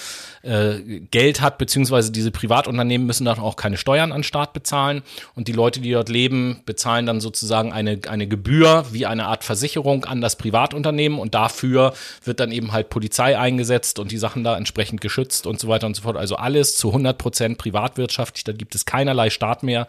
äh, 0.48 1.00
Geld 1.10 1.40
hat, 1.40 1.58
beziehungsweise 1.58 2.10
diese 2.10 2.30
Privatunternehmen 2.30 3.06
müssen 3.06 3.26
dann 3.26 3.38
auch 3.38 3.56
keine 3.56 3.76
Steuern 3.76 4.12
an 4.12 4.22
Staat 4.22 4.52
bezahlen. 4.54 5.02
Und 5.34 5.46
die 5.46 5.52
Leute, 5.52 5.80
die 5.80 5.92
dort 5.92 6.08
leben, 6.08 6.62
bezahlen 6.64 7.04
dann 7.04 7.20
sozusagen 7.20 7.72
eine, 7.72 8.00
eine 8.08 8.26
Gebühr 8.26 8.86
wie 8.90 9.04
eine 9.04 9.26
Art 9.26 9.44
Versicherung 9.44 10.06
an 10.06 10.20
das 10.20 10.36
Privatunternehmen. 10.36 11.18
Und 11.18 11.34
dafür 11.34 11.92
wird 12.24 12.40
dann 12.40 12.50
eben 12.50 12.72
halt 12.72 12.88
Polizei 12.88 13.38
eingesetzt 13.38 13.98
und 13.98 14.10
die 14.10 14.18
Sachen 14.18 14.42
da 14.42 14.56
entsprechend 14.56 15.00
geschützt 15.00 15.46
und 15.46 15.60
so 15.60 15.68
weiter 15.68 15.86
und 15.86 15.94
so 15.94 16.02
fort. 16.02 16.16
Also 16.16 16.36
alles 16.36 16.76
zu 16.76 16.88
100 16.88 17.18
Prozent 17.18 17.58
privatwirtschaftlich, 17.58 18.44
da 18.44 18.52
gibt 18.52 18.74
es 18.74 18.86
keinerlei 18.86 19.28
Staat 19.28 19.62
mehr 19.62 19.86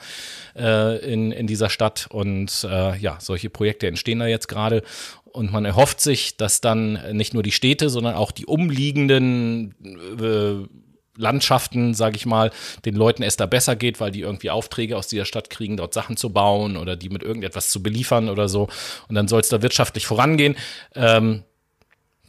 äh, 0.58 0.98
in, 0.98 1.32
in 1.32 1.48
dieser 1.48 1.69
Stadt. 1.69 2.08
Und 2.10 2.67
äh, 2.69 2.98
ja, 2.98 3.17
solche 3.19 3.50
Projekte 3.50 3.88
entstehen 3.88 4.19
da 4.19 4.28
jetzt 4.28 4.48
gerade 4.48 4.84
und 5.39 5.54
man 5.54 5.63
erhofft 5.63 6.02
sich, 6.02 6.36
dass 6.36 6.60
dann 6.60 6.99
nicht 7.15 7.34
nur 7.34 7.43
die 7.43 7.54
Städte, 7.54 7.89
sondern 7.89 8.15
auch 8.15 8.32
die 8.32 8.45
umliegenden 8.45 9.73
äh, 10.21 10.67
Landschaften, 11.15 11.93
sage 11.93 12.17
ich 12.17 12.25
mal, 12.25 12.52
den 12.84 12.95
Leuten 12.95 13.23
es 13.23 13.38
da 13.38 13.45
besser 13.45 13.78
geht, 13.78 14.02
weil 14.02 14.12
die 14.12 14.19
irgendwie 14.19 14.49
Aufträge 14.49 14.97
aus 14.97 15.08
dieser 15.08 15.23
Stadt 15.23 15.49
kriegen, 15.49 15.78
dort 15.78 15.93
Sachen 15.93 16.17
zu 16.17 16.32
bauen 16.34 16.75
oder 16.75 16.97
die 16.97 17.08
mit 17.08 17.23
irgendetwas 17.23 17.69
zu 17.69 17.82
beliefern 17.82 18.28
oder 18.28 18.49
so. 18.49 18.67
Und 19.08 19.15
dann 19.15 19.30
soll 19.30 19.39
es 19.39 19.47
da 19.47 19.62
wirtschaftlich 19.62 20.06
vorangehen. 20.06 20.58
Ähm, 20.93 21.43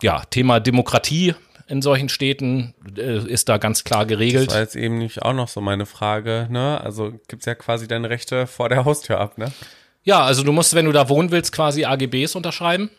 ja, 0.02 0.22
Thema 0.30 0.60
Demokratie 0.60 1.34
in 1.66 1.82
solchen 1.82 2.08
Städten 2.08 2.74
äh, 2.96 3.18
ist 3.26 3.48
da 3.48 3.58
ganz 3.58 3.82
klar 3.82 4.06
geregelt. 4.06 4.46
Das 4.46 4.54
war 4.54 4.62
jetzt 4.62 4.76
eben 4.76 4.98
nicht 4.98 5.22
auch 5.22 5.34
noch 5.34 5.48
so 5.48 5.60
meine 5.60 5.86
Frage, 5.86 6.46
ne? 6.48 6.80
Also 6.80 7.12
gibt's 7.26 7.46
ja 7.46 7.56
quasi 7.56 7.88
deine 7.88 8.08
Rechte 8.08 8.46
vor 8.46 8.68
der 8.68 8.84
Haustür 8.84 9.18
ab, 9.18 9.36
ne? 9.36 9.52
Ja, 10.02 10.22
also 10.22 10.42
du 10.42 10.52
musst, 10.52 10.74
wenn 10.74 10.86
du 10.86 10.92
da 10.92 11.08
wohnen 11.08 11.30
willst, 11.30 11.52
quasi 11.52 11.84
AGBs 11.84 12.34
unterschreiben, 12.34 12.90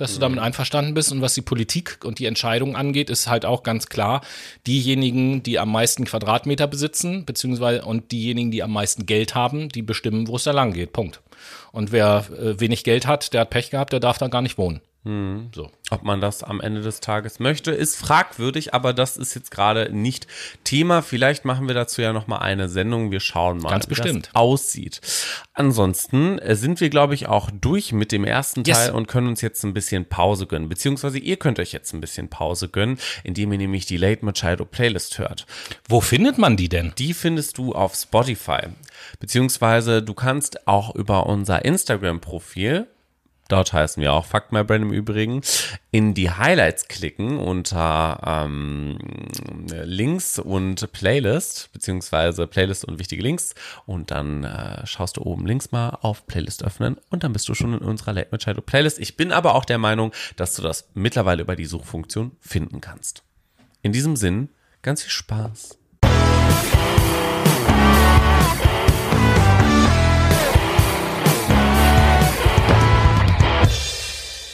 dass 0.00 0.14
du 0.14 0.20
damit 0.20 0.38
einverstanden 0.38 0.94
bist. 0.94 1.12
Und 1.12 1.20
was 1.20 1.34
die 1.34 1.42
Politik 1.42 2.00
und 2.04 2.18
die 2.18 2.26
Entscheidungen 2.26 2.76
angeht, 2.76 3.10
ist 3.10 3.28
halt 3.28 3.44
auch 3.44 3.62
ganz 3.62 3.86
klar, 3.86 4.22
diejenigen, 4.66 5.42
die 5.42 5.58
am 5.58 5.70
meisten 5.70 6.04
Quadratmeter 6.04 6.66
besitzen, 6.66 7.24
beziehungsweise 7.24 7.84
und 7.84 8.12
diejenigen, 8.12 8.50
die 8.50 8.62
am 8.62 8.72
meisten 8.72 9.06
Geld 9.06 9.34
haben, 9.34 9.68
die 9.68 9.82
bestimmen, 9.82 10.28
wo 10.28 10.36
es 10.36 10.44
da 10.44 10.52
lang 10.52 10.72
geht. 10.72 10.92
Punkt. 10.92 11.20
Und 11.72 11.92
wer 11.92 12.26
äh, 12.38 12.60
wenig 12.60 12.84
Geld 12.84 13.06
hat, 13.06 13.32
der 13.32 13.42
hat 13.42 13.50
Pech 13.50 13.70
gehabt, 13.70 13.92
der 13.92 14.00
darf 14.00 14.18
da 14.18 14.28
gar 14.28 14.42
nicht 14.42 14.58
wohnen. 14.58 14.80
Hm. 15.04 15.48
So. 15.54 15.70
Ob 15.90 16.02
man 16.02 16.20
das 16.20 16.42
am 16.42 16.60
Ende 16.60 16.82
des 16.82 17.00
Tages 17.00 17.40
möchte, 17.40 17.70
ist 17.70 17.96
fragwürdig, 17.96 18.74
aber 18.74 18.92
das 18.92 19.16
ist 19.16 19.34
jetzt 19.34 19.50
gerade 19.50 19.88
nicht 19.94 20.26
Thema. 20.62 21.00
Vielleicht 21.00 21.46
machen 21.46 21.68
wir 21.68 21.74
dazu 21.74 22.02
ja 22.02 22.12
noch 22.12 22.26
mal 22.26 22.38
eine 22.38 22.68
Sendung. 22.68 23.10
Wir 23.10 23.20
schauen 23.20 23.58
mal, 23.58 23.70
Ganz 23.70 23.86
bestimmt. 23.86 24.14
wie 24.14 24.20
das 24.20 24.34
aussieht. 24.34 25.00
Ansonsten 25.54 26.38
äh, 26.38 26.54
sind 26.54 26.80
wir, 26.80 26.90
glaube 26.90 27.14
ich, 27.14 27.28
auch 27.28 27.50
durch 27.50 27.92
mit 27.92 28.12
dem 28.12 28.24
ersten 28.24 28.62
Teil 28.62 28.88
Yes. 28.88 28.90
und 28.90 29.08
können 29.08 29.28
uns 29.28 29.40
jetzt 29.40 29.64
ein 29.64 29.72
bisschen 29.72 30.04
Pause 30.04 30.46
gönnen. 30.46 30.68
Beziehungsweise 30.68 31.18
ihr 31.18 31.38
könnt 31.38 31.58
euch 31.58 31.72
jetzt 31.72 31.94
ein 31.94 32.00
bisschen 32.02 32.28
Pause 32.28 32.68
gönnen, 32.68 32.98
indem 33.24 33.52
ihr 33.52 33.58
nämlich 33.58 33.86
die 33.86 33.96
Late 33.96 34.22
Machado 34.24 34.66
Playlist 34.66 35.18
hört. 35.18 35.46
Wo 35.88 36.00
findet 36.02 36.36
man 36.36 36.56
die 36.58 36.68
denn? 36.68 36.92
Die 36.98 37.14
findest 37.14 37.56
du 37.56 37.72
auf 37.74 37.94
Spotify. 37.94 38.68
Beziehungsweise 39.18 40.02
du 40.02 40.12
kannst 40.14 40.68
auch 40.68 40.94
über 40.94 41.26
unser 41.26 41.64
Instagram-Profil, 41.64 42.86
dort 43.50 43.72
heißen 43.72 44.00
wir 44.00 44.12
auch 44.12 44.24
Fuck 44.24 44.52
My 44.52 44.64
Brain 44.64 44.82
im 44.82 44.92
Übrigen, 44.92 45.42
in 45.90 46.14
die 46.14 46.30
Highlights 46.30 46.88
klicken 46.88 47.38
unter 47.38 48.20
ähm, 48.24 48.98
Links 49.84 50.38
und 50.38 50.92
Playlist, 50.92 51.70
beziehungsweise 51.72 52.46
Playlist 52.46 52.84
und 52.84 52.98
wichtige 52.98 53.22
Links. 53.22 53.54
Und 53.86 54.10
dann 54.10 54.44
äh, 54.44 54.86
schaust 54.86 55.16
du 55.16 55.22
oben 55.22 55.46
links 55.46 55.72
mal 55.72 55.98
auf 56.00 56.26
Playlist 56.26 56.64
öffnen 56.64 56.96
und 57.10 57.24
dann 57.24 57.32
bist 57.32 57.48
du 57.48 57.54
schon 57.54 57.74
in 57.74 57.80
unserer 57.80 58.12
Late 58.12 58.28
Machado 58.30 58.60
Playlist. 58.60 58.98
Ich 58.98 59.16
bin 59.16 59.32
aber 59.32 59.54
auch 59.54 59.64
der 59.64 59.78
Meinung, 59.78 60.12
dass 60.36 60.54
du 60.54 60.62
das 60.62 60.88
mittlerweile 60.94 61.42
über 61.42 61.56
die 61.56 61.66
Suchfunktion 61.66 62.32
finden 62.40 62.80
kannst. 62.80 63.22
In 63.82 63.92
diesem 63.92 64.16
Sinn, 64.16 64.50
ganz 64.82 65.02
viel 65.02 65.10
Spaß. 65.10 65.78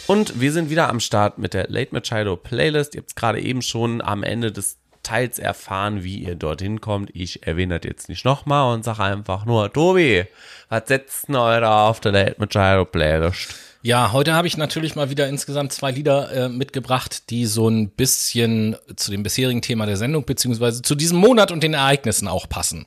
Und 0.06 0.40
wir 0.40 0.52
sind 0.52 0.70
wieder 0.70 0.88
am 0.88 1.00
Start 1.00 1.38
mit 1.38 1.52
der 1.52 1.66
Late 1.68 1.92
Machado 1.92 2.36
Playlist. 2.36 2.94
Ihr 2.94 3.00
habt 3.00 3.10
es 3.10 3.14
gerade 3.16 3.40
eben 3.40 3.60
schon 3.60 4.00
am 4.00 4.22
Ende 4.22 4.52
des 4.52 4.78
Teils 5.02 5.38
erfahren, 5.38 6.04
wie 6.04 6.18
ihr 6.18 6.36
dorthin 6.36 6.80
kommt. 6.80 7.10
Ich 7.12 7.44
erwähne 7.46 7.78
das 7.78 7.88
jetzt 7.88 8.08
nicht 8.08 8.24
nochmal 8.24 8.72
und 8.72 8.84
sage 8.84 9.02
einfach 9.02 9.46
nur, 9.46 9.72
Tobi, 9.72 10.24
was 10.68 10.82
setzt 10.86 11.28
denn 11.28 11.36
heute 11.36 11.68
auf 11.68 12.00
der 12.00 12.12
Late 12.12 12.36
Machado 12.38 12.84
Playlist? 12.84 13.54
Ja, 13.82 14.12
heute 14.12 14.34
habe 14.34 14.46
ich 14.46 14.56
natürlich 14.56 14.96
mal 14.96 15.10
wieder 15.10 15.28
insgesamt 15.28 15.72
zwei 15.72 15.92
Lieder 15.92 16.32
äh, 16.32 16.48
mitgebracht, 16.48 17.30
die 17.30 17.46
so 17.46 17.68
ein 17.68 17.88
bisschen 17.88 18.76
zu 18.96 19.10
dem 19.10 19.22
bisherigen 19.22 19.62
Thema 19.62 19.86
der 19.86 19.96
Sendung 19.96 20.24
beziehungsweise 20.24 20.82
zu 20.82 20.94
diesem 20.94 21.18
Monat 21.18 21.52
und 21.52 21.62
den 21.62 21.74
Ereignissen 21.74 22.26
auch 22.26 22.48
passen. 22.48 22.86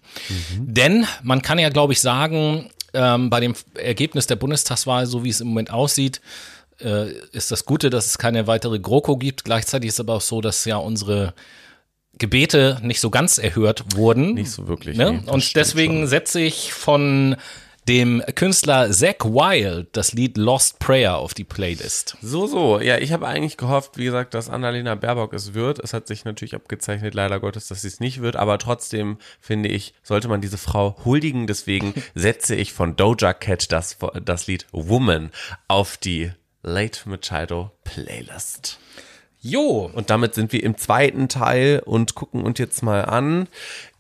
Denn 0.58 1.05
man 1.23 1.41
kann 1.41 1.60
ja, 1.60 1.69
glaube 1.69 1.93
ich, 1.93 2.01
sagen, 2.01 2.69
ähm, 2.93 3.29
bei 3.29 3.39
dem 3.39 3.55
Ergebnis 3.75 4.27
der 4.27 4.36
Bundestagswahl, 4.36 5.05
so 5.05 5.23
wie 5.23 5.29
es 5.29 5.41
im 5.41 5.47
Moment 5.47 5.71
aussieht, 5.71 6.21
äh, 6.81 7.11
ist 7.31 7.51
das 7.51 7.65
Gute, 7.65 7.89
dass 7.89 8.05
es 8.07 8.17
keine 8.17 8.47
weitere 8.47 8.79
GroKo 8.79 9.17
gibt. 9.17 9.43
Gleichzeitig 9.45 9.89
ist 9.89 9.95
es 9.95 9.99
aber 10.01 10.15
auch 10.15 10.21
so, 10.21 10.41
dass 10.41 10.65
ja 10.65 10.77
unsere 10.77 11.33
Gebete 12.17 12.79
nicht 12.81 12.99
so 12.99 13.09
ganz 13.09 13.37
erhört 13.37 13.95
wurden. 13.95 14.33
Nicht 14.33 14.51
so 14.51 14.67
wirklich, 14.67 14.97
Ne? 14.97 15.21
nee, 15.23 15.31
Und 15.31 15.55
deswegen 15.55 15.99
schon. 15.99 16.07
setze 16.07 16.41
ich 16.41 16.73
von 16.73 17.37
dem 17.87 18.21
Künstler 18.35 18.91
Zack 18.91 19.25
Wild 19.25 19.87
das 19.93 20.13
Lied 20.13 20.37
Lost 20.37 20.77
Prayer 20.79 21.17
auf 21.17 21.33
die 21.33 21.43
Playlist. 21.45 22.17
So, 22.21 22.45
so. 22.45 22.79
Ja, 22.79 22.97
ich 22.99 23.13
habe 23.13 23.25
eigentlich 23.25 23.57
gehofft, 23.57 23.97
wie 23.97 24.03
gesagt, 24.03 24.33
dass 24.35 24.49
Annalena 24.49 24.93
Baerbock 24.95 25.33
es 25.33 25.55
wird. 25.55 25.79
Es 25.79 25.93
hat 25.93 26.05
sich 26.05 26.23
natürlich 26.23 26.53
abgezeichnet, 26.53 27.15
leider 27.15 27.39
Gottes, 27.39 27.67
dass 27.67 27.81
sie 27.81 27.87
es 27.87 27.99
nicht 27.99 28.21
wird. 28.21 28.35
Aber 28.35 28.59
trotzdem 28.59 29.17
finde 29.39 29.69
ich, 29.69 29.93
sollte 30.03 30.27
man 30.27 30.39
diese 30.41 30.59
Frau 30.59 30.97
huldigen. 31.03 31.47
Deswegen 31.47 31.93
setze 32.15 32.53
ich 32.53 32.73
von 32.73 32.95
Doja 32.95 33.33
Cat 33.33 33.71
das, 33.71 33.97
das 34.23 34.45
Lied 34.45 34.67
Woman 34.71 35.31
auf 35.67 35.97
die 35.97 36.31
Late 36.63 37.08
Machado 37.08 37.72
Playlist. 37.84 38.80
Jo, 39.41 39.89
Und 39.93 40.10
damit 40.10 40.34
sind 40.36 40.52
wir 40.52 40.62
im 40.63 40.78
zweiten 40.78 41.30
Teil 41.30 41.82
und 41.86 42.13
gucken 42.13 42.43
uns 42.43 42.60
jetzt 42.60 42.84
mal 42.84 43.06
an. 43.06 43.48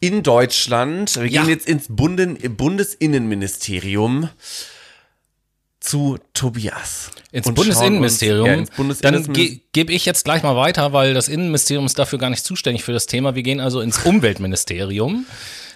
In 0.01 0.21
Deutschland, 0.21 1.15
wir 1.15 1.27
Ja. 1.27 1.41
gehen 1.43 1.49
jetzt 1.49 1.65
ins 1.67 1.85
Bunden, 1.87 2.37
Bundesinnenministerium 2.57 4.29
zu 5.79 6.17
Tobias. 6.33 7.11
ins 7.31 7.47
Und 7.47 7.55
Bundesinnenministerium. 7.55 8.41
uns- 8.43 8.49
Ja, 8.49 8.53
ins 8.59 8.69
Dann 8.69 8.75
Bundesinnenministerium. 8.77 9.53
ge 9.55 9.61
gebe 9.71 9.93
ich 9.93 10.05
jetzt 10.05 10.25
gleich 10.25 10.43
mal 10.43 10.57
weiter, 10.57 10.91
weil 10.91 11.13
das 11.13 11.29
Innenministerium 11.29 11.85
ist 11.85 11.97
dafür 11.97 12.19
gar 12.19 12.29
nicht 12.29 12.43
zuständig 12.43 12.83
für 12.83 12.91
das 12.91 13.05
Thema. 13.05 13.33
Wir 13.35 13.43
gehen 13.43 13.61
also 13.61 13.79
ins 13.79 13.99
Umweltministerium. 13.99 15.25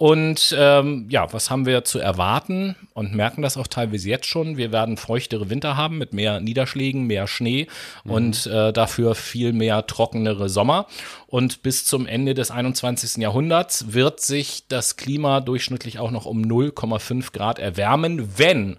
Und 0.00 0.56
ähm, 0.58 1.08
ja, 1.10 1.30
was 1.30 1.50
haben 1.50 1.66
wir 1.66 1.84
zu 1.84 1.98
erwarten 1.98 2.74
und 2.94 3.14
merken 3.14 3.42
das 3.42 3.58
auch 3.58 3.66
teilweise 3.66 4.08
jetzt 4.08 4.24
schon? 4.24 4.56
Wir 4.56 4.72
werden 4.72 4.96
feuchtere 4.96 5.50
Winter 5.50 5.76
haben 5.76 5.98
mit 5.98 6.14
mehr 6.14 6.40
Niederschlägen, 6.40 7.06
mehr 7.06 7.26
Schnee 7.26 7.66
und 8.04 8.46
äh, 8.46 8.72
dafür 8.72 9.14
viel 9.14 9.52
mehr 9.52 9.86
trockenere 9.86 10.48
Sommer. 10.48 10.86
Und 11.26 11.62
bis 11.62 11.84
zum 11.84 12.06
Ende 12.06 12.32
des 12.32 12.50
21. 12.50 13.18
Jahrhunderts 13.18 13.92
wird 13.92 14.20
sich 14.20 14.64
das 14.68 14.96
Klima 14.96 15.42
durchschnittlich 15.42 15.98
auch 15.98 16.12
noch 16.12 16.24
um 16.24 16.40
0,5 16.40 17.34
Grad 17.34 17.58
erwärmen, 17.58 18.38
wenn 18.38 18.78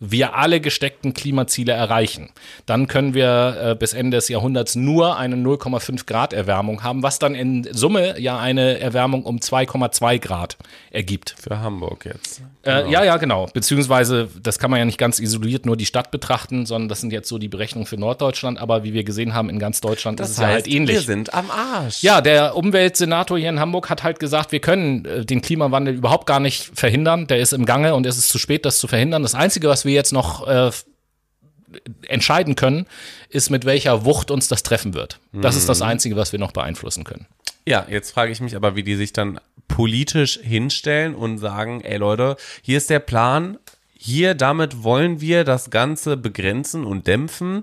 wir 0.00 0.34
alle 0.34 0.60
gesteckten 0.60 1.14
Klimaziele 1.14 1.72
erreichen, 1.72 2.30
dann 2.66 2.86
können 2.86 3.14
wir 3.14 3.56
äh, 3.60 3.74
bis 3.74 3.92
Ende 3.94 4.16
des 4.16 4.28
Jahrhunderts 4.28 4.74
nur 4.74 5.16
eine 5.16 5.36
0,5 5.36 6.06
Grad 6.06 6.32
Erwärmung 6.32 6.82
haben, 6.82 7.02
was 7.02 7.18
dann 7.18 7.34
in 7.34 7.66
Summe 7.72 8.18
ja 8.20 8.38
eine 8.38 8.78
Erwärmung 8.80 9.24
um 9.24 9.38
2,2 9.38 10.18
Grad 10.18 10.56
ergibt. 10.90 11.34
Für 11.38 11.58
Hamburg 11.60 12.04
jetzt. 12.04 12.42
Äh, 12.66 12.90
ja, 12.90 13.04
ja, 13.04 13.16
genau. 13.16 13.46
Beziehungsweise, 13.52 14.28
das 14.42 14.58
kann 14.58 14.70
man 14.70 14.78
ja 14.78 14.84
nicht 14.84 14.98
ganz 14.98 15.20
isoliert 15.20 15.66
nur 15.66 15.76
die 15.76 15.86
Stadt 15.86 16.10
betrachten, 16.10 16.66
sondern 16.66 16.88
das 16.88 17.00
sind 17.00 17.12
jetzt 17.12 17.28
so 17.28 17.38
die 17.38 17.48
Berechnungen 17.48 17.86
für 17.86 17.96
Norddeutschland. 17.96 18.58
Aber 18.58 18.82
wie 18.82 18.92
wir 18.92 19.04
gesehen 19.04 19.34
haben, 19.34 19.48
in 19.48 19.58
ganz 19.58 19.80
Deutschland 19.80 20.20
ist 20.20 20.30
es 20.30 20.38
ja 20.38 20.48
halt 20.48 20.66
ähnlich. 20.66 20.96
wir 20.96 21.02
sind 21.02 21.32
am 21.32 21.50
Arsch. 21.50 22.02
Ja, 22.02 22.20
der 22.20 22.56
Umweltsenator 22.56 23.38
hier 23.38 23.50
in 23.50 23.60
Hamburg 23.60 23.88
hat 23.88 24.02
halt 24.02 24.18
gesagt, 24.18 24.52
wir 24.52 24.60
können 24.60 25.04
äh, 25.04 25.24
den 25.24 25.42
Klimawandel 25.42 25.94
überhaupt 25.94 26.26
gar 26.26 26.40
nicht 26.40 26.70
verhindern. 26.74 27.26
Der 27.28 27.38
ist 27.38 27.52
im 27.52 27.66
Gange 27.66 27.94
und 27.94 28.04
es 28.04 28.18
ist 28.18 28.28
zu 28.28 28.38
spät, 28.38 28.64
das 28.64 28.78
zu 28.78 28.88
verhindern. 28.88 29.22
Das 29.22 29.34
Einzige, 29.34 29.68
was 29.68 29.84
wir 29.86 29.94
jetzt 29.94 30.12
noch 30.12 30.46
äh, 30.46 30.70
entscheiden 32.08 32.54
können, 32.56 32.86
ist, 33.28 33.50
mit 33.50 33.64
welcher 33.64 34.04
Wucht 34.04 34.30
uns 34.30 34.48
das 34.48 34.62
treffen 34.62 34.94
wird. 34.94 35.20
Das 35.32 35.56
ist 35.56 35.68
das 35.68 35.82
Einzige, 35.82 36.16
was 36.16 36.32
wir 36.32 36.38
noch 36.38 36.52
beeinflussen 36.52 37.04
können. 37.04 37.26
Ja, 37.66 37.86
jetzt 37.90 38.12
frage 38.12 38.30
ich 38.30 38.40
mich 38.40 38.54
aber, 38.54 38.76
wie 38.76 38.84
die 38.84 38.94
sich 38.94 39.12
dann 39.12 39.40
politisch 39.66 40.38
hinstellen 40.40 41.14
und 41.14 41.38
sagen, 41.38 41.80
ey 41.82 41.96
Leute, 41.96 42.36
hier 42.62 42.78
ist 42.78 42.90
der 42.90 43.00
Plan, 43.00 43.58
hier 43.92 44.34
damit 44.34 44.84
wollen 44.84 45.20
wir 45.20 45.42
das 45.42 45.70
Ganze 45.70 46.16
begrenzen 46.16 46.84
und 46.84 47.06
dämpfen. 47.08 47.62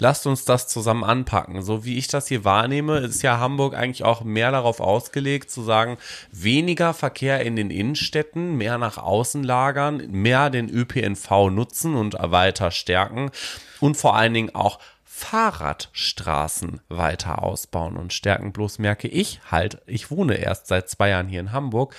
Lasst 0.00 0.28
uns 0.28 0.44
das 0.44 0.68
zusammen 0.68 1.02
anpacken. 1.02 1.60
So 1.62 1.84
wie 1.84 1.98
ich 1.98 2.06
das 2.06 2.28
hier 2.28 2.44
wahrnehme, 2.44 2.98
ist 2.98 3.22
ja 3.22 3.40
Hamburg 3.40 3.74
eigentlich 3.74 4.04
auch 4.04 4.22
mehr 4.22 4.52
darauf 4.52 4.78
ausgelegt, 4.78 5.50
zu 5.50 5.62
sagen, 5.62 5.98
weniger 6.30 6.94
Verkehr 6.94 7.44
in 7.44 7.56
den 7.56 7.70
Innenstädten, 7.70 8.56
mehr 8.56 8.78
nach 8.78 8.98
außen 8.98 9.42
lagern, 9.42 10.08
mehr 10.10 10.50
den 10.50 10.68
ÖPNV 10.68 11.50
nutzen 11.50 11.96
und 11.96 12.14
weiter 12.18 12.70
stärken 12.70 13.32
und 13.80 13.96
vor 13.96 14.14
allen 14.14 14.34
Dingen 14.34 14.54
auch 14.54 14.78
Fahrradstraßen 15.02 16.80
weiter 16.88 17.42
ausbauen 17.42 17.96
und 17.96 18.12
stärken. 18.12 18.52
Bloß 18.52 18.78
merke 18.78 19.08
ich 19.08 19.40
halt, 19.50 19.82
ich 19.86 20.12
wohne 20.12 20.36
erst 20.36 20.68
seit 20.68 20.88
zwei 20.88 21.08
Jahren 21.08 21.26
hier 21.26 21.40
in 21.40 21.50
Hamburg. 21.50 21.96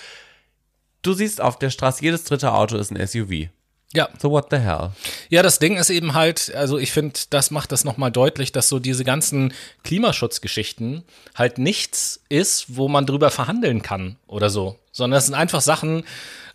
Du 1.01 1.11
siehst 1.11 1.41
auf 1.41 1.59
der 1.59 1.69
Straße, 1.69 2.01
jedes 2.01 2.23
dritte 2.23 2.53
Auto 2.53 2.77
ist 2.77 2.91
ein 2.91 3.07
SUV. 3.07 3.49
Ja, 3.93 4.07
So 4.21 4.29
what 4.29 4.47
the 4.51 4.57
hell? 4.57 4.91
Ja, 5.29 5.41
das 5.41 5.57
Ding 5.57 5.77
ist 5.77 5.89
eben 5.89 6.13
halt, 6.13 6.53
also 6.53 6.77
ich 6.77 6.91
finde, 6.91 7.19
das 7.31 7.49
macht 7.49 7.71
das 7.71 7.83
nochmal 7.83 8.11
deutlich, 8.11 8.51
dass 8.51 8.69
so 8.69 8.77
diese 8.77 9.03
ganzen 9.03 9.51
Klimaschutzgeschichten 9.83 11.03
halt 11.35 11.57
nichts 11.57 12.21
ist, 12.29 12.75
wo 12.77 12.87
man 12.87 13.05
drüber 13.07 13.31
verhandeln 13.31 13.81
kann 13.81 14.17
oder 14.27 14.49
so, 14.51 14.77
sondern 14.91 15.17
das 15.17 15.25
sind 15.25 15.35
einfach 15.35 15.61
Sachen, 15.61 16.03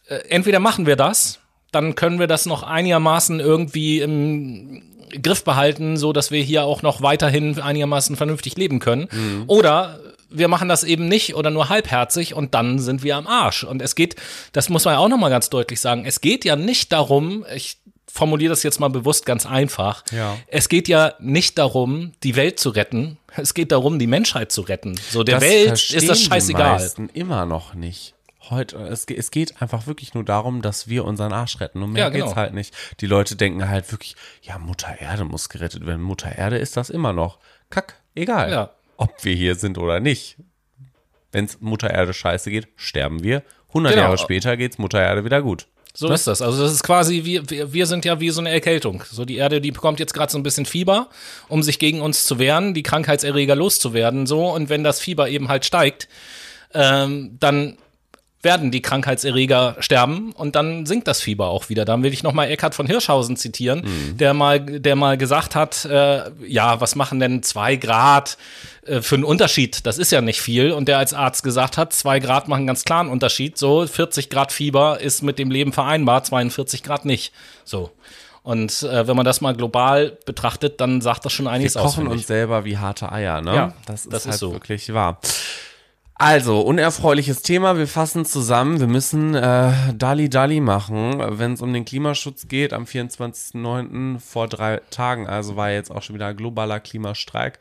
äh, 0.09 0.17
entweder 0.29 0.61
machen 0.61 0.87
wir 0.87 0.97
das, 0.97 1.41
dann 1.73 1.97
können 1.97 2.21
wir 2.21 2.29
das 2.29 2.47
noch 2.47 2.63
einigermaßen 2.63 3.41
irgendwie 3.41 4.01
im 4.01 4.83
Griff 5.21 5.43
behalten, 5.43 5.97
so 5.97 6.13
dass 6.13 6.31
wir 6.31 6.43
hier 6.43 6.65
auch 6.65 6.83
noch 6.83 7.03
weiterhin 7.03 7.61
einigermaßen 7.61 8.15
vernünftig 8.17 8.57
leben 8.57 8.79
können. 8.79 9.09
Oder 9.49 9.99
wir 10.37 10.49
machen 10.49 10.69
das 10.69 10.85
eben 10.85 11.09
nicht 11.09 11.35
oder 11.35 11.51
nur 11.51 11.69
halbherzig 11.69 12.35
und 12.35 12.55
dann 12.55 12.79
sind 12.79 13.03
wir 13.03 13.17
am 13.17 13.27
Arsch. 13.27 13.65
Und 13.65 13.81
es 13.83 13.95
geht, 13.95 14.17
das 14.53 14.69
muss 14.69 14.85
man 14.85 14.95
ja 14.95 14.99
auch 15.01 15.09
nochmal 15.09 15.31
ganz 15.31 15.51
deutlich 15.51 15.81
sagen, 15.81 16.05
es 16.07 16.21
geht 16.21 16.45
ja 16.45 16.57
nicht 16.57 16.93
darum, 16.93 17.45
ich 17.55 17.79
formuliere 18.11 18.51
das 18.51 18.63
jetzt 18.63 18.79
mal 18.79 18.89
bewusst 18.91 19.27
ganz 19.27 19.45
einfach. 19.47 20.05
Ja. 20.13 20.37
Es 20.47 20.69
geht 20.69 20.87
ja 20.89 21.15
nicht 21.19 21.59
darum, 21.59 22.13
die 22.23 22.37
Welt 22.37 22.61
zu 22.61 22.71
retten. 22.71 23.19
Es 23.37 23.55
geht 23.55 23.73
darum, 23.73 23.99
die 23.99 24.07
Menschheit 24.07 24.53
zu 24.53 24.61
retten. 24.63 24.95
So 25.11 25.25
der 25.25 25.41
Das 25.41 25.45
Welt 25.51 25.73
ist 25.91 26.09
das 26.09 26.19
Die 26.19 26.25
scheißegal. 26.27 26.73
meisten 26.75 27.09
immer 27.09 27.45
noch 27.47 27.75
nicht. 27.75 28.15
Heute, 28.51 28.77
es, 28.77 29.07
es 29.07 29.31
geht 29.31 29.61
einfach 29.63 29.87
wirklich 29.87 30.15
nur 30.15 30.23
darum, 30.23 30.61
dass 30.63 30.87
wir 30.87 31.05
unseren 31.07 31.33
Arsch 31.33 31.59
retten. 31.61 31.83
Und 31.83 31.93
mehr 31.93 32.05
Ja, 32.05 32.09
genau. 32.11 32.27
geht's 32.27 32.37
halt 32.37 32.53
nicht. 32.55 32.75
Die 33.01 33.07
Leute 33.07 33.35
denken 33.37 33.69
halt 33.69 33.91
wirklich, 33.91 34.15
ja, 34.43 34.59
Mutter 34.59 35.01
Erde 35.01 35.25
muss 35.25 35.49
gerettet 35.49 35.85
werden. 35.87 36.03
Mutter 36.03 36.37
Erde 36.37 36.59
ist 36.59 36.77
das 36.77 36.91
immer 36.91 37.13
noch. 37.13 37.39
Kack, 37.71 37.95
egal. 38.15 38.51
Ja. 38.53 38.71
Ob 38.97 39.25
wir 39.25 39.35
hier 39.35 39.55
sind 39.55 39.79
oder 39.79 40.01
nicht. 40.01 40.37
Wenn's 41.33 41.59
Mutter 41.61 41.91
Erde 41.91 42.15
scheiße 42.15 42.51
geht, 42.51 42.69
sterben 42.77 43.23
wir. 43.23 43.43
100 43.69 43.93
Genau. 43.93 44.05
Jahre 44.05 44.19
später 44.19 44.57
geht's 44.57 44.79
Mutter 44.79 45.01
Erde 45.03 45.25
wieder 45.25 45.43
gut. 45.43 45.67
So 45.97 46.09
ist 46.13 46.27
das. 46.27 46.43
Also 46.43 46.61
das 46.63 46.73
ist 46.73 46.83
quasi, 46.83 47.25
wie, 47.25 47.49
wir, 47.49 47.73
wir 47.73 47.87
sind 47.87 48.05
ja 48.05 48.19
wie 48.19 48.31
so 48.31 48.41
eine 48.41 48.51
Erkältung. 48.51 49.05
So 49.09 49.25
die 49.25 49.37
Erde, 49.37 49.61
die 49.61 49.71
bekommt 49.71 50.01
jetzt 50.01 50.13
gerade 50.13 50.31
so 50.31 50.39
ein 50.39 50.43
bisschen 50.43 50.67
Fieber, 50.67 51.09
um 51.49 51.63
sich 51.63 51.79
gegen 51.79 52.01
uns 52.01 52.25
zu 52.25 52.39
wehren, 52.41 52.75
die 52.75 52.83
Krankheitserreger 52.83 53.55
loszuwerden. 53.55 54.27
So 54.27 54.51
und 54.51 54.69
wenn 54.69 54.83
das 54.83 55.01
Fieber 55.01 55.29
eben 55.29 55.49
halt 55.49 55.65
steigt, 55.65 56.09
ähm, 56.73 57.37
dann 57.39 57.77
werden 58.45 58.71
die 58.71 58.83
Krankheitserreger 58.83 59.77
sterben 59.81 60.33
und 60.33 60.55
dann 60.55 60.87
sinkt 60.87 61.09
das 61.09 61.21
Fieber 61.21 61.49
auch 61.49 61.69
wieder. 61.69 61.85
Dann 61.85 62.03
will 62.03 62.13
ich 62.13 62.23
nochmal 62.23 62.51
Eckhard 62.51 62.75
von 62.75 62.87
Hirschhausen 62.87 63.37
zitieren, 63.37 63.83
der 64.19 64.35
mal, 64.35 64.61
der 64.61 64.97
mal 64.97 65.17
gesagt 65.17 65.55
hat, 65.55 65.85
äh, 65.85 66.31
ja, 66.47 66.81
was 66.81 66.95
machen 66.95 67.21
denn 67.21 67.43
zwei 67.43 67.77
Grad 67.77 68.37
äh, 68.87 69.01
für 69.01 69.17
einen 69.17 69.25
Unterschied? 69.25 69.87
Das 69.87 69.99
ist 69.99 70.13
ja 70.13 70.21
nicht 70.21 70.41
viel. 70.41 70.73
Und 70.73 70.89
der 70.89 70.99
als 70.99 71.15
Arzt 71.15 71.43
gesagt 71.43 71.79
hat, 71.79 71.93
zwei 71.93 72.21
Grad 72.21 72.49
machen 72.49 72.67
ganz 72.67 72.85
klar 72.85 73.01
einen 73.01 73.11
Unterschied. 73.11 73.59
So 73.59 73.87
40 73.87 74.31
Grad 74.31 74.53
Fieber 74.53 75.01
ist 75.01 75.23
mit 75.23 75.39
dem 75.39 75.51
Leben 75.51 75.73
vereinbar, 75.73 76.23
42 76.23 76.83
Grad 76.83 77.05
nicht. 77.05 77.33
So. 77.65 77.91
Und 78.45 78.83
äh, 78.83 79.09
wenn 79.09 79.17
man 79.17 79.25
das 79.25 79.41
mal 79.41 79.55
global 79.55 80.19
betrachtet, 80.27 80.79
dann 80.79 81.01
sagt 81.01 81.25
das 81.25 81.33
schon 81.33 81.47
Wir 81.47 81.53
einiges 81.53 81.79
aus. 81.79 81.93
kochen 81.93 82.03
finde 82.03 82.11
uns 82.13 82.27
selber 82.27 82.67
wie 82.67 82.77
harte 82.77 83.11
Eier, 83.11 83.41
ne? 83.41 83.55
Ja, 83.55 83.73
das 83.87 84.05
ist 84.05 84.13
das 84.13 84.27
ist 84.27 84.31
halt 84.33 84.39
so. 84.39 84.53
wirklich 84.53 84.93
wahr. 84.93 85.19
Also, 86.17 86.61
unerfreuliches 86.61 87.43
Thema. 87.43 87.77
Wir 87.77 87.89
fassen 87.89 88.25
zusammen. 88.25 88.79
Wir 88.79 88.87
müssen 88.87 89.35
äh, 89.35 89.73
Dali 89.95 90.31
Dali 90.31 90.61
machen, 90.61 91.17
wenn 91.19 91.55
es 91.55 91.61
um 91.61 91.73
den 91.73 91.85
Klimaschutz 91.85 92.47
geht. 92.47 92.73
Am 92.73 92.85
24.09. 92.85 94.21
vor 94.21 94.47
drei 94.47 94.81
Tagen, 94.91 95.27
also 95.27 95.57
war 95.57 95.73
jetzt 95.73 95.91
auch 95.91 96.03
schon 96.03 96.15
wieder 96.15 96.29
ein 96.29 96.37
globaler 96.37 96.79
Klimastreik, 96.79 97.59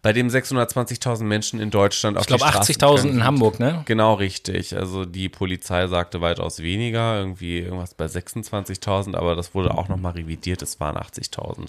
bei 0.00 0.14
dem 0.14 0.28
620.000 0.28 1.24
Menschen 1.24 1.60
in 1.60 1.70
Deutschland 1.70 2.16
auf 2.16 2.22
Ich 2.22 2.28
glaube 2.28 2.44
die 2.46 2.50
Straße 2.50 2.72
80.000 2.72 2.78
gegangen 2.78 2.96
in 2.96 3.12
sind. 3.12 3.24
Hamburg, 3.24 3.60
ne? 3.60 3.82
Genau 3.84 4.14
richtig. 4.14 4.74
Also 4.74 5.04
die 5.04 5.28
Polizei 5.28 5.86
sagte 5.86 6.22
weitaus 6.22 6.60
weniger, 6.60 7.18
irgendwie 7.18 7.58
irgendwas 7.58 7.92
bei 7.92 8.06
26.000, 8.06 9.14
aber 9.14 9.36
das 9.36 9.54
wurde 9.54 9.76
auch 9.76 9.88
nochmal 9.88 10.12
revidiert, 10.12 10.62
es 10.62 10.80
waren 10.80 10.96
80.000. 10.96 11.68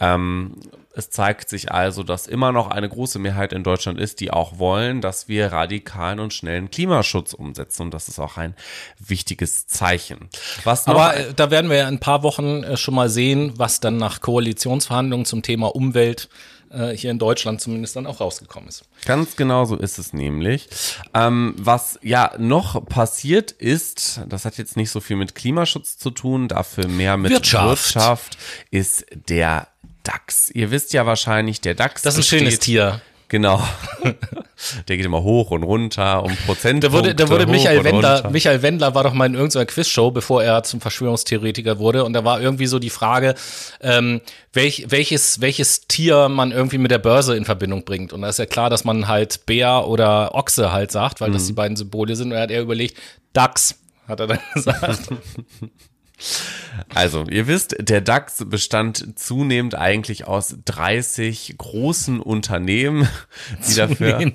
Ähm, 0.00 0.56
es 0.94 1.10
zeigt 1.10 1.48
sich 1.48 1.72
also, 1.72 2.02
dass 2.02 2.26
immer 2.26 2.52
noch 2.52 2.68
eine 2.68 2.88
große 2.88 3.18
Mehrheit 3.18 3.52
in 3.52 3.64
Deutschland 3.64 3.98
ist, 3.98 4.20
die 4.20 4.30
auch 4.30 4.58
wollen, 4.58 5.00
dass 5.00 5.28
wir 5.28 5.52
radikalen 5.52 6.20
und 6.20 6.34
schnellen 6.34 6.70
Klimaschutz 6.70 7.32
umsetzen. 7.32 7.82
Und 7.82 7.94
das 7.94 8.08
ist 8.08 8.18
auch 8.18 8.36
ein 8.36 8.54
wichtiges 8.98 9.66
Zeichen. 9.66 10.28
Was 10.64 10.86
Aber 10.86 11.16
äh, 11.16 11.34
da 11.34 11.50
werden 11.50 11.70
wir 11.70 11.78
ja 11.78 11.88
in 11.88 11.94
ein 11.94 12.00
paar 12.00 12.22
Wochen 12.22 12.62
äh, 12.62 12.76
schon 12.76 12.94
mal 12.94 13.08
sehen, 13.08 13.54
was 13.56 13.80
dann 13.80 13.96
nach 13.96 14.20
Koalitionsverhandlungen 14.20 15.24
zum 15.24 15.42
Thema 15.42 15.74
Umwelt 15.74 16.28
äh, 16.72 16.96
hier 16.96 17.10
in 17.10 17.18
Deutschland 17.18 17.60
zumindest 17.60 17.96
dann 17.96 18.06
auch 18.06 18.20
rausgekommen 18.20 18.68
ist. 18.68 18.84
Ganz 19.04 19.36
genau 19.36 19.64
so 19.64 19.76
ist 19.76 19.98
es 19.98 20.12
nämlich. 20.12 20.68
Ähm, 21.14 21.54
was 21.58 21.98
ja 22.02 22.32
noch 22.38 22.84
passiert 22.86 23.50
ist, 23.50 24.20
das 24.28 24.44
hat 24.44 24.58
jetzt 24.58 24.76
nicht 24.76 24.90
so 24.90 25.00
viel 25.00 25.16
mit 25.16 25.34
Klimaschutz 25.34 25.98
zu 25.98 26.10
tun, 26.10 26.48
dafür 26.48 26.88
mehr 26.88 27.16
mit 27.16 27.32
Wirtschaft. 27.32 27.94
Wirtschaft 27.94 28.38
ist 28.70 29.06
der 29.28 29.68
DAX. 30.02 30.50
Ihr 30.50 30.70
wisst 30.70 30.92
ja 30.92 31.06
wahrscheinlich, 31.06 31.60
der 31.60 31.74
DAX. 31.74 32.02
Das 32.02 32.14
ist 32.14 32.20
ein 32.20 32.38
schönes 32.38 32.56
besteht- 32.56 32.64
Tier. 32.64 33.00
Genau. 33.32 33.66
Der 34.88 34.98
geht 34.98 35.06
immer 35.06 35.22
hoch 35.22 35.52
und 35.52 35.62
runter 35.62 36.22
um 36.22 36.36
Prozent. 36.44 36.84
Da 36.84 36.92
wurde, 36.92 37.14
da 37.14 37.30
wurde 37.30 37.46
Michael 37.46 37.82
Wendler, 37.82 38.28
Michael 38.30 38.60
Wendler 38.60 38.94
war 38.94 39.04
doch 39.04 39.14
mal 39.14 39.24
in 39.24 39.32
irgendeiner 39.32 39.64
Quizshow, 39.64 40.10
bevor 40.10 40.44
er 40.44 40.64
zum 40.64 40.82
Verschwörungstheoretiker 40.82 41.78
wurde. 41.78 42.04
Und 42.04 42.12
da 42.12 42.26
war 42.26 42.42
irgendwie 42.42 42.66
so 42.66 42.78
die 42.78 42.90
Frage, 42.90 43.34
ähm, 43.80 44.20
welch, 44.52 44.84
welches, 44.90 45.40
welches 45.40 45.88
Tier 45.88 46.28
man 46.28 46.52
irgendwie 46.52 46.76
mit 46.76 46.90
der 46.90 46.98
Börse 46.98 47.34
in 47.34 47.46
Verbindung 47.46 47.86
bringt. 47.86 48.12
Und 48.12 48.20
da 48.20 48.28
ist 48.28 48.38
ja 48.38 48.44
klar, 48.44 48.68
dass 48.68 48.84
man 48.84 49.08
halt 49.08 49.46
Bär 49.46 49.88
oder 49.88 50.34
Ochse 50.34 50.70
halt 50.70 50.92
sagt, 50.92 51.22
weil 51.22 51.30
mhm. 51.30 51.34
das 51.34 51.46
die 51.46 51.54
beiden 51.54 51.78
Symbole 51.78 52.16
sind. 52.16 52.32
Und 52.32 52.36
er 52.36 52.42
hat 52.42 52.50
er 52.50 52.60
überlegt, 52.60 52.98
Dachs, 53.32 53.76
hat 54.06 54.20
er 54.20 54.26
dann 54.26 54.40
gesagt. 54.54 55.08
Also, 56.94 57.24
ihr 57.28 57.46
wisst, 57.46 57.76
der 57.78 58.00
DAX 58.00 58.44
bestand 58.46 59.18
zunehmend 59.18 59.74
eigentlich 59.74 60.26
aus 60.26 60.56
30 60.64 61.54
großen 61.58 62.20
Unternehmen, 62.20 63.08
die 63.68 63.74
dafür. 63.74 64.32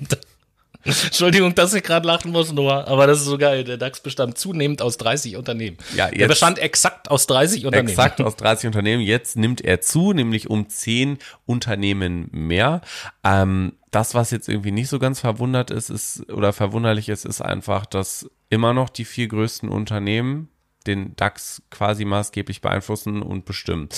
Entschuldigung, 0.84 1.54
dass 1.54 1.74
ich 1.74 1.82
gerade 1.82 2.06
lachen 2.06 2.30
muss, 2.32 2.52
Noah, 2.52 2.86
aber 2.86 3.06
das 3.06 3.18
ist 3.18 3.26
so 3.26 3.36
geil. 3.36 3.64
Der 3.64 3.76
DAX 3.76 4.00
bestand 4.00 4.38
zunehmend 4.38 4.80
aus 4.80 4.96
30 4.96 5.36
Unternehmen. 5.36 5.76
Ja, 5.94 6.06
jetzt 6.06 6.20
Der 6.20 6.28
bestand 6.28 6.58
exakt 6.58 7.10
aus 7.10 7.26
30 7.26 7.66
Unternehmen. 7.66 7.88
Exakt 7.88 8.20
aus 8.20 8.36
30 8.36 8.68
Unternehmen. 8.68 9.02
Jetzt 9.02 9.36
nimmt 9.36 9.60
er 9.60 9.80
zu, 9.80 10.12
nämlich 10.12 10.48
um 10.48 10.68
10 10.68 11.18
Unternehmen 11.46 12.28
mehr. 12.32 12.80
Ähm, 13.24 13.74
das, 13.90 14.14
was 14.14 14.30
jetzt 14.30 14.48
irgendwie 14.48 14.70
nicht 14.70 14.88
so 14.88 14.98
ganz 14.98 15.20
verwundert 15.20 15.70
ist, 15.70 15.90
ist 15.90 16.30
oder 16.30 16.52
verwunderlich 16.52 17.08
ist, 17.08 17.24
ist 17.24 17.40
einfach, 17.40 17.84
dass 17.84 18.30
immer 18.48 18.72
noch 18.72 18.88
die 18.88 19.04
vier 19.04 19.28
größten 19.28 19.68
Unternehmen 19.68 20.48
den 20.88 21.14
DAX 21.14 21.62
quasi 21.70 22.04
maßgeblich 22.04 22.60
beeinflussen 22.60 23.22
und 23.22 23.44
bestimmen. 23.44 23.88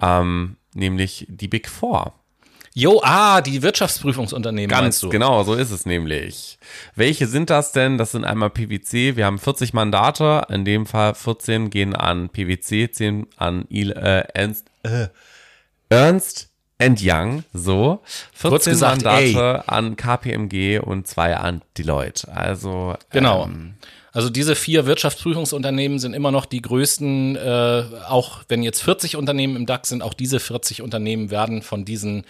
Ähm, 0.00 0.56
nämlich 0.74 1.26
die 1.28 1.48
Big 1.48 1.68
Four. 1.68 2.12
Jo, 2.76 3.00
ah, 3.04 3.40
die 3.40 3.62
Wirtschaftsprüfungsunternehmen. 3.62 4.68
Ganz 4.68 5.00
genau, 5.08 5.44
so 5.44 5.54
ist 5.54 5.70
es 5.70 5.86
nämlich. 5.86 6.58
Welche 6.96 7.28
sind 7.28 7.48
das 7.48 7.70
denn? 7.70 7.98
Das 7.98 8.10
sind 8.10 8.24
einmal 8.24 8.50
PwC. 8.50 9.14
Wir 9.14 9.26
haben 9.26 9.38
40 9.38 9.74
Mandate. 9.74 10.44
In 10.50 10.64
dem 10.64 10.84
Fall 10.84 11.14
14 11.14 11.70
gehen 11.70 11.94
an 11.94 12.30
PwC, 12.30 12.90
10 12.90 13.28
an 13.36 13.64
Il, 13.68 13.92
äh, 13.92 14.24
Ernst, 14.34 14.66
äh, 14.82 15.06
Ernst 15.88 16.50
Young. 16.80 17.44
So. 17.52 18.02
14 18.32 18.72
gesagt, 18.72 19.04
Mandate 19.04 19.38
ey. 19.38 19.62
an 19.68 19.94
KPMG 19.94 20.80
und 20.80 21.06
zwei 21.06 21.36
an 21.36 21.62
Deloitte. 21.78 22.26
Also. 22.34 22.96
Genau. 23.10 23.44
Ähm, 23.44 23.74
also 24.14 24.30
diese 24.30 24.54
vier 24.54 24.86
Wirtschaftsprüfungsunternehmen 24.86 25.98
sind 25.98 26.14
immer 26.14 26.30
noch 26.30 26.46
die 26.46 26.62
größten, 26.62 27.34
äh, 27.34 27.84
auch 28.08 28.44
wenn 28.48 28.62
jetzt 28.62 28.80
40 28.82 29.16
Unternehmen 29.16 29.56
im 29.56 29.66
DAX 29.66 29.88
sind, 29.88 30.02
auch 30.02 30.14
diese 30.14 30.38
40 30.38 30.82
Unternehmen 30.82 31.32
werden 31.32 31.62
von 31.62 31.84
diesen 31.84 32.24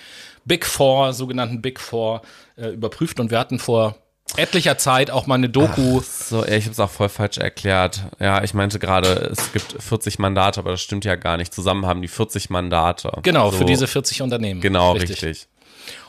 Big 0.46 0.64
Four, 0.64 1.12
sogenannten 1.12 1.60
Big 1.60 1.78
Four, 1.78 2.22
äh, 2.56 2.68
überprüft 2.68 3.20
und 3.20 3.30
wir 3.30 3.38
hatten 3.38 3.58
vor 3.58 3.96
etlicher 4.36 4.78
Zeit 4.78 5.10
auch 5.10 5.26
mal 5.26 5.34
eine 5.34 5.50
Doku. 5.50 6.00
Ach, 6.00 6.04
so, 6.04 6.44
ich 6.46 6.64
habe 6.64 6.72
es 6.72 6.80
auch 6.80 6.90
voll 6.90 7.10
falsch 7.10 7.36
erklärt. 7.36 8.00
Ja, 8.18 8.42
ich 8.42 8.54
meinte 8.54 8.78
gerade, 8.78 9.30
es 9.30 9.52
gibt 9.52 9.76
40 9.78 10.18
Mandate, 10.18 10.60
aber 10.60 10.70
das 10.70 10.80
stimmt 10.80 11.04
ja 11.04 11.16
gar 11.16 11.36
nicht. 11.36 11.52
Zusammen 11.52 11.84
haben 11.84 12.00
die 12.00 12.08
40 12.08 12.48
Mandate. 12.48 13.12
Genau, 13.22 13.50
so. 13.50 13.58
für 13.58 13.64
diese 13.66 13.86
40 13.86 14.22
Unternehmen. 14.22 14.62
Genau, 14.62 14.92
richtig. 14.92 15.22
richtig. 15.22 15.48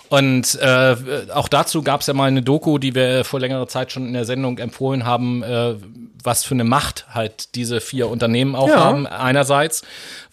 Und 0.10 0.56
äh, 0.62 0.96
auch 1.34 1.48
dazu 1.48 1.82
gab 1.82 2.02
es 2.02 2.08
ja 2.08 2.14
mal 2.14 2.26
eine 2.26 2.42
Doku, 2.42 2.78
die 2.78 2.94
wir 2.94 3.24
vor 3.24 3.40
längerer 3.40 3.68
Zeit 3.68 3.92
schon 3.92 4.08
in 4.08 4.14
der 4.14 4.26
Sendung 4.26 4.58
empfohlen 4.58 5.06
haben, 5.06 5.44
äh, 5.44 5.76
was 6.24 6.44
für 6.44 6.54
eine 6.54 6.64
Macht 6.64 7.06
halt 7.10 7.56
diese 7.56 7.82
vier 7.82 8.10
Unternehmen 8.10 8.56
auch 8.56 8.68
ja. 8.68 8.78
haben. 8.78 9.08
Einerseits, 9.08 9.84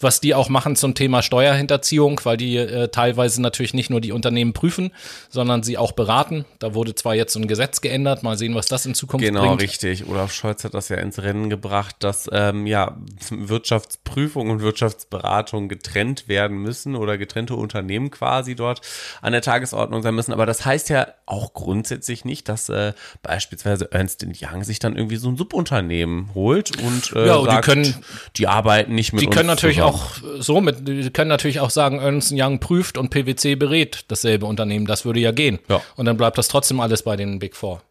was 0.01 0.21
die 0.21 0.35
auch 0.35 0.49
machen 0.49 0.77
zum 0.77 0.95
Thema 0.95 1.23
Steuerhinterziehung, 1.23 2.21
weil 2.25 2.37
die 2.37 2.57
äh, 2.57 2.89
teilweise 2.89 3.41
natürlich 3.41 3.75
nicht 3.75 3.91
nur 3.91 4.01
die 4.01 4.13
Unternehmen 4.13 4.53
prüfen, 4.53 4.91
sondern 5.29 5.63
sie 5.63 5.79
auch 5.79 5.93
beraten. 5.93 6.45
Da 6.59 6.75
wurde 6.75 6.95
zwar 6.95 7.15
jetzt 7.15 7.33
so 7.33 7.41
ein 7.41 7.47
Gesetz 7.47 7.81
geändert, 7.81 8.23
mal 8.23 8.37
sehen, 8.39 8.55
was 8.55 8.67
das 8.67 8.87
in 8.87 8.95
Zukunft 8.95 9.25
genau, 9.25 9.41
bringt. 9.41 9.59
Genau, 9.59 9.71
richtig. 9.71 10.09
Olaf 10.09 10.33
Scholz 10.33 10.65
hat 10.65 10.75
das 10.75 10.89
ja 10.89 10.97
ins 10.97 11.23
Rennen 11.23 11.51
gebracht, 11.51 11.97
dass 12.01 12.29
ähm, 12.33 12.67
ja 12.67 12.97
Wirtschaftsprüfung 13.31 14.51
und 14.51 14.61
Wirtschaftsberatung 14.61 15.69
getrennt 15.69 16.29
werden 16.29 16.59
müssen 16.59 16.97
oder 16.97 17.19
getrennte 17.19 17.55
Unternehmen 17.55 18.11
quasi 18.11 18.55
dort 18.55 18.81
an 19.21 19.33
der 19.33 19.43
Tagesordnung 19.63 20.03
sein 20.03 20.15
müssen. 20.15 20.33
Aber 20.33 20.47
das 20.47 20.65
heißt 20.65 20.89
ja 20.91 21.09
auch 21.27 21.55
grundsätzlich 21.55 22.25
nicht, 22.25 22.49
dass 22.49 22.69
äh, 22.69 22.93
beispielsweise 23.23 23.91
Ernst 23.93 24.25
Young 24.25 24.65
sich 24.65 24.79
dann 24.79 24.97
irgendwie 24.97 25.17
so 25.17 25.29
ein 25.29 25.37
Subunternehmen 25.37 26.31
holt 26.35 26.77
und 26.83 27.13
äh, 27.15 27.27
ja, 27.27 27.43
sagt, 27.43 27.67
die, 27.67 27.71
können, 27.71 27.95
die 28.37 28.49
arbeiten 28.49 28.95
nicht 28.95 29.13
mit 29.13 29.23
Die 29.23 29.27
können 29.27 29.47
natürlich 29.47 29.77
zusammen. 29.77 29.95
auch 29.95 30.43
so 30.43 30.61
mit, 30.61 30.87
die 30.87 31.11
können 31.11 31.29
natürlich 31.29 31.61
auch 31.61 31.71
sagen, 31.71 31.99
Ernst 31.99 32.33
Young 32.35 32.59
prüft 32.59 32.99
und 32.99 33.11
PwC 33.11 33.55
berät 33.55 34.05
dasselbe 34.09 34.47
Unternehmen. 34.47 34.87
Das 34.87 35.05
würde 35.05 35.21
ja 35.21 35.33
gehen. 35.33 35.59
Ja. 35.69 35.81
Und 35.97 36.07
dann 36.07 36.17
bleibt 36.17 36.39
das 36.39 36.49
trotzdem 36.49 36.81
alles 36.81 37.03
bei 37.03 37.17
den 37.17 37.39
Big 37.39 37.57
Four. 37.57 37.83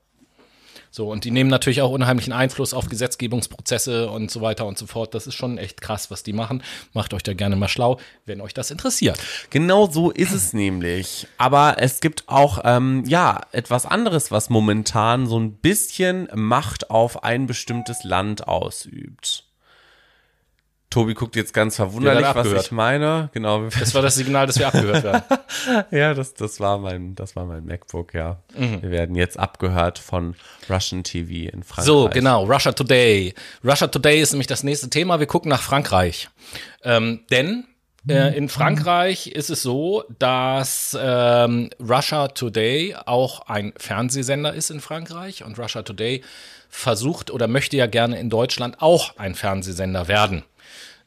So, 0.93 1.09
und 1.09 1.23
die 1.23 1.31
nehmen 1.31 1.49
natürlich 1.49 1.81
auch 1.81 1.89
unheimlichen 1.89 2.33
Einfluss 2.33 2.73
auf 2.73 2.89
Gesetzgebungsprozesse 2.89 4.09
und 4.09 4.29
so 4.29 4.41
weiter 4.41 4.65
und 4.65 4.77
so 4.77 4.85
fort. 4.87 5.15
Das 5.15 5.25
ist 5.25 5.35
schon 5.35 5.57
echt 5.57 5.79
krass, 5.79 6.11
was 6.11 6.21
die 6.21 6.33
machen. 6.33 6.63
Macht 6.91 7.13
euch 7.13 7.23
da 7.23 7.33
gerne 7.33 7.55
mal 7.55 7.69
schlau, 7.69 7.97
wenn 8.25 8.41
euch 8.41 8.53
das 8.53 8.71
interessiert. 8.71 9.17
Genau 9.51 9.89
so 9.89 10.11
ist 10.11 10.33
es 10.33 10.51
nämlich. 10.51 11.27
Aber 11.37 11.75
es 11.77 12.01
gibt 12.01 12.27
auch, 12.27 12.59
ähm, 12.65 13.05
ja, 13.07 13.39
etwas 13.53 13.85
anderes, 13.85 14.31
was 14.31 14.49
momentan 14.49 15.27
so 15.27 15.39
ein 15.39 15.53
bisschen 15.53 16.27
Macht 16.35 16.89
auf 16.89 17.23
ein 17.23 17.47
bestimmtes 17.47 18.03
Land 18.03 18.49
ausübt. 18.49 19.45
Tobi 20.91 21.13
guckt 21.13 21.37
jetzt 21.37 21.53
ganz 21.53 21.77
verwunderlich, 21.77 22.27
was 22.33 22.51
ich 22.65 22.71
meine. 22.71 23.29
Genau. 23.33 23.69
Das 23.79 23.95
war 23.95 24.01
das 24.01 24.15
Signal, 24.15 24.45
dass 24.45 24.59
wir 24.59 24.67
abgehört 24.67 25.03
werden. 25.03 25.23
ja, 25.91 26.13
das, 26.13 26.33
das 26.33 26.59
war 26.59 26.77
mein, 26.77 27.15
das 27.15 27.35
war 27.35 27.45
mein 27.45 27.65
MacBook, 27.65 28.13
ja. 28.13 28.43
Mhm. 28.55 28.81
Wir 28.81 28.91
werden 28.91 29.15
jetzt 29.15 29.39
abgehört 29.39 29.99
von 29.99 30.35
Russian 30.69 31.03
TV 31.03 31.49
in 31.49 31.63
Frankreich. 31.63 31.85
So, 31.85 32.09
genau, 32.11 32.43
Russia 32.43 32.73
Today. 32.73 33.33
Russia 33.63 33.87
Today 33.87 34.21
ist 34.21 34.33
nämlich 34.33 34.47
das 34.47 34.63
nächste 34.63 34.89
Thema. 34.89 35.19
Wir 35.19 35.27
gucken 35.27 35.49
nach 35.49 35.61
Frankreich. 35.61 36.29
Ähm, 36.83 37.21
denn 37.31 37.65
in 38.07 38.49
Frankreich 38.49 39.27
ist 39.27 39.51
es 39.51 39.61
so, 39.61 40.03
dass 40.17 40.97
ähm, 40.99 41.69
Russia 41.79 42.29
Today 42.29 42.95
auch 43.05 43.41
ein 43.47 43.73
Fernsehsender 43.77 44.53
ist 44.53 44.71
in 44.71 44.81
Frankreich 44.81 45.43
und 45.43 45.59
Russia 45.59 45.83
Today 45.83 46.23
versucht 46.67 47.29
oder 47.29 47.47
möchte 47.47 47.77
ja 47.77 47.85
gerne 47.85 48.19
in 48.19 48.29
Deutschland 48.29 48.81
auch 48.81 49.17
ein 49.17 49.35
Fernsehsender 49.35 50.07
werden. 50.07 50.43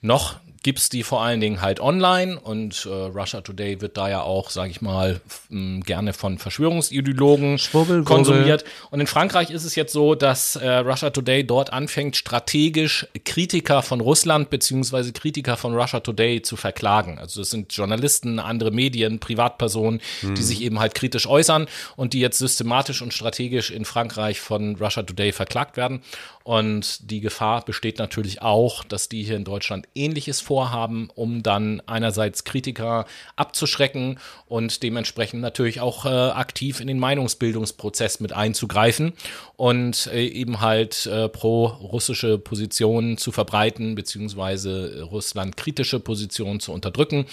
Noch 0.02 0.38
gibt 0.64 0.78
es 0.78 0.88
die 0.88 1.02
vor 1.02 1.22
allen 1.22 1.40
Dingen 1.40 1.60
halt 1.60 1.78
online 1.78 2.40
und 2.40 2.86
äh, 2.86 2.88
Russia 2.88 3.42
Today 3.42 3.82
wird 3.82 3.96
da 3.98 4.08
ja 4.08 4.22
auch, 4.22 4.48
sage 4.50 4.70
ich 4.70 4.80
mal, 4.80 5.20
gerne 5.50 6.14
von 6.14 6.38
Verschwörungsideologen 6.38 7.60
konsumiert. 8.04 8.64
Und 8.90 9.00
in 9.00 9.06
Frankreich 9.06 9.50
ist 9.50 9.64
es 9.64 9.76
jetzt 9.76 9.92
so, 9.92 10.14
dass 10.14 10.56
äh, 10.56 10.68
Russia 10.78 11.10
Today 11.10 11.46
dort 11.46 11.72
anfängt, 11.72 12.16
strategisch 12.16 13.06
Kritiker 13.24 13.82
von 13.82 14.00
Russland 14.00 14.48
beziehungsweise 14.48 15.12
Kritiker 15.12 15.58
von 15.58 15.74
Russia 15.74 16.00
Today 16.00 16.40
zu 16.40 16.56
verklagen. 16.56 17.18
Also 17.18 17.42
das 17.42 17.50
sind 17.50 17.74
Journalisten, 17.74 18.38
andere 18.38 18.70
Medien, 18.70 19.18
Privatpersonen, 19.20 20.00
hm. 20.20 20.34
die 20.34 20.42
sich 20.42 20.62
eben 20.62 20.80
halt 20.80 20.94
kritisch 20.94 21.26
äußern 21.26 21.66
und 21.96 22.14
die 22.14 22.20
jetzt 22.20 22.38
systematisch 22.38 23.02
und 23.02 23.12
strategisch 23.12 23.70
in 23.70 23.84
Frankreich 23.84 24.40
von 24.40 24.76
Russia 24.76 25.02
Today 25.02 25.32
verklagt 25.32 25.76
werden. 25.76 26.00
Und 26.44 27.10
die 27.10 27.20
Gefahr 27.20 27.64
besteht 27.64 27.98
natürlich 27.98 28.42
auch, 28.42 28.84
dass 28.84 29.08
die 29.08 29.22
hier 29.22 29.36
in 29.36 29.44
Deutschland 29.44 29.88
ähnliches 29.94 30.42
vorhaben, 30.42 31.08
um 31.14 31.42
dann 31.42 31.80
einerseits 31.86 32.44
Kritiker 32.44 33.06
abzuschrecken 33.34 34.20
und 34.46 34.82
dementsprechend 34.82 35.40
natürlich 35.40 35.80
auch 35.80 36.04
äh, 36.04 36.10
aktiv 36.10 36.80
in 36.80 36.86
den 36.86 36.98
Meinungsbildungsprozess 36.98 38.20
mit 38.20 38.34
einzugreifen 38.34 39.14
und 39.56 40.06
äh, 40.08 40.26
eben 40.26 40.60
halt 40.60 41.06
äh, 41.06 41.30
pro-russische 41.30 42.36
Positionen 42.36 43.16
zu 43.16 43.32
verbreiten, 43.32 43.94
beziehungsweise 43.94 45.02
Russland 45.10 45.56
kritische 45.56 45.98
Positionen 45.98 46.60
zu 46.60 46.72
unterdrücken. 46.72 47.24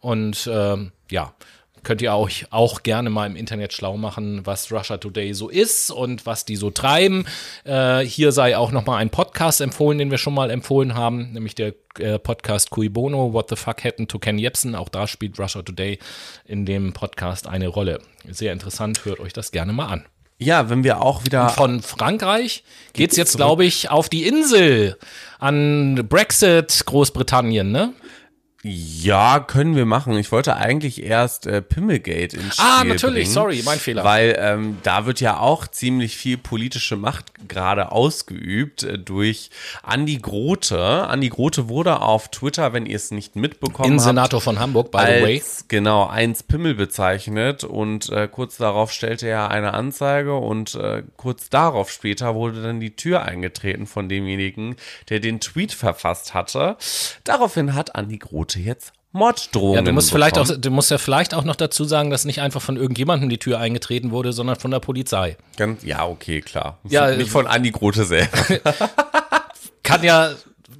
Und 0.00 0.48
ähm, 0.48 0.92
ja, 1.10 1.34
könnt 1.82 2.02
ihr 2.02 2.14
euch 2.14 2.46
auch 2.50 2.82
gerne 2.82 3.10
mal 3.10 3.26
im 3.26 3.36
Internet 3.36 3.72
schlau 3.72 3.96
machen, 3.96 4.46
was 4.46 4.70
Russia 4.72 4.96
Today 4.98 5.32
so 5.32 5.48
ist 5.48 5.90
und 5.90 6.26
was 6.26 6.44
die 6.44 6.56
so 6.56 6.70
treiben. 6.70 7.26
Äh, 7.64 8.00
hier 8.00 8.32
sei 8.32 8.56
auch 8.56 8.72
noch 8.72 8.86
mal 8.86 8.96
ein 8.96 9.10
Podcast 9.10 9.60
empfohlen, 9.60 9.98
den 9.98 10.10
wir 10.10 10.18
schon 10.18 10.34
mal 10.34 10.50
empfohlen 10.50 10.94
haben, 10.94 11.32
nämlich 11.32 11.54
der 11.54 11.74
äh, 11.98 12.18
Podcast 12.18 12.70
Cui 12.70 12.88
Bono, 12.88 13.32
What 13.32 13.48
the 13.50 13.56
Fuck 13.56 13.84
Happened 13.84 14.10
to 14.10 14.18
Ken 14.18 14.38
Jebsen. 14.38 14.74
Auch 14.74 14.88
da 14.88 15.06
spielt 15.06 15.38
Russia 15.38 15.62
Today 15.62 15.98
in 16.44 16.66
dem 16.66 16.92
Podcast 16.92 17.46
eine 17.46 17.68
Rolle. 17.68 18.00
Sehr 18.28 18.52
interessant, 18.52 19.04
hört 19.04 19.20
euch 19.20 19.32
das 19.32 19.50
gerne 19.50 19.72
mal 19.72 19.86
an. 19.86 20.04
Ja, 20.42 20.70
wenn 20.70 20.84
wir 20.84 21.02
auch 21.02 21.26
wieder. 21.26 21.50
Von 21.50 21.82
Frankreich 21.82 22.64
geht's 22.94 23.16
jetzt, 23.16 23.36
glaube 23.36 23.66
ich, 23.66 23.90
auf 23.90 24.08
die 24.08 24.26
Insel 24.26 24.96
an 25.38 26.06
Brexit, 26.08 26.82
Großbritannien, 26.86 27.70
ne? 27.70 27.92
Ja, 28.62 29.40
können 29.40 29.74
wir 29.74 29.86
machen. 29.86 30.18
Ich 30.18 30.30
wollte 30.32 30.54
eigentlich 30.56 31.02
erst 31.02 31.46
äh, 31.46 31.62
Pimmelgate 31.62 32.34
ins 32.34 32.56
Spiel 32.56 32.66
Ah, 32.66 32.84
natürlich, 32.84 33.24
bringen, 33.24 33.32
sorry, 33.32 33.62
mein 33.64 33.78
Fehler. 33.78 34.04
Weil 34.04 34.36
ähm, 34.38 34.76
da 34.82 35.06
wird 35.06 35.20
ja 35.20 35.38
auch 35.38 35.66
ziemlich 35.66 36.18
viel 36.18 36.36
politische 36.36 36.96
Macht 36.96 37.48
gerade 37.48 37.90
ausgeübt 37.90 38.82
äh, 38.82 38.98
durch 38.98 39.48
Andi 39.82 40.18
Grote. 40.18 41.06
Andi 41.08 41.30
Grote 41.30 41.70
wurde 41.70 42.00
auf 42.00 42.28
Twitter, 42.28 42.74
wenn 42.74 42.84
ihr 42.84 42.96
es 42.96 43.10
nicht 43.10 43.34
mitbekommen 43.34 43.78
habt, 43.78 43.86
Innensenator 43.86 44.42
von 44.42 44.58
Hamburg, 44.58 44.90
by 44.90 44.98
the 45.06 45.22
way. 45.22 45.42
genau 45.68 46.06
eins 46.08 46.42
Pimmel 46.42 46.74
bezeichnet 46.74 47.64
und 47.64 48.10
äh, 48.10 48.28
kurz 48.30 48.58
darauf 48.58 48.92
stellte 48.92 49.26
er 49.26 49.50
eine 49.50 49.72
Anzeige 49.72 50.34
und 50.36 50.74
äh, 50.74 51.02
kurz 51.16 51.48
darauf 51.48 51.90
später 51.90 52.34
wurde 52.34 52.62
dann 52.62 52.78
die 52.78 52.94
Tür 52.94 53.22
eingetreten 53.22 53.86
von 53.86 54.10
demjenigen, 54.10 54.76
der 55.08 55.20
den 55.20 55.40
Tweet 55.40 55.72
verfasst 55.72 56.34
hatte. 56.34 56.76
Daraufhin 57.24 57.74
hat 57.74 57.94
Andi 57.96 58.18
Grote 58.18 58.49
jetzt 58.58 58.92
Morddrohungen 59.12 59.76
Ja, 59.76 59.82
du 59.82 59.92
musst 59.92 60.10
vielleicht 60.10 60.38
auch, 60.38 60.44
bekommen. 60.44 60.62
du 60.62 60.70
musst 60.70 60.90
ja 60.90 60.98
vielleicht 60.98 61.34
auch 61.34 61.44
noch 61.44 61.56
dazu 61.56 61.84
sagen, 61.84 62.10
dass 62.10 62.24
nicht 62.24 62.40
einfach 62.40 62.62
von 62.62 62.76
irgendjemandem 62.76 63.28
die 63.28 63.38
Tür 63.38 63.58
eingetreten 63.58 64.10
wurde, 64.12 64.32
sondern 64.32 64.56
von 64.56 64.70
der 64.70 64.80
Polizei. 64.80 65.36
Ganz, 65.56 65.82
ja, 65.82 66.06
okay, 66.06 66.40
klar. 66.40 66.78
Ja, 66.88 67.10
nicht 67.10 67.30
von 67.30 67.46
Andi 67.46 67.70
Grote 67.70 68.04
selber. 68.04 68.28
Kann 69.82 70.04
ja 70.04 70.30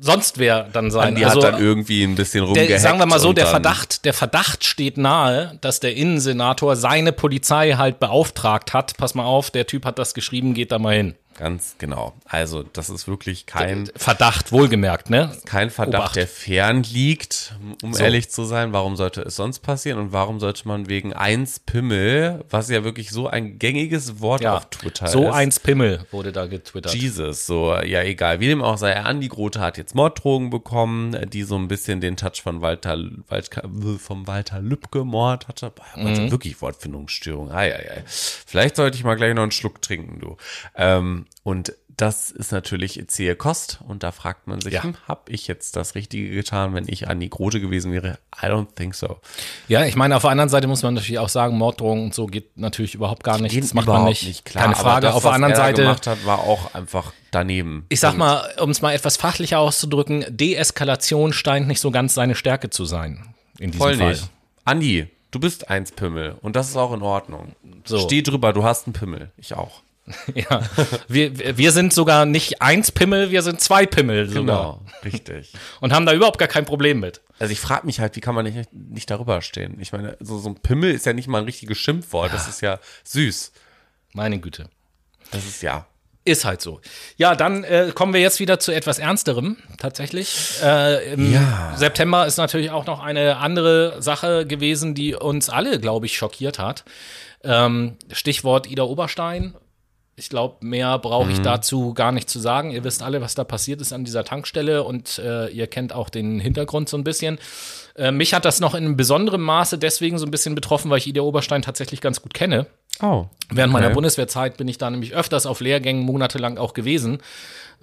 sonst 0.01 0.39
wer 0.39 0.65
dann 0.65 0.91
sein. 0.91 1.09
Andi 1.09 1.23
hat 1.23 1.43
dann 1.43 1.61
irgendwie 1.61 2.05
ein 2.05 2.15
bisschen 2.15 2.41
der, 2.45 2.49
rumgehackt. 2.49 2.81
sagen 2.81 2.99
wir 2.99 3.07
mal 3.07 3.19
so, 3.19 3.33
der 3.33 3.47
Verdacht, 3.47 4.05
der 4.05 4.15
Verdacht 4.15 4.65
steht 4.65 4.97
nahe, 4.97 5.59
dass 5.61 5.81
der 5.81 5.97
Innensenator 5.97 6.77
seine 6.77 7.13
Polizei 7.13 7.73
halt 7.73 7.99
beauftragt 7.99 8.73
hat. 8.73 8.97
Pass 8.97 9.15
mal 9.15 9.25
auf, 9.25 9.51
der 9.51 9.67
Typ 9.67 9.85
hat 9.85 9.99
das 9.99 10.15
geschrieben, 10.15 10.55
geht 10.55 10.71
da 10.73 10.79
mal 10.79 10.95
hin. 10.95 11.15
Ganz 11.41 11.77
genau. 11.79 12.13
Also, 12.27 12.63
das 12.63 12.91
ist 12.91 13.09
wirklich 13.09 13.47
kein, 13.47 13.89
Verdacht, 13.97 14.53
wohlgemerkt, 14.53 15.09
ne? 15.09 15.35
kein 15.47 15.71
Verdacht, 15.71 16.03
Obacht. 16.03 16.17
der 16.17 16.27
fern 16.29 16.83
liegt, 16.83 17.55
um 17.83 17.95
So. 17.95 18.03
ehrlich 18.05 18.29
zu 18.31 18.45
sein. 18.45 18.75
Warum 18.75 18.95
sollte 18.97 19.23
es 19.23 19.37
sonst 19.37 19.61
passieren? 19.61 19.99
Und 19.99 20.13
warum 20.13 20.39
sollte 20.39 20.69
man 20.69 20.91
wegen 20.91 21.15
eins 21.15 21.59
Pimmel, 21.59 22.45
was 22.51 22.69
ja 22.69 22.85
wirklich 22.85 23.11
so 23.11 23.27
ein 23.27 23.59
gängiges 23.59 24.21
Wort 24.21 24.43
Ja, 24.43 24.59
auf 24.59 24.69
Twitter 24.69 25.07
so 25.07 25.29
ist. 25.29 25.35
eins 25.35 25.61
Pimmel 25.61 26.05
wurde 26.11 26.31
da 26.31 26.45
getwittert. 26.45 26.95
Jesus, 26.95 27.47
so, 27.47 27.75
ja, 27.75 28.03
egal. 28.03 28.41
Wie 28.41 28.47
dem 28.49 28.61
auch 28.61 28.77
sei, 28.77 28.95
Andi 28.97 29.29
Grote 29.29 29.61
hat 29.61 29.79
jetzt 29.79 29.95
Morddrogen 29.95 30.51
bekommen, 30.51 31.17
die 31.31 31.45
so 31.45 31.57
ein 31.57 31.69
bisschen 31.69 32.03
den 32.03 32.19
Touch 32.19 32.43
von 32.43 32.61
Walter, 32.61 32.99
Walter 33.29 33.63
vom 33.99 34.27
Walter 34.27 34.61
Lübcke 34.61 35.05
Mord 35.05 35.49
hatte. 35.49 35.71
Boah, 35.71 36.05
Walter, 36.05 36.31
Wirklich 36.31 36.61
Wortfindungsstörung. 36.61 37.51
Ei, 37.51 37.75
ei, 37.75 37.91
ei. 37.97 38.05
Vielleicht 38.07 38.77
sollte 38.77 38.99
ich 38.99 39.05
mal 39.05 39.15
gleich 39.17 39.33
noch 39.35 39.43
einen 39.43 39.53
Schluck 39.53 39.81
trinken, 39.81 40.21
du. 40.21 40.37
Ähm, 40.77 41.25
und 41.43 41.73
das 41.97 42.31
ist 42.31 42.51
natürlich 42.51 43.03
zähe 43.09 43.37
Kost. 43.37 43.81
Und 43.87 44.03
da 44.03 44.11
fragt 44.11 44.47
man 44.47 44.59
sich, 44.63 44.73
Ja. 44.73 44.83
hm, 44.85 44.95
hab 45.07 45.29
ich 45.29 45.47
jetzt 45.47 45.77
das 45.77 45.95
Richtige 45.95 46.31
getan, 46.31 46.73
wenn 46.75 46.87
ich 46.89 47.09
Andi 47.09 47.29
Grote 47.29 47.61
gewesen 47.61 47.93
wäre? 47.93 48.19
I 48.43 48.47
don't 48.47 48.69
think 48.75 48.95
so. 48.95 49.19
Ja, 49.69 49.85
ich 49.85 49.97
meine, 49.97 50.17
auf 50.17 50.23
der 50.23 50.31
anderen 50.31 50.49
Seite 50.49 50.67
muss 50.67 50.83
man 50.83 50.95
natürlich 50.95 51.19
auch 51.19 51.29
sagen, 51.29 51.59
Morddrohungen 51.59 52.05
und 52.05 52.15
so 52.15 52.25
geht 52.27 52.57
natürlich 52.57 52.95
überhaupt 52.95 53.23
gar 53.23 53.39
nicht. 53.39 53.53
Geht 53.53 53.65
Das 53.65 53.75
macht 53.75 53.87
man 53.87 53.97
überhaupt 53.97 54.23
nicht. 54.23 54.45
klar. 54.47 54.65
Keine 54.65 54.77
Frage. 54.77 55.07
Das, 55.09 55.15
auf 55.15 55.23
der 55.23 55.29
was 55.31 55.35
anderen 55.35 55.53
er 55.53 55.57
Seite, 55.57 55.83
gemacht 55.83 56.07
hat, 56.07 56.25
war 56.25 56.39
auch 56.41 56.75
einfach 56.75 57.13
daneben. 57.33 57.85
ich 57.91 58.01
sag 58.01 58.17
mal, 58.17 58.49
um 58.61 58.71
es 58.71 58.81
mal 58.81 58.93
etwas 58.95 59.19
fachlicher 59.19 59.59
auszudrücken, 59.59 60.25
Deeskalation 60.31 61.33
scheint 61.35 61.67
nicht 61.69 61.81
so 61.81 61.91
ganz 61.91 62.15
seine 62.15 62.35
Stärke 62.35 62.71
zu 62.71 62.87
sein. 62.87 63.35
In 63.59 63.73
diesem 63.73 63.79
Voll 63.87 63.97
Fall. 63.97 64.09
nicht. 64.13 64.31
Andi, 64.65 65.07
du 65.33 65.39
bist 65.41 65.69
eins 65.69 65.93
Pimmel 65.93 66.37
und 66.41 66.57
das 66.57 66.71
ist 66.71 66.77
auch 66.77 66.95
in 66.95 67.03
Ordnung. 67.03 67.55
So. 67.85 67.99
Steh 67.99 68.23
drüber, 68.23 68.53
du 68.55 68.65
hast 68.65 68.87
einen 68.87 68.95
Pimmel. 68.95 69.31
Ich 69.37 69.55
auch. 69.55 69.83
Ja. 70.35 70.63
Wir, 71.09 71.57
wir 71.59 71.73
sind 71.73 71.93
sogar 71.93 72.25
nicht 72.27 72.63
eins 72.63 72.93
Pimmel, 72.93 73.31
wir 73.31 73.43
sind 73.43 73.61
zwei 73.61 73.87
Pimmel 73.87 74.29
sogar. 74.29 74.43
Genau, 74.43 74.83
richtig. 75.05 75.53
Und 75.81 75.93
haben 75.93 76.07
da 76.07 76.13
überhaupt 76.13 76.39
gar 76.39 76.49
kein 76.49 76.65
Problem 76.65 77.01
mit. 77.01 77.21
Also 77.39 77.53
ich 77.53 77.61
frage 77.61 77.87
mich 77.87 78.01
halt, 78.01 78.17
wie 78.17 78.21
kann 78.21 78.35
man 78.35 78.45
nicht, 78.45 78.73
nicht 78.73 79.11
darüber 79.11 79.41
stehen? 79.43 79.79
Ich 79.81 79.93
meine, 79.93 80.17
so, 80.21 80.39
so 80.39 80.51
ein 80.51 80.57
Pimmel 80.57 80.91
ist 80.93 81.07
ja 81.07 81.13
nicht 81.13 81.29
mal 81.29 81.39
ein 81.39 81.45
richtiges 81.45 81.79
Schimpfwort. 81.79 82.33
Das 82.33 82.49
ist 82.49 82.61
ja 82.61 82.79
süß. 83.05 83.53
Meine 84.13 84.39
Güte. 84.41 84.69
Das 85.31 85.45
ist 85.47 85.63
ja. 85.63 85.87
Ist 86.27 86.45
halt 86.45 86.61
so. 86.61 86.81
Ja, 87.17 87.35
dann 87.35 87.65
äh, 87.65 87.93
kommen 87.95 88.13
wir 88.13 88.21
jetzt 88.21 88.41
wieder 88.41 88.59
zu 88.61 88.73
etwas 88.73 88.99
Ernsterem, 88.99 89.57
tatsächlich. 89.79 90.51
Äh, 90.63 91.15
Im 91.15 91.33
Ja. 91.33 91.73
September 91.77 92.27
ist 92.27 92.37
natürlich 92.37 92.71
auch 92.71 92.85
noch 92.85 93.01
eine 93.01 93.39
andere 93.39 94.03
Sache 94.03 94.47
gewesen, 94.47 94.95
die 94.95 95.15
uns 95.15 95.49
alle, 95.49 95.81
glaube 95.81 96.05
ich, 96.07 96.17
schockiert 96.19 96.59
hat. 96.59 96.85
Ähm, 97.43 97.97
Stichwort 98.13 98.71
Ida 98.71 98.83
Oberstein. 98.83 99.55
Ich 100.21 100.29
glaube, 100.29 100.57
mehr 100.61 100.99
brauche 100.99 101.33
ich 101.33 101.41
dazu 101.41 101.95
gar 101.95 102.13
nicht 102.13 102.29
zu 102.29 102.39
sagen. 102.39 102.73
Ihr 102.73 102.85
wisst 102.85 103.03
alle, 103.03 103.23
was 103.23 103.35
da 103.35 103.43
passiert 103.43 103.81
ist 103.81 103.95
an 103.95 104.05
dieser 104.05 104.23
Tankstelle 104.23 104.85
und 104.85 105.19
äh, 105.19 105.49
ihr 105.49 105.67
kennt 105.67 105.95
auch 105.95 106.11
den 106.11 106.41
Hintergrund 106.41 106.91
so 106.91 106.99
ein 106.99 107.05
bisschen. 107.05 107.39
Äh, 107.97 108.13
mich 108.13 108.35
hat 108.35 108.45
das 108.45 108.61
noch 108.61 108.75
in 108.75 108.99
besonderem 108.99 109.41
Maße 109.41 109.79
deswegen 109.79 110.19
so 110.19 110.27
ein 110.27 110.31
bisschen 110.31 110.55
betroffen, 110.55 110.91
weil 110.91 110.99
ich 110.99 111.07
Ida 111.07 111.23
Oberstein 111.23 111.63
tatsächlich 111.63 112.03
ganz 112.03 112.21
gut 112.21 112.35
kenne. 112.35 112.67
Oh. 113.01 113.29
Während 113.49 113.73
meiner. 113.73 113.89
Bundeswehrzeit 113.89 114.59
bin 114.59 114.69
ich 114.69 114.77
da 114.77 114.91
nämlich 114.91 115.15
öfters 115.15 115.47
auf 115.47 115.61
Lehrgängen 115.61 116.05
monatelang 116.05 116.59
auch 116.59 116.75
gewesen. 116.75 117.23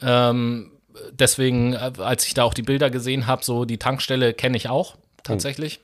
Ähm, 0.04 0.70
deswegen, 1.12 1.74
äh, 1.74 1.94
als 1.98 2.28
ich 2.28 2.36
da 2.36 2.44
auch 2.44 2.54
die 2.54 2.62
Bilder 2.62 2.92
gesehen 2.92 3.26
habe, 3.26 3.44
so 3.44 3.66
die 3.66 3.80
Tankstelle 3.80 4.36
kenne 4.36 4.58
ich 4.58 4.70
auch 4.70 4.96
tatsächlich. 5.24 5.80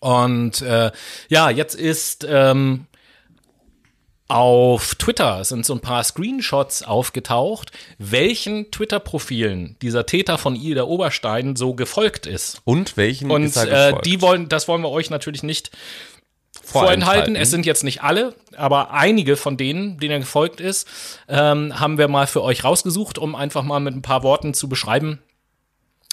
Und 0.00 0.60
äh, 0.62 0.90
ja, 1.28 1.50
jetzt 1.50 1.76
ist 1.76 2.26
ähm, 2.28 2.86
auf 4.28 4.96
Twitter 4.96 5.44
sind 5.44 5.64
so 5.64 5.74
ein 5.74 5.80
paar 5.80 6.02
Screenshots 6.02 6.82
aufgetaucht, 6.82 7.70
welchen 7.98 8.70
Twitter-Profilen 8.70 9.76
dieser 9.82 10.06
Täter 10.06 10.36
von 10.36 10.56
Ida 10.56 10.84
Oberstein 10.84 11.54
so 11.54 11.74
gefolgt 11.74 12.26
ist. 12.26 12.60
Und 12.64 12.96
welchen 12.96 13.30
Und 13.30 13.44
ist 13.44 13.56
er 13.56 13.90
äh, 13.90 14.02
die 14.04 14.20
wollen, 14.20 14.48
das 14.48 14.66
wollen 14.66 14.82
wir 14.82 14.90
euch 14.90 15.10
natürlich 15.10 15.42
nicht 15.42 15.70
vorenthalten. 16.62 17.36
Es 17.36 17.50
sind 17.50 17.66
jetzt 17.66 17.84
nicht 17.84 18.02
alle, 18.02 18.34
aber 18.56 18.92
einige 18.92 19.36
von 19.36 19.56
denen, 19.56 19.98
denen 19.98 20.12
er 20.12 20.18
gefolgt 20.20 20.60
ist, 20.60 20.88
ähm, 21.28 21.78
haben 21.78 21.98
wir 21.98 22.08
mal 22.08 22.26
für 22.26 22.42
euch 22.42 22.64
rausgesucht, 22.64 23.18
um 23.18 23.34
einfach 23.36 23.62
mal 23.62 23.80
mit 23.80 23.94
ein 23.94 24.02
paar 24.02 24.24
Worten 24.24 24.54
zu 24.54 24.68
beschreiben, 24.68 25.20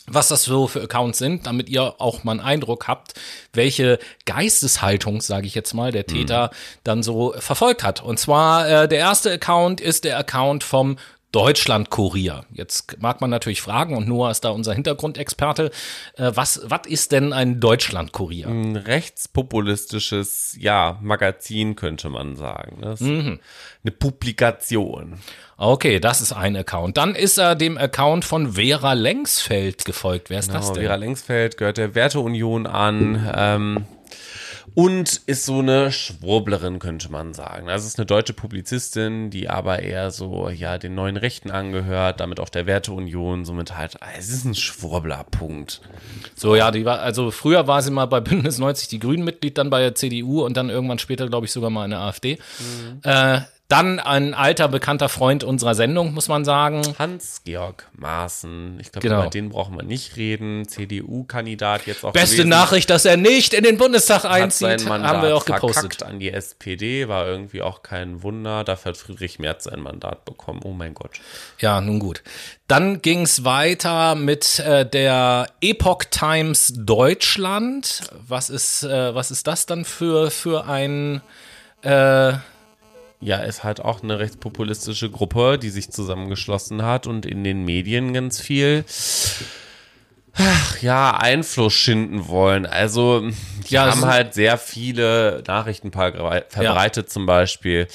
was 0.07 0.27
das 0.27 0.43
so 0.43 0.67
für 0.67 0.81
Accounts 0.81 1.17
sind, 1.17 1.47
damit 1.47 1.69
ihr 1.69 1.95
auch 1.99 2.23
mal 2.23 2.33
einen 2.33 2.41
Eindruck 2.41 2.87
habt, 2.87 3.13
welche 3.53 3.99
Geisteshaltung, 4.25 5.21
sage 5.21 5.47
ich 5.47 5.55
jetzt 5.55 5.73
mal, 5.73 5.91
der 5.91 6.05
Täter 6.05 6.51
dann 6.83 7.03
so 7.03 7.33
verfolgt 7.37 7.83
hat. 7.83 8.03
Und 8.03 8.19
zwar 8.19 8.67
äh, 8.67 8.87
der 8.87 8.99
erste 8.99 9.31
Account 9.31 9.79
ist 9.79 10.03
der 10.03 10.17
Account 10.17 10.63
vom 10.63 10.97
Deutschland-Kurier. 11.33 12.45
Jetzt 12.53 13.01
mag 13.01 13.19
man 13.19 13.29
natürlich 13.29 13.61
fragen, 13.61 13.97
und 13.97 14.07
Noah 14.07 14.31
ist 14.31 14.41
da 14.45 14.49
unser 14.51 14.73
Hintergrundexperte, 14.73 15.71
äh, 16.15 16.31
was, 16.33 16.61
was 16.65 16.81
ist 16.87 17.11
denn 17.11 17.33
ein 17.33 17.59
Deutschland-Kurier? 17.59 18.47
ein 18.47 18.75
rechtspopulistisches, 18.77 20.55
ja, 20.59 20.97
Magazin 21.01 21.75
könnte 21.75 22.09
man 22.09 22.35
sagen. 22.35 22.77
Das 22.81 23.01
Mhm. 23.01 23.39
Eine 23.83 23.91
Publikation. 23.91 25.19
Okay, 25.57 25.99
das 25.99 26.21
ist 26.21 26.33
ein 26.33 26.55
Account. 26.55 26.97
Dann 26.97 27.15
ist 27.15 27.37
er 27.37 27.55
dem 27.55 27.77
Account 27.77 28.25
von 28.25 28.53
Vera 28.53 28.93
Lengsfeld 28.93 29.85
gefolgt. 29.85 30.29
Wer 30.29 30.39
ist 30.39 30.53
das 30.53 30.65
Genau, 30.67 30.73
denn? 30.75 30.83
Vera 30.83 30.95
Lengsfeld 30.95 31.57
gehört 31.57 31.77
der 31.77 31.95
Werteunion 31.95 32.67
an 32.67 33.27
ähm, 33.35 33.85
und 34.75 35.21
ist 35.25 35.45
so 35.45 35.59
eine 35.59 35.91
Schwurblerin, 35.91 36.79
könnte 36.79 37.11
man 37.11 37.33
sagen. 37.33 37.69
Also 37.69 37.83
es 37.83 37.93
ist 37.93 37.99
eine 37.99 38.05
deutsche 38.05 38.33
Publizistin, 38.33 39.29
die 39.29 39.49
aber 39.49 39.79
eher 39.79 40.11
so 40.11 40.49
ja 40.49 40.77
den 40.77 40.95
neuen 40.95 41.17
Rechten 41.17 41.51
angehört, 41.51 42.19
damit 42.19 42.39
auch 42.39 42.49
der 42.49 42.65
Werteunion, 42.65 43.45
somit 43.45 43.77
halt, 43.77 43.97
es 44.17 44.29
ist 44.29 44.45
ein 44.45 44.55
Schwurbler, 44.55 45.25
Punkt. 45.29 45.81
So, 46.35 46.55
ja, 46.55 46.71
die 46.71 46.85
war, 46.85 46.99
also 46.99 47.31
früher 47.31 47.67
war 47.67 47.81
sie 47.81 47.91
mal 47.91 48.05
bei 48.05 48.19
Bündnis 48.19 48.57
90 48.57 48.87
die 48.87 48.99
Grünen 48.99 49.23
Mitglied, 49.23 49.57
dann 49.57 49.69
bei 49.69 49.81
der 49.81 49.95
CDU 49.95 50.43
und 50.43 50.57
dann 50.57 50.69
irgendwann 50.69 50.99
später, 50.99 51.27
glaube 51.27 51.45
ich, 51.45 51.51
sogar 51.51 51.69
mal 51.69 51.85
in 51.85 51.91
der 51.91 51.99
AfD. 51.99 52.39
Äh, 53.03 53.41
dann 53.69 53.99
ein 53.99 54.33
alter, 54.35 54.67
bekannter 54.67 55.09
Freund 55.09 55.43
unserer 55.43 55.73
Sendung, 55.73 56.13
muss 56.13 56.27
man 56.27 56.45
sagen. 56.45 56.81
Hans-Georg 56.99 57.89
Maaßen, 57.93 58.77
ich 58.79 58.91
glaube, 58.91 59.07
Genau. 59.07 59.21
über 59.21 59.29
den 59.29 59.49
brauchen 59.49 59.75
wir 59.75 59.83
nicht 59.83 60.15
reden. 60.15 60.67
CDU-Kandidat 60.67 61.87
jetzt 61.87 62.03
auch 62.03 62.11
Beste 62.13 62.35
gewesen. 62.35 62.49
Nachricht, 62.49 62.89
dass 62.89 63.05
er 63.05 63.17
nicht 63.17 63.53
in 63.53 63.63
den 63.63 63.77
Bundestag 63.77 64.25
hat 64.25 64.31
einzieht, 64.31 64.79
sein 64.81 64.87
Mandat 64.89 65.09
haben 65.11 65.21
wir 65.23 65.35
auch 65.35 65.45
gepostet. 65.45 66.03
an 66.03 66.19
die 66.19 66.31
SPD, 66.31 67.07
war 67.07 67.25
irgendwie 67.25 67.61
auch 67.61 67.81
kein 67.81 68.21
Wunder. 68.21 68.63
Dafür 68.63 68.91
hat 68.91 68.97
Friedrich 68.97 69.39
Merz 69.39 69.63
sein 69.63 69.79
Mandat 69.79 70.25
bekommen. 70.25 70.59
Oh 70.63 70.73
mein 70.73 70.93
Gott. 70.93 71.19
Ja, 71.59 71.81
nun 71.81 71.99
gut. 71.99 72.21
Dann 72.67 73.01
ging's 73.01 73.43
weiter 73.43 74.15
mit 74.15 74.59
äh, 74.59 74.85
der 74.87 75.47
Epoch 75.61 76.03
Times 76.11 76.73
Deutschland. 76.75 78.01
Was 78.27 78.49
ist, 78.49 78.83
äh, 78.83 79.15
was 79.15 79.31
ist 79.31 79.47
das 79.47 79.65
dann 79.65 79.83
für, 79.85 80.29
für 80.31 80.65
ein 80.67 81.21
äh, 81.81 82.33
Ja, 83.23 83.37
ist 83.37 83.63
halt 83.63 83.79
auch 83.81 84.03
eine 84.03 84.19
rechtspopulistische 84.19 85.09
Gruppe, 85.09 85.57
die 85.57 85.69
sich 85.69 85.89
zusammengeschlossen 85.91 86.83
hat 86.83 87.07
und 87.07 87.25
in 87.25 87.43
den 87.43 87.63
Medien 87.65 88.13
ganz 88.13 88.41
viel 88.41 88.83
ja, 90.81 91.15
Einfluss 91.15 91.73
schinden 91.73 92.27
wollen. 92.27 92.65
Also, 92.65 93.21
die 93.69 93.73
Ja, 93.75 93.85
haben 93.91 94.03
halt 94.03 94.33
sehr 94.33 94.57
viele 94.57 95.43
Nachrichten 95.45 95.89
verbrei- 95.91 96.43
verbreitet, 96.49 97.11
zum 97.11 97.27
Beispiel 97.27 97.87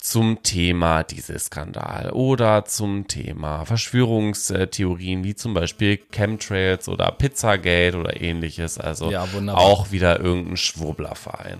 zum 0.00 0.42
Thema 0.42 1.04
Dieselskandal 1.04 2.10
oder 2.10 2.64
zum 2.64 3.06
Thema 3.06 3.64
Verschwörungstheorien, 3.64 5.22
wie 5.22 5.36
zum 5.36 5.54
Beispiel 5.54 6.00
Chemtrails 6.10 6.88
oder 6.88 7.12
Pizzagate 7.12 7.96
oder 7.96 8.20
ähnliches. 8.20 8.76
Also 8.76 9.12
Ja, 9.12 9.28
auch 9.52 9.92
wieder 9.92 10.18
irgendein 10.18 10.56
Schwurblerverein. 10.56 11.58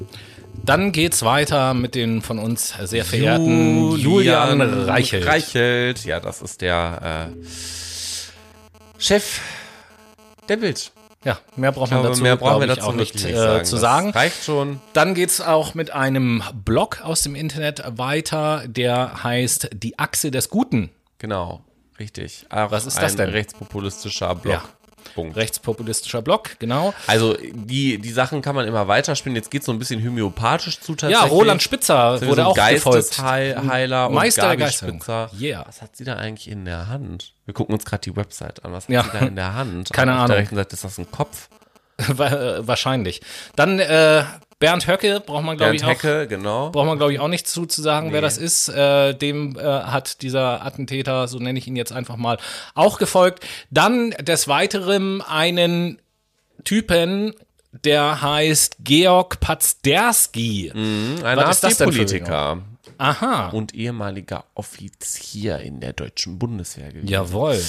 Dann 0.62 0.92
geht's 0.92 1.22
weiter 1.22 1.74
mit 1.74 1.94
den 1.94 2.22
von 2.22 2.38
uns 2.38 2.74
sehr 2.84 3.04
verehrten 3.04 3.96
Julian, 3.98 4.60
Reichelt. 4.60 5.26
Reichelt. 5.26 6.04
Ja, 6.04 6.20
das 6.20 6.40
ist 6.40 6.60
der 6.62 7.28
äh, 7.30 7.44
Chef 8.98 9.40
der 10.48 10.56
Bild. 10.56 10.92
Ja, 11.24 11.38
mehr 11.56 11.72
braucht 11.72 11.90
man 11.90 12.02
dazu, 12.02 12.22
mehr 12.22 12.36
brauchen 12.36 12.60
wir 12.60 12.66
dazu 12.66 12.82
auch 12.88 12.94
nicht 12.94 13.14
wirklich 13.14 13.34
äh, 13.34 13.38
sagen. 13.38 13.64
zu 13.64 13.72
Das 13.76 13.80
sagen. 13.80 14.10
Reicht 14.10 14.44
schon. 14.44 14.80
Dann 14.92 15.14
geht's 15.14 15.40
auch 15.40 15.74
mit 15.74 15.90
einem 15.90 16.42
Blog 16.64 17.00
aus 17.02 17.22
dem 17.22 17.34
Internet 17.34 17.82
weiter, 17.86 18.64
der 18.66 19.24
heißt 19.24 19.70
Die 19.72 19.98
Achse 19.98 20.30
des 20.30 20.50
Guten. 20.50 20.90
Genau, 21.18 21.62
richtig. 21.98 22.46
Auch 22.50 22.70
Was 22.70 22.84
ist 22.84 22.98
das 23.00 23.16
denn? 23.16 23.30
rechtspopulistischer 23.30 24.34
Blog. 24.34 24.54
Ja. 24.54 24.62
Punkt. 25.14 25.36
Rechtspopulistischer 25.36 26.22
Blog, 26.22 26.56
genau. 26.58 26.94
Also 27.06 27.36
die, 27.52 27.98
die 27.98 28.10
Sachen 28.10 28.42
kann 28.42 28.54
man 28.54 28.66
immer 28.66 28.88
weiterspinnen. 28.88 29.36
Jetzt 29.36 29.50
geht 29.50 29.60
es 29.62 29.66
so 29.66 29.72
ein 29.72 29.78
bisschen 29.78 30.04
homöopathisch 30.04 30.80
zu 30.80 30.92
Ja, 30.92 30.96
tatsächlich. 30.96 31.32
Roland 31.32 31.62
Spitzer 31.62 32.18
So 32.18 32.26
wurde 32.26 32.42
ein 32.42 32.46
auch. 32.48 32.56
Geistesheiler 32.56 34.08
und 34.08 34.14
Meister 34.14 34.42
der 34.42 34.50
Gabi 34.52 34.62
Geisterung. 34.62 34.96
Spitzer. 35.00 35.30
Yeah. 35.40 35.64
Was 35.66 35.82
hat 35.82 35.96
sie 35.96 36.04
da 36.04 36.14
eigentlich 36.16 36.48
in 36.48 36.64
der 36.64 36.88
Hand? 36.88 37.32
Wir 37.44 37.54
gucken 37.54 37.74
uns 37.74 37.84
gerade 37.84 38.00
die 38.02 38.16
Website 38.16 38.64
an. 38.64 38.72
Was 38.72 38.84
hat 38.84 38.90
Ja. 38.90 39.02
sie 39.04 39.10
da 39.12 39.18
in 39.26 39.36
der 39.36 39.54
Hand? 39.54 39.90
Keine 39.92 40.12
Auf 40.12 40.16
Ahnung. 40.18 40.28
der 40.28 40.36
rechten 40.38 40.56
Seite 40.56 40.74
ist 40.74 40.84
das 40.84 40.98
ein 40.98 41.10
Kopf. 41.10 41.48
Wa- 42.08 42.58
Wahrscheinlich. 42.66 43.20
Dann 43.54 43.78
äh, 43.78 44.24
Bernd 44.58 44.86
Höcke 44.86 45.22
braucht 45.24 45.44
man, 45.44 45.56
glaube 45.56 45.76
ich, 45.76 45.84
auch. 45.84 45.88
Hecke, 45.88 46.26
genau. 46.28 46.70
Braucht 46.70 46.86
man, 46.86 46.96
glaube 46.98 47.12
ich, 47.12 47.20
auch 47.20 47.28
nicht 47.28 47.46
zu, 47.46 47.66
zu 47.66 47.82
sagen, 47.82 48.12
wer 48.12 48.20
das 48.20 48.38
ist. 48.38 48.68
Äh, 48.68 49.14
dem 49.14 49.56
äh, 49.58 49.62
hat 49.62 50.22
dieser 50.22 50.64
Attentäter, 50.64 51.28
so 51.28 51.38
nenne 51.38 51.58
ich 51.58 51.66
ihn 51.66 51.76
jetzt 51.76 51.92
einfach 51.92 52.16
mal, 52.16 52.38
auch 52.74 52.98
gefolgt. 52.98 53.44
Dann 53.70 54.10
des 54.10 54.48
Weiteren 54.48 55.22
einen 55.22 55.98
Typen, 56.64 57.34
der 57.84 58.22
heißt 58.22 58.76
Georg 58.80 59.40
Pazderski. 59.40 60.70
Ein 60.74 61.16
denn 61.16 61.22
für 61.24 61.66
AfD-Politiker 61.66 62.62
Aha. 62.98 63.48
und 63.48 63.74
ehemaliger 63.74 64.44
Offizier 64.54 65.58
in 65.58 65.80
der 65.80 65.92
deutschen 65.92 66.38
Bundeswehr 66.38 66.90
gewesen. 66.90 67.08
Jawohl. 67.08 67.60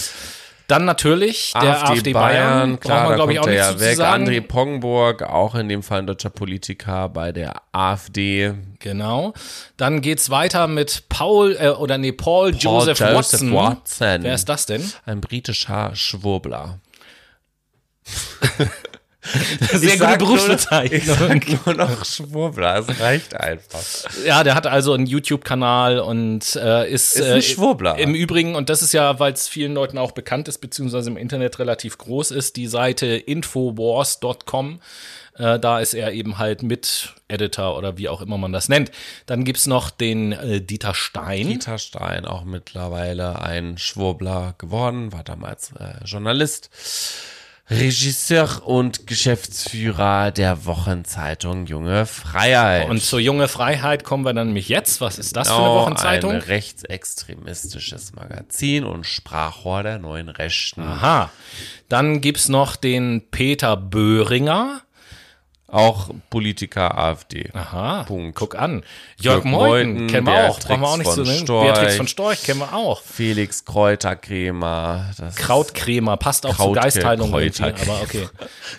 Dann 0.67 0.85
natürlich 0.85 1.53
der 1.53 1.89
AfD, 1.89 2.13
Bayern. 2.13 2.79
klar, 2.79 3.07
Braucht 3.07 3.09
man, 3.09 3.09
da 3.09 3.15
glaube 3.15 3.33
ich, 3.33 3.39
kommt 3.39 3.53
ja 3.53 3.71
zu, 3.71 3.77
zu 3.77 3.79
weg. 3.81 3.97
sagen. 3.97 4.27
André 4.27 4.41
Pongburg, 4.41 5.21
auch 5.23 5.55
in 5.55 5.69
dem 5.69 5.83
Fall 5.83 5.99
ein 5.99 6.07
deutscher 6.07 6.31
Politiker 6.31 7.09
bei 7.09 7.31
der 7.31 7.61
AfD. 7.71 8.53
Genau. 8.79 9.33
Dann 9.77 10.01
geht's 10.01 10.29
weiter 10.29 10.67
mit 10.67 11.03
Paul, 11.09 11.55
äh, 11.59 11.69
oder 11.69 11.97
nee, 11.97 12.11
Paul, 12.11 12.55
Joseph, 12.55 12.99
Watson. 12.99 13.53
Watson. 13.53 14.23
Wer 14.23 14.33
ist 14.33 14.49
das 14.49 14.65
denn? 14.65 14.83
Ein 15.05 15.21
britischer 15.21 15.91
Schwurbler. 15.95 16.79
Sehr 19.71 19.97
gute 19.97 20.17
Berufsbezeichnung. 20.17 21.41
Nur, 21.65 21.75
nur 21.75 21.87
noch 21.87 22.05
Schwurbler, 22.05 22.79
es 22.79 22.99
reicht 22.99 23.39
einfach. 23.39 23.83
Ja, 24.25 24.43
der 24.43 24.55
hat 24.55 24.67
also 24.67 24.93
einen 24.93 25.05
YouTube-Kanal 25.05 25.99
und 25.99 26.55
äh, 26.55 26.89
ist, 26.91 27.15
Ist 27.15 27.25
ein 27.25 27.37
äh, 27.37 27.41
Schwurbler. 27.41 27.97
Im 27.97 28.15
Übrigen, 28.15 28.55
und 28.55 28.69
das 28.69 28.81
ist 28.81 28.93
ja, 28.93 29.19
weil 29.19 29.33
es 29.33 29.47
vielen 29.47 29.73
Leuten 29.73 29.97
auch 29.97 30.11
bekannt 30.11 30.47
ist, 30.47 30.59
beziehungsweise 30.59 31.09
im 31.09 31.17
Internet 31.17 31.59
relativ 31.59 31.97
groß 31.97 32.31
ist, 32.31 32.55
die 32.55 32.67
Seite 32.67 33.07
infowars.com. 33.07 34.79
Äh, 35.37 35.59
da 35.59 35.79
ist 35.79 35.93
er 35.93 36.13
eben 36.13 36.37
halt 36.37 36.63
Mit-Editor 36.63 37.77
oder 37.77 37.97
wie 37.97 38.07
auch 38.07 38.21
immer 38.21 38.37
man 38.37 38.53
das 38.53 38.69
nennt. 38.69 38.91
Dann 39.25 39.43
gibt's 39.43 39.67
noch 39.67 39.89
den 39.89 40.31
äh, 40.31 40.61
Dieter 40.61 40.93
Stein. 40.93 41.47
Dieter 41.47 41.77
Stein, 41.77 42.25
auch 42.25 42.45
mittlerweile 42.45 43.41
ein 43.41 43.77
Schwurbler 43.77 44.55
geworden, 44.57 45.11
war 45.11 45.23
damals 45.23 45.73
äh, 45.73 46.03
Journalist, 46.05 46.69
Regisseur 47.67 48.61
und 48.67 49.07
Geschäftsführer 49.07 50.31
der 50.31 50.65
Wochenzeitung 50.65 51.65
Junge 51.65 52.05
Freiheit. 52.05 52.87
Und 52.89 53.01
zur 53.01 53.19
Junge 53.19 53.47
Freiheit 53.47 54.03
kommen 54.03 54.23
wir 54.23 54.33
dann 54.33 54.47
nämlich 54.47 54.69
jetzt. 54.69 55.01
Was 55.01 55.17
ist 55.17 55.35
das 55.35 55.47
für 55.47 55.55
eine 55.55 55.63
Genau, 55.63 55.81
Wochenzeitung? 55.81 56.31
Ein 56.31 56.41
rechtsextremistisches 56.41 58.13
Magazin 58.13 58.83
und 58.83 59.07
Sprachrohr 59.07 59.81
der 59.81 59.97
neuen 59.97 60.29
Rechten. 60.29 60.81
Aha. 60.81 61.31
Dann 61.89 62.21
gibt's 62.21 62.49
noch 62.49 62.75
den 62.75 63.23
Peter 63.31 63.75
Böhringer. 63.77 64.81
Auch 65.67 66.09
Politiker 66.29 66.95
AfD. 66.97 67.49
Aha, 67.53 68.03
Punkt. 68.03 68.35
guck 68.37 68.55
an. 68.55 68.83
Jörg 69.17 69.43
Meuthen, 69.43 70.05
kennen 70.07 70.27
wir 70.27 70.49
auch. 70.49 70.59
Brauchen 70.59 70.81
wir 70.81 70.87
auch 70.87 70.97
nicht 70.97 71.11
zu 71.11 71.23
nennen. 71.23 71.39
Storch. 71.39 71.65
Beatrix 71.73 71.95
von 71.95 72.07
Storch 72.07 72.43
kennen 72.43 72.59
wir 72.59 72.73
auch. 72.73 73.01
Felix 73.01 73.65
Kräuterkrämer. 73.65 75.11
Das 75.17 75.35
Krautkrämer, 75.35 76.17
passt 76.17 76.45
auch 76.45 76.55
Kraut- 76.55 76.75
zu 76.75 76.81
Geistheilung. 76.81 77.31
Kräuter- 77.31 77.73
Aber 77.81 78.01
okay. 78.03 78.27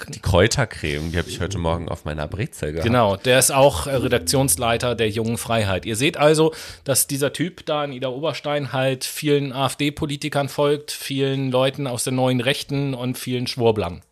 Die 0.08 0.20
Kräutercreme, 0.20 1.10
die 1.10 1.18
habe 1.18 1.28
ich 1.28 1.40
heute 1.40 1.58
Morgen 1.58 1.88
auf 1.88 2.04
meiner 2.04 2.28
Brezel 2.28 2.70
gehabt. 2.72 2.86
Genau, 2.86 3.16
der 3.16 3.40
ist 3.40 3.50
auch 3.50 3.86
äh, 3.88 3.94
Redaktionsleiter 3.96 4.94
der 4.94 5.10
Jungen 5.10 5.38
Freiheit. 5.38 5.86
Ihr 5.86 5.96
seht 5.96 6.16
also, 6.16 6.54
dass 6.84 7.08
dieser 7.08 7.32
Typ 7.32 7.66
da 7.66 7.84
in 7.84 7.92
Ida 7.92 8.08
Oberstein 8.08 8.72
halt 8.72 9.04
vielen 9.04 9.52
AfD-Politikern 9.52 10.48
folgt, 10.48 10.92
vielen 10.92 11.50
Leuten 11.50 11.86
aus 11.88 12.04
der 12.04 12.12
neuen 12.12 12.40
Rechten 12.40 12.94
und 12.94 13.18
vielen 13.18 13.48
Schwurblern. 13.48 14.02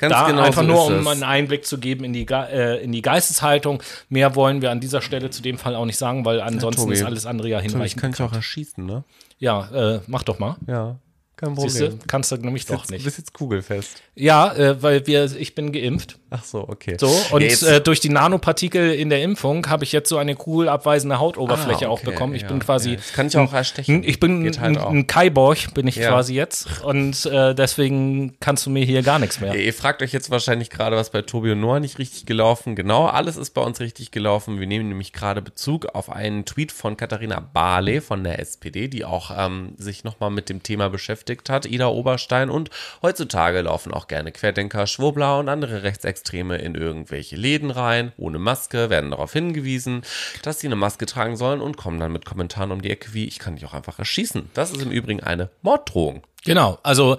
Ganz 0.00 0.14
Da 0.14 0.26
genau 0.28 0.42
einfach 0.42 0.62
so 0.62 0.68
nur, 0.68 0.86
um 0.86 1.06
einen 1.06 1.22
Einblick 1.22 1.66
zu 1.66 1.78
geben 1.78 2.04
in 2.04 2.12
die, 2.14 2.26
äh, 2.26 2.82
in 2.82 2.90
die 2.90 3.02
Geisteshaltung. 3.02 3.82
Mehr 4.08 4.34
wollen 4.34 4.62
wir 4.62 4.70
an 4.70 4.80
dieser 4.80 5.02
Stelle 5.02 5.28
zu 5.30 5.42
dem 5.42 5.58
Fall 5.58 5.74
auch 5.76 5.84
nicht 5.84 5.98
sagen, 5.98 6.24
weil 6.24 6.40
ansonsten 6.40 6.82
Tobi. 6.82 6.94
ist 6.94 7.04
alles 7.04 7.26
andere 7.26 7.48
ja 7.48 7.58
Ich 7.58 7.70
hinreichend. 7.70 8.00
kann 8.00 8.12
dich 8.12 8.22
auch 8.22 8.32
erschießen, 8.32 8.84
ne? 8.84 9.04
Ja, 9.38 9.68
äh, 9.96 10.00
mach 10.06 10.22
doch 10.22 10.38
mal. 10.38 10.56
Ja, 10.66 10.96
kein 11.40 11.56
Siehst 11.56 11.80
du, 11.80 11.98
kannst 12.06 12.30
du 12.32 12.36
nämlich 12.36 12.66
doch 12.66 12.86
Du 12.86 12.92
nicht. 12.92 13.04
bist 13.04 13.18
jetzt 13.18 13.32
kugelfest. 13.32 14.02
Ja, 14.14 14.52
äh, 14.54 14.82
weil 14.82 15.06
wir, 15.06 15.24
ich 15.38 15.54
bin 15.54 15.72
geimpft. 15.72 16.18
Ach 16.30 16.44
so, 16.44 16.68
okay. 16.68 16.96
So, 17.00 17.08
und 17.32 17.42
Ja, 17.42 17.68
äh, 17.68 17.80
durch 17.80 18.00
die 18.00 18.08
Nanopartikel 18.10 18.92
in 18.92 19.08
der 19.10 19.22
Impfung 19.22 19.66
habe 19.68 19.82
ich 19.84 19.92
jetzt 19.92 20.08
so 20.08 20.18
eine 20.18 20.36
kugelabweisende 20.36 21.18
Hautoberfläche 21.18 21.86
Ah, 21.86 21.90
auch 21.90 22.00
okay, 22.02 22.10
bekommen. 22.10 22.34
Ich 22.34 22.42
ja, 22.42 22.48
bin 22.48 22.58
quasi. 22.60 22.90
ja. 22.90 22.96
Das 22.96 23.12
kann 23.12 23.26
ich 23.26 23.36
auch 23.36 23.52
erstechen. 23.52 24.04
Ich 24.04 24.20
bin 24.20 24.44
halt 24.44 24.58
ein, 24.60 24.76
auch. 24.78 24.90
ein 24.90 25.06
Kaiborg, 25.06 25.72
bin 25.74 25.86
ich 25.88 25.96
Ja. 25.96 26.10
quasi 26.10 26.34
jetzt. 26.34 26.82
Und 26.84 27.24
äh, 27.26 27.54
deswegen 27.54 28.36
kannst 28.40 28.66
du 28.66 28.70
mir 28.70 28.84
hier 28.84 29.02
gar 29.02 29.18
nichts 29.18 29.40
mehr. 29.40 29.54
Ihr 29.56 29.72
fragt 29.74 30.02
euch 30.02 30.12
jetzt 30.12 30.30
wahrscheinlich 30.30 30.70
gerade, 30.70 30.96
was 30.96 31.10
bei 31.10 31.22
Tobi 31.22 31.52
und 31.52 31.60
Noah 31.60 31.80
nicht 31.80 31.98
richtig 31.98 32.26
gelaufen. 32.26 32.76
Genau, 32.76 33.06
alles 33.06 33.36
ist 33.36 33.50
bei 33.54 33.62
uns 33.62 33.80
richtig 33.80 34.10
gelaufen. 34.10 34.60
Wir 34.60 34.66
nehmen 34.66 34.88
nämlich 34.88 35.12
gerade 35.12 35.40
Bezug 35.42 35.86
auf 35.94 36.10
einen 36.10 36.44
Tweet 36.44 36.70
von 36.70 36.96
Katharina 36.96 37.40
Barley 37.40 38.00
von 38.00 38.22
der 38.24 38.38
SPD, 38.38 38.88
die 38.88 39.04
auch 39.04 39.30
ähm, 39.36 39.72
sich 39.78 40.04
nochmal 40.04 40.30
mit 40.30 40.48
dem 40.48 40.62
Thema 40.62 40.90
beschäftigt 40.90 41.29
hat, 41.48 41.66
Ida 41.66 41.88
Oberstein. 41.88 42.50
Und 42.50 42.70
heutzutage 43.02 43.60
laufen 43.62 43.92
auch 43.92 44.08
gerne 44.08 44.32
Querdenker, 44.32 44.86
Schwurbler 44.86 45.38
und 45.38 45.48
andere 45.48 45.82
Rechtsextreme 45.82 46.58
in 46.58 46.74
irgendwelche 46.74 47.36
Läden 47.36 47.70
rein, 47.70 48.12
ohne 48.16 48.38
Maske, 48.38 48.90
werden 48.90 49.10
darauf 49.10 49.32
hingewiesen, 49.32 50.02
dass 50.42 50.60
sie 50.60 50.66
eine 50.66 50.76
Maske 50.76 51.06
tragen 51.06 51.36
sollen 51.36 51.60
und 51.60 51.76
kommen 51.76 52.00
dann 52.00 52.12
mit 52.12 52.24
Kommentaren 52.24 52.72
um 52.72 52.82
die 52.82 52.90
Ecke 52.90 53.14
wie, 53.14 53.26
ich 53.26 53.38
kann 53.38 53.54
dich 53.54 53.64
auch 53.64 53.74
einfach 53.74 53.98
erschießen. 53.98 54.50
Das 54.54 54.70
ist 54.70 54.82
im 54.82 54.90
Übrigen 54.90 55.22
eine 55.22 55.50
Morddrohung. 55.62 56.22
Genau, 56.44 56.78
also 56.82 57.18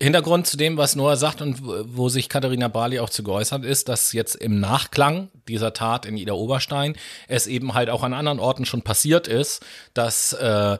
Hintergrund 0.00 0.46
zu 0.46 0.56
dem, 0.56 0.76
was 0.76 0.94
Noah 0.94 1.16
sagt 1.16 1.42
und 1.42 1.64
wo 1.64 1.84
wo 1.84 2.08
sich 2.08 2.28
Katharina 2.28 2.68
Barley 2.68 3.00
auch 3.00 3.10
zu 3.10 3.24
geäußert 3.24 3.64
ist, 3.64 3.88
dass 3.88 4.12
jetzt 4.12 4.36
im 4.36 4.60
Nachklang 4.60 5.28
dieser 5.48 5.72
Tat 5.72 6.06
in 6.06 6.16
Ida 6.16 6.34
Oberstein 6.34 6.94
es 7.26 7.48
eben 7.48 7.74
halt 7.74 7.90
auch 7.90 8.04
an 8.04 8.14
anderen 8.14 8.38
Orten 8.38 8.64
schon 8.64 8.82
passiert 8.82 9.26
ist, 9.26 9.64
dass 9.94 10.32
äh, 10.34 10.78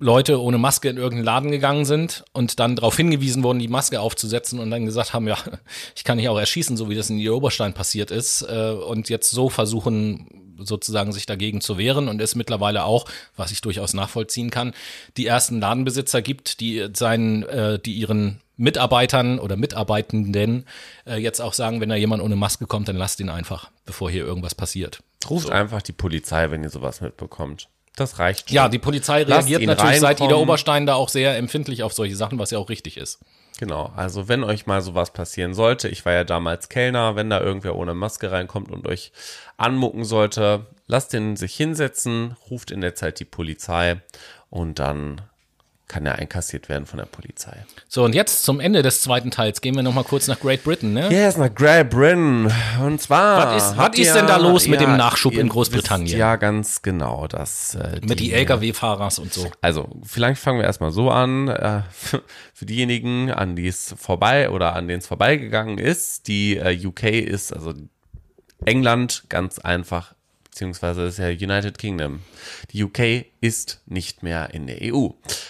Leute 0.00 0.40
ohne 0.40 0.56
Maske 0.56 0.88
in 0.88 0.96
irgendeinen 0.96 1.24
Laden 1.24 1.50
gegangen 1.50 1.84
sind 1.84 2.24
und 2.32 2.58
dann 2.58 2.74
darauf 2.74 2.96
hingewiesen 2.96 3.42
wurden, 3.42 3.58
die 3.58 3.68
Maske 3.68 4.00
aufzusetzen 4.00 4.58
und 4.58 4.70
dann 4.70 4.86
gesagt 4.86 5.12
haben, 5.12 5.28
ja, 5.28 5.36
ich 5.94 6.04
kann 6.04 6.18
dich 6.18 6.28
auch 6.28 6.38
erschießen, 6.38 6.76
so 6.76 6.88
wie 6.88 6.94
das 6.94 7.10
in 7.10 7.28
Oberstein 7.28 7.74
passiert 7.74 8.10
ist 8.10 8.42
äh, 8.42 8.70
und 8.70 9.10
jetzt 9.10 9.30
so 9.30 9.50
versuchen 9.50 10.56
sozusagen 10.58 11.12
sich 11.12 11.26
dagegen 11.26 11.60
zu 11.60 11.78
wehren 11.78 12.08
und 12.08 12.20
es 12.20 12.34
mittlerweile 12.34 12.84
auch, 12.84 13.06
was 13.36 13.50
ich 13.50 13.60
durchaus 13.60 13.94
nachvollziehen 13.94 14.50
kann, 14.50 14.72
die 15.16 15.26
ersten 15.26 15.60
Ladenbesitzer 15.60 16.22
gibt, 16.22 16.60
die 16.60 16.88
seinen, 16.94 17.42
äh, 17.44 17.78
die 17.78 17.94
ihren 17.94 18.40
Mitarbeitern 18.56 19.38
oder 19.38 19.56
Mitarbeitenden 19.56 20.66
äh, 21.06 21.16
jetzt 21.16 21.40
auch 21.40 21.54
sagen, 21.54 21.80
wenn 21.80 21.88
da 21.88 21.94
jemand 21.94 22.22
ohne 22.22 22.36
Maske 22.36 22.66
kommt, 22.66 22.88
dann 22.88 22.96
lasst 22.96 23.20
ihn 23.20 23.30
einfach, 23.30 23.70
bevor 23.86 24.10
hier 24.10 24.24
irgendwas 24.24 24.54
passiert. 24.54 25.02
Ruft 25.28 25.50
einfach 25.50 25.82
die 25.82 25.92
Polizei, 25.92 26.50
wenn 26.50 26.62
ihr 26.62 26.70
sowas 26.70 27.00
mitbekommt. 27.00 27.68
Das 27.96 28.18
reicht 28.18 28.48
schon. 28.48 28.56
Ja, 28.56 28.68
die 28.68 28.78
Polizei 28.78 29.24
Lasst 29.24 29.48
reagiert 29.48 29.68
natürlich 29.68 30.00
seit 30.00 30.20
Ida. 30.20 30.36
Oberstein 30.36 30.86
da 30.86 30.94
auch 30.94 31.08
sehr 31.08 31.36
empfindlich 31.36 31.82
auf 31.82 31.92
solche 31.92 32.16
Sachen, 32.16 32.38
was 32.38 32.50
ja 32.50 32.58
auch 32.58 32.68
richtig 32.68 32.96
ist. 32.96 33.20
Genau, 33.58 33.92
also 33.94 34.26
wenn 34.26 34.42
euch 34.42 34.66
mal 34.66 34.80
sowas 34.80 35.12
passieren 35.12 35.52
sollte, 35.52 35.88
ich 35.88 36.06
war 36.06 36.14
ja 36.14 36.24
damals 36.24 36.70
Kellner, 36.70 37.14
wenn 37.14 37.28
da 37.28 37.40
irgendwer 37.40 37.76
ohne 37.76 37.92
Maske 37.92 38.32
reinkommt 38.32 38.70
und 38.70 38.86
euch 38.88 39.12
anmucken 39.58 40.04
sollte, 40.04 40.66
lasst 40.86 41.12
ihn 41.12 41.36
sich 41.36 41.56
hinsetzen, 41.56 42.36
ruft 42.50 42.70
in 42.70 42.80
der 42.80 42.94
Zeit 42.94 43.20
die 43.20 43.26
Polizei 43.26 44.00
und 44.48 44.78
dann 44.78 45.20
kann 45.90 46.06
er 46.06 46.14
einkassiert 46.14 46.68
werden 46.68 46.86
von 46.86 46.98
der 46.98 47.06
Polizei. 47.06 47.64
So, 47.88 48.04
und 48.04 48.14
jetzt 48.14 48.44
zum 48.44 48.60
Ende 48.60 48.80
des 48.82 49.02
zweiten 49.02 49.30
Teils 49.32 49.60
gehen 49.60 49.74
wir 49.74 49.82
nochmal 49.82 50.04
kurz 50.04 50.28
nach 50.28 50.38
Great 50.38 50.62
Britain, 50.62 50.92
ne? 50.92 51.10
Yes, 51.12 51.36
nach 51.36 51.52
Great 51.52 51.90
Britain. 51.90 52.50
Und 52.80 53.02
zwar. 53.02 53.54
Was 53.56 53.62
ist- 53.72 53.76
was 53.76 53.98
ist 53.98 54.14
denn 54.14 54.26
da 54.28 54.36
los 54.36 54.68
mit 54.68 54.80
ja, 54.80 54.86
dem 54.86 54.96
Nachschub 54.96 55.34
in 55.34 55.48
Großbritannien? 55.48 56.16
Ja, 56.16 56.36
ganz 56.36 56.80
genau. 56.82 57.26
Dass, 57.26 57.74
äh, 57.74 58.00
Mit 58.06 58.20
die 58.20 58.32
LKW-Fahrers 58.32 59.18
und 59.18 59.34
so. 59.34 59.50
Also, 59.60 59.88
vielleicht 60.04 60.40
fangen 60.40 60.58
wir 60.60 60.64
erstmal 60.64 60.92
so 60.92 61.10
an. 61.10 61.48
Äh, 61.48 61.82
für, 61.90 62.22
für 62.54 62.66
diejenigen, 62.66 63.30
an 63.32 63.56
die 63.56 63.66
es 63.66 63.94
vorbei 63.98 64.48
oder 64.50 64.76
an 64.76 64.86
denen 64.86 65.00
es 65.00 65.06
vorbeigegangen 65.08 65.78
ist, 65.78 66.28
die 66.28 66.56
äh, 66.56 66.86
UK 66.86 67.02
ist, 67.04 67.52
also 67.52 67.74
England, 68.64 69.24
ganz 69.28 69.58
einfach, 69.58 70.14
beziehungsweise 70.50 71.04
ist 71.04 71.18
ja 71.18 71.28
United 71.28 71.78
Kingdom. 71.78 72.20
Die 72.72 72.82
UK 72.82 73.26
ist 73.40 73.80
nicht 73.86 74.22
mehr 74.22 74.52
in 74.52 74.66
der 74.66 74.78
EU, 74.82 75.08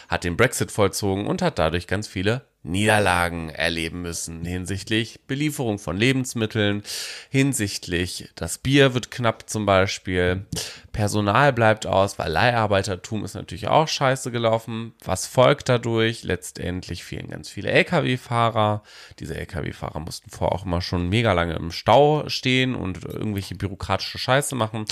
hat 0.09 0.25
den 0.25 0.37
Brexit 0.37 0.71
vollzogen 0.71 1.27
und 1.27 1.43
hat 1.43 1.59
dadurch 1.59 1.87
ganz 1.87 2.07
viele 2.07 2.43
Niederlagen 2.63 3.49
erleben 3.49 4.03
müssen 4.03 4.45
hinsichtlich 4.45 5.21
Belieferung 5.27 5.79
von 5.79 5.97
Lebensmitteln, 5.97 6.83
hinsichtlich 7.31 8.29
das 8.35 8.59
Bier 8.59 8.93
wird 8.93 9.11
knapp 9.11 9.49
zum 9.49 9.65
Beispiel, 9.65 10.45
Personal 10.93 11.53
bleibt 11.53 11.87
aus, 11.87 12.19
weil 12.19 12.31
Leiharbeitertum 12.31 13.25
ist 13.25 13.35
natürlich 13.35 13.69
auch 13.69 13.89
scheiße 13.89 14.31
gelaufen. 14.31 14.95
Was 15.05 15.27
folgt 15.27 15.69
dadurch? 15.69 16.25
Letztendlich 16.25 17.05
fehlen 17.05 17.29
ganz 17.29 17.49
viele 17.49 17.71
Lkw-Fahrer. 17.71 18.83
Diese 19.19 19.37
Lkw-Fahrer 19.37 20.01
mussten 20.01 20.31
vorher 20.31 20.55
auch 20.55 20.65
immer 20.65 20.83
schon 20.83 21.09
mega 21.09 21.33
lange 21.33 21.55
im 21.55 21.71
Stau 21.71 22.29
stehen 22.29 22.75
und 22.75 23.05
irgendwelche 23.05 23.55
bürokratische 23.55 24.19
Scheiße 24.19 24.55
machen. 24.55 24.85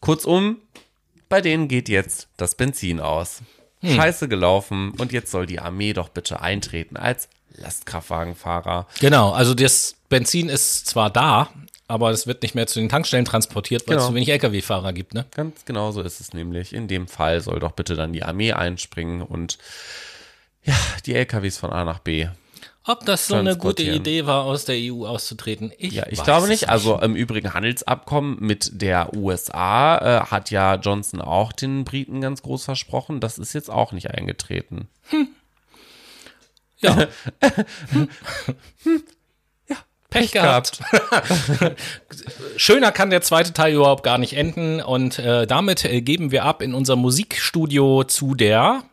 Kurzum, 0.00 0.58
bei 1.28 1.40
denen 1.40 1.68
geht 1.68 1.88
jetzt 1.88 2.28
das 2.36 2.54
Benzin 2.54 3.00
aus. 3.00 3.42
Scheiße 3.84 4.28
gelaufen 4.28 4.92
und 4.98 5.12
jetzt 5.12 5.30
soll 5.30 5.46
die 5.46 5.60
Armee 5.60 5.92
doch 5.92 6.08
bitte 6.08 6.40
eintreten 6.40 6.96
als 6.96 7.28
Lastkraftwagenfahrer. 7.56 8.86
Genau, 9.00 9.32
also 9.32 9.54
das 9.54 9.96
Benzin 10.08 10.48
ist 10.48 10.86
zwar 10.86 11.10
da, 11.10 11.50
aber 11.88 12.10
es 12.10 12.26
wird 12.26 12.42
nicht 12.42 12.54
mehr 12.54 12.66
zu 12.66 12.80
den 12.80 12.88
Tankstellen 12.88 13.24
transportiert, 13.24 13.86
weil 13.86 13.96
es 13.96 14.02
Genau. 14.02 14.08
zu 14.10 14.14
wenig 14.14 14.28
LKW-Fahrer 14.30 14.92
gibt, 14.92 15.14
ne? 15.14 15.24
Ganz 15.34 15.64
genau 15.64 15.92
so 15.92 16.00
ist 16.02 16.20
es 16.20 16.32
nämlich. 16.32 16.72
In 16.72 16.88
dem 16.88 17.06
Fall 17.08 17.40
soll 17.40 17.60
doch 17.60 17.72
bitte 17.72 17.94
dann 17.94 18.12
die 18.12 18.22
Armee 18.22 18.52
einspringen 18.52 19.22
und 19.22 19.58
ja, 20.64 20.74
die 21.06 21.14
LKWs 21.14 21.58
von 21.58 21.70
A 21.70 21.84
nach 21.84 22.00
B. 22.00 22.26
Ob 22.88 23.04
das 23.04 23.26
so 23.26 23.34
eine 23.34 23.56
gute. 23.56 23.82
Idee 23.82 24.26
war, 24.26 24.44
aus 24.44 24.64
der 24.64 24.76
EU 24.78 25.06
auszutreten? 25.06 25.72
Ich, 25.76 25.94
Ja, 25.94 26.06
ich 26.08 26.22
glaube 26.22 26.44
es 26.44 26.50
nicht. 26.50 26.68
Also 26.68 27.00
im 27.00 27.16
Übrigen 27.16 27.52
Handelsabkommen 27.52 28.36
mit 28.40 28.80
der 28.80 29.12
USA 29.14 29.98
äh, 29.98 30.20
hat 30.26 30.52
ja 30.52 30.76
Johnson 30.76 31.20
auch 31.20 31.50
den 31.52 31.84
Briten 31.84 32.20
ganz 32.20 32.42
groß 32.42 32.64
versprochen. 32.64 33.18
Das 33.20 33.38
ist 33.38 33.54
jetzt 33.54 33.70
auch 33.70 33.90
nicht 33.90 34.10
eingetreten. 34.12 34.88
Ja. 36.78 37.08
Pech 40.10 40.32
gehabt. 40.32 40.80
Schöner 42.56 42.92
kann 42.92 43.10
der 43.10 43.22
zweite 43.22 43.52
Teil 43.52 43.74
überhaupt 43.74 44.02
gar 44.02 44.18
nicht 44.18 44.34
enden. 44.34 44.80
Und 44.80 45.18
äh, 45.18 45.46
damit 45.46 45.84
äh, 45.84 46.00
geben 46.00 46.30
wir 46.30 46.44
ab 46.44 46.62
in 46.62 46.74
unser 46.74 46.96
Musikstudio 46.96 48.04
zu 48.04 48.34
der. 48.34 48.84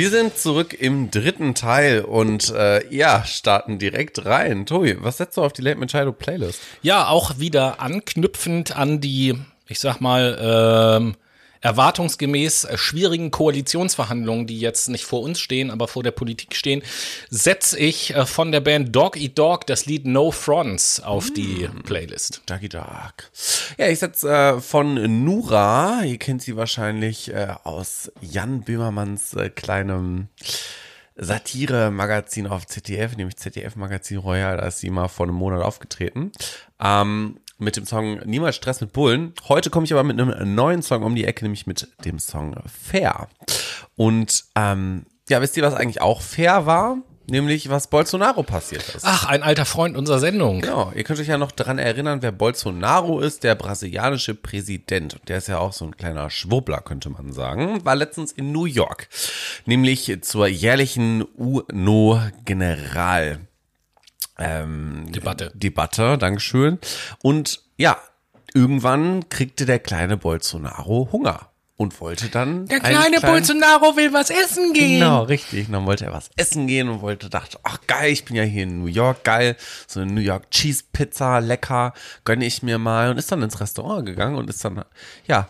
Wir 0.00 0.08
sind 0.08 0.38
zurück 0.38 0.72
im 0.72 1.10
dritten 1.10 1.54
Teil 1.54 2.00
und 2.00 2.54
äh, 2.54 2.88
ja, 2.88 3.22
starten 3.26 3.78
direkt 3.78 4.24
rein. 4.24 4.64
Tobi, 4.64 4.96
was 4.98 5.18
setzt 5.18 5.36
du 5.36 5.42
auf 5.42 5.52
die 5.52 5.60
Late 5.60 5.78
Machado 5.78 6.10
Playlist? 6.12 6.58
Ja, 6.80 7.08
auch 7.08 7.38
wieder 7.38 7.80
anknüpfend 7.80 8.74
an 8.74 9.02
die, 9.02 9.34
ich 9.68 9.78
sag 9.78 10.00
mal, 10.00 10.38
ähm, 10.40 11.16
erwartungsgemäß 11.60 12.64
äh, 12.64 12.78
schwierigen 12.78 13.30
Koalitionsverhandlungen, 13.30 14.46
die 14.46 14.60
jetzt 14.60 14.88
nicht 14.88 15.04
vor 15.04 15.22
uns 15.22 15.40
stehen, 15.40 15.70
aber 15.70 15.88
vor 15.88 16.02
der 16.02 16.10
Politik 16.10 16.54
stehen, 16.54 16.82
setze 17.28 17.78
ich 17.78 18.14
äh, 18.14 18.26
von 18.26 18.52
der 18.52 18.60
Band 18.60 18.94
Dog 18.94 19.16
Eat 19.16 19.38
Dog 19.38 19.66
das 19.66 19.86
Lied 19.86 20.06
No 20.06 20.30
Fronts 20.30 21.00
auf 21.00 21.30
die 21.30 21.68
Playlist. 21.84 22.42
Dagi 22.46 22.68
Dark. 22.68 23.30
Ja, 23.78 23.88
ich 23.88 23.98
setze 23.98 24.30
äh, 24.30 24.60
von 24.60 25.24
Nura, 25.24 26.02
ihr 26.04 26.18
kennt 26.18 26.42
sie 26.42 26.56
wahrscheinlich 26.56 27.32
äh, 27.32 27.54
aus 27.64 28.10
Jan 28.20 28.62
Böhmermanns 28.62 29.34
äh, 29.34 29.50
kleinem 29.50 30.28
Satire-Magazin 31.16 32.46
auf 32.46 32.66
ZDF, 32.66 33.16
nämlich 33.16 33.36
ZDF-Magazin 33.36 34.16
Royal, 34.18 34.56
da 34.56 34.66
ist 34.66 34.78
sie 34.78 34.90
mal 34.90 35.08
vor 35.08 35.26
einem 35.26 35.34
Monat 35.34 35.62
aufgetreten. 35.62 36.32
Ähm, 36.80 37.36
mit 37.60 37.76
dem 37.76 37.86
Song 37.86 38.18
Niemals 38.24 38.56
Stress 38.56 38.80
mit 38.80 38.92
Bullen. 38.92 39.34
Heute 39.48 39.70
komme 39.70 39.84
ich 39.84 39.92
aber 39.92 40.02
mit 40.02 40.20
einem 40.20 40.54
neuen 40.54 40.82
Song 40.82 41.02
um 41.02 41.14
die 41.14 41.24
Ecke, 41.24 41.44
nämlich 41.44 41.66
mit 41.66 41.88
dem 42.04 42.18
Song 42.18 42.56
Fair. 42.66 43.28
Und 43.96 44.44
ähm, 44.56 45.06
ja, 45.28 45.40
wisst 45.40 45.56
ihr, 45.56 45.62
was 45.62 45.74
eigentlich 45.74 46.00
auch 46.00 46.22
fair 46.22 46.66
war? 46.66 46.98
Nämlich, 47.30 47.70
was 47.70 47.86
Bolsonaro 47.86 48.42
passiert 48.42 48.82
ist. 48.94 49.04
Ach, 49.04 49.26
ein 49.26 49.44
alter 49.44 49.64
Freund 49.64 49.96
unserer 49.96 50.18
Sendung. 50.18 50.62
Genau, 50.62 50.90
ihr 50.92 51.04
könnt 51.04 51.20
euch 51.20 51.28
ja 51.28 51.38
noch 51.38 51.52
daran 51.52 51.78
erinnern, 51.78 52.22
wer 52.22 52.32
Bolsonaro 52.32 53.20
ist, 53.20 53.44
der 53.44 53.54
brasilianische 53.54 54.34
Präsident. 54.34 55.14
Und 55.14 55.28
der 55.28 55.38
ist 55.38 55.46
ja 55.46 55.58
auch 55.58 55.72
so 55.72 55.84
ein 55.84 55.96
kleiner 55.96 56.28
Schwurbler, 56.28 56.80
könnte 56.80 57.08
man 57.08 57.32
sagen. 57.32 57.84
War 57.84 57.94
letztens 57.94 58.32
in 58.32 58.50
New 58.50 58.64
York, 58.64 59.08
nämlich 59.64 60.12
zur 60.22 60.48
jährlichen 60.48 61.22
UNO-General. 61.22 63.38
Ähm, 64.40 65.06
Debatte. 65.12 65.52
Debatte, 65.54 66.18
Dankeschön. 66.18 66.78
Und 67.22 67.62
ja, 67.76 67.98
irgendwann 68.54 69.28
kriegte 69.28 69.66
der 69.66 69.78
kleine 69.78 70.16
Bolsonaro 70.16 71.08
Hunger 71.12 71.50
und 71.80 71.98
wollte 72.02 72.28
dann. 72.28 72.66
Der 72.66 72.80
kleine 72.80 73.20
Bolsonaro 73.20 73.96
will 73.96 74.12
was 74.12 74.28
essen 74.28 74.74
gehen. 74.74 75.00
Genau, 75.00 75.22
richtig. 75.22 75.66
Und 75.66 75.72
dann 75.72 75.86
wollte 75.86 76.04
er 76.04 76.12
was 76.12 76.30
essen 76.36 76.66
gehen 76.66 76.90
und 76.90 77.00
wollte, 77.00 77.30
dachte, 77.30 77.58
ach 77.62 77.78
geil, 77.86 78.12
ich 78.12 78.26
bin 78.26 78.36
ja 78.36 78.42
hier 78.42 78.64
in 78.64 78.80
New 78.80 78.86
York, 78.86 79.24
geil. 79.24 79.56
So 79.86 80.00
eine 80.00 80.12
New 80.12 80.20
York 80.20 80.50
Cheese 80.50 80.84
Pizza, 80.92 81.40
lecker, 81.40 81.94
gönne 82.26 82.44
ich 82.44 82.62
mir 82.62 82.76
mal. 82.76 83.10
Und 83.10 83.16
ist 83.16 83.32
dann 83.32 83.40
ins 83.40 83.60
Restaurant 83.60 84.04
gegangen 84.04 84.36
und 84.36 84.50
ist 84.50 84.62
dann, 84.62 84.84
ja, 85.26 85.48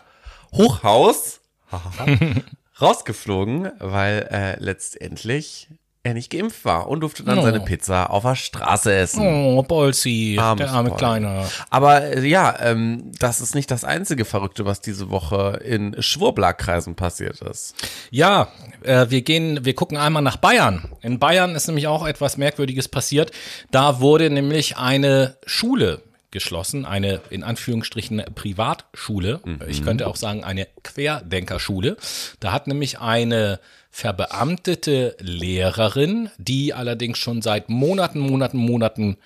Hochhaus, 0.53 1.41
rausgeflogen, 2.81 3.71
weil 3.79 4.27
äh, 4.31 4.55
letztendlich 4.63 5.67
er 6.03 6.15
nicht 6.15 6.31
geimpft 6.31 6.65
war 6.65 6.87
und 6.87 7.01
durfte 7.01 7.23
dann 7.23 7.37
Oh. 7.37 7.43
seine 7.43 7.59
Pizza 7.59 8.09
auf 8.09 8.23
der 8.23 8.33
Straße 8.35 8.91
essen. 8.91 9.21
Oh, 9.21 9.61
Bolsi, 9.61 10.35
Armes 10.39 10.65
der 10.65 10.71
arme 10.75 10.89
Boy. 10.89 10.97
Kleine. 10.97 11.45
Aber 11.69 12.01
äh, 12.03 12.27
ja, 12.27 12.55
ähm, 12.59 13.11
das 13.19 13.39
ist 13.39 13.53
nicht 13.53 13.69
das 13.69 13.83
einzige 13.83 14.25
Verrückte, 14.25 14.65
was 14.65 14.81
diese 14.81 15.11
Woche 15.11 15.59
in 15.63 15.95
Schwurblerkreisen 16.01 16.95
passiert 16.95 17.41
ist. 17.41 17.75
Ja, 18.09 18.47
äh, 18.81 19.05
wir 19.09 19.21
gehen, 19.21 19.63
wir 19.63 19.75
gucken 19.75 19.95
einmal 19.97 20.23
nach 20.23 20.37
Bayern. 20.37 20.89
In 21.01 21.19
Bayern 21.19 21.53
ist 21.55 21.67
nämlich 21.67 21.85
auch 21.85 22.07
etwas 22.07 22.35
Merkwürdiges 22.35 22.87
passiert. 22.87 23.31
Da 23.69 23.99
wurde 23.99 24.31
nämlich 24.31 24.77
eine 24.77 25.37
Schule 25.45 26.01
geschlossen, 26.31 26.85
eine 26.85 27.21
in 27.29 27.43
Anführungsstrichen 27.43 28.23
Privatschule. 28.33 29.41
Ich 29.67 29.83
könnte 29.83 30.07
auch 30.07 30.15
sagen 30.15 30.43
eine 30.45 30.65
Querdenkerschule. 30.81 31.97
Da 32.39 32.51
hat 32.53 32.67
nämlich 32.67 32.99
eine 32.99 33.59
verbeamtete 33.91 35.15
Lehrerin, 35.19 36.29
die 36.37 36.73
allerdings 36.73 37.19
schon 37.19 37.41
seit 37.41 37.69
Monaten, 37.69 38.19
Monaten, 38.19 38.57
Monaten 38.57 39.17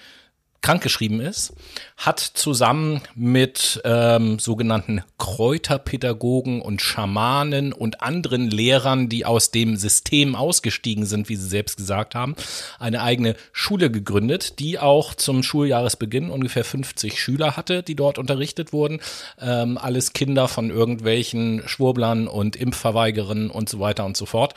krankgeschrieben 0.66 1.20
ist, 1.20 1.54
hat 1.96 2.20
zusammen 2.20 3.02
mit 3.14 3.80
ähm, 3.86 4.40
sogenannten 4.40 5.04
Kräuterpädagogen 5.20 6.60
und 6.60 6.82
Schamanen 6.82 7.72
und 7.72 8.02
anderen 8.02 8.50
Lehrern, 8.50 9.08
die 9.08 9.28
aus 9.28 9.52
dem 9.52 9.78
System 9.78 10.36
ausgestiegen 10.36 11.06
sind, 11.06 11.30
wie 11.30 11.36
sie 11.36 11.48
selbst 11.48 11.78
gesagt 11.78 12.16
haben, 12.16 12.36
eine 12.80 13.04
eigene 13.04 13.36
Schule 13.52 13.92
gegründet, 13.92 14.58
die 14.58 14.80
auch 14.80 15.14
zum 15.14 15.44
Schuljahresbeginn 15.44 16.32
ungefähr 16.32 16.64
50 16.64 17.22
Schüler 17.22 17.56
hatte, 17.56 17.84
die 17.84 17.96
dort 17.96 18.18
unterrichtet 18.18 18.74
wurden. 18.74 19.02
Ähm, 19.40 19.78
alles 19.78 20.14
Kinder 20.14 20.48
von 20.48 20.72
irgendwelchen 20.72 21.62
Schwurblern 21.68 22.28
und 22.28 22.56
Impfverweigerern 22.56 23.52
und 23.52 23.70
so 23.70 23.80
weiter 23.80 24.04
und 24.04 24.18
so 24.18 24.26
fort. 24.26 24.56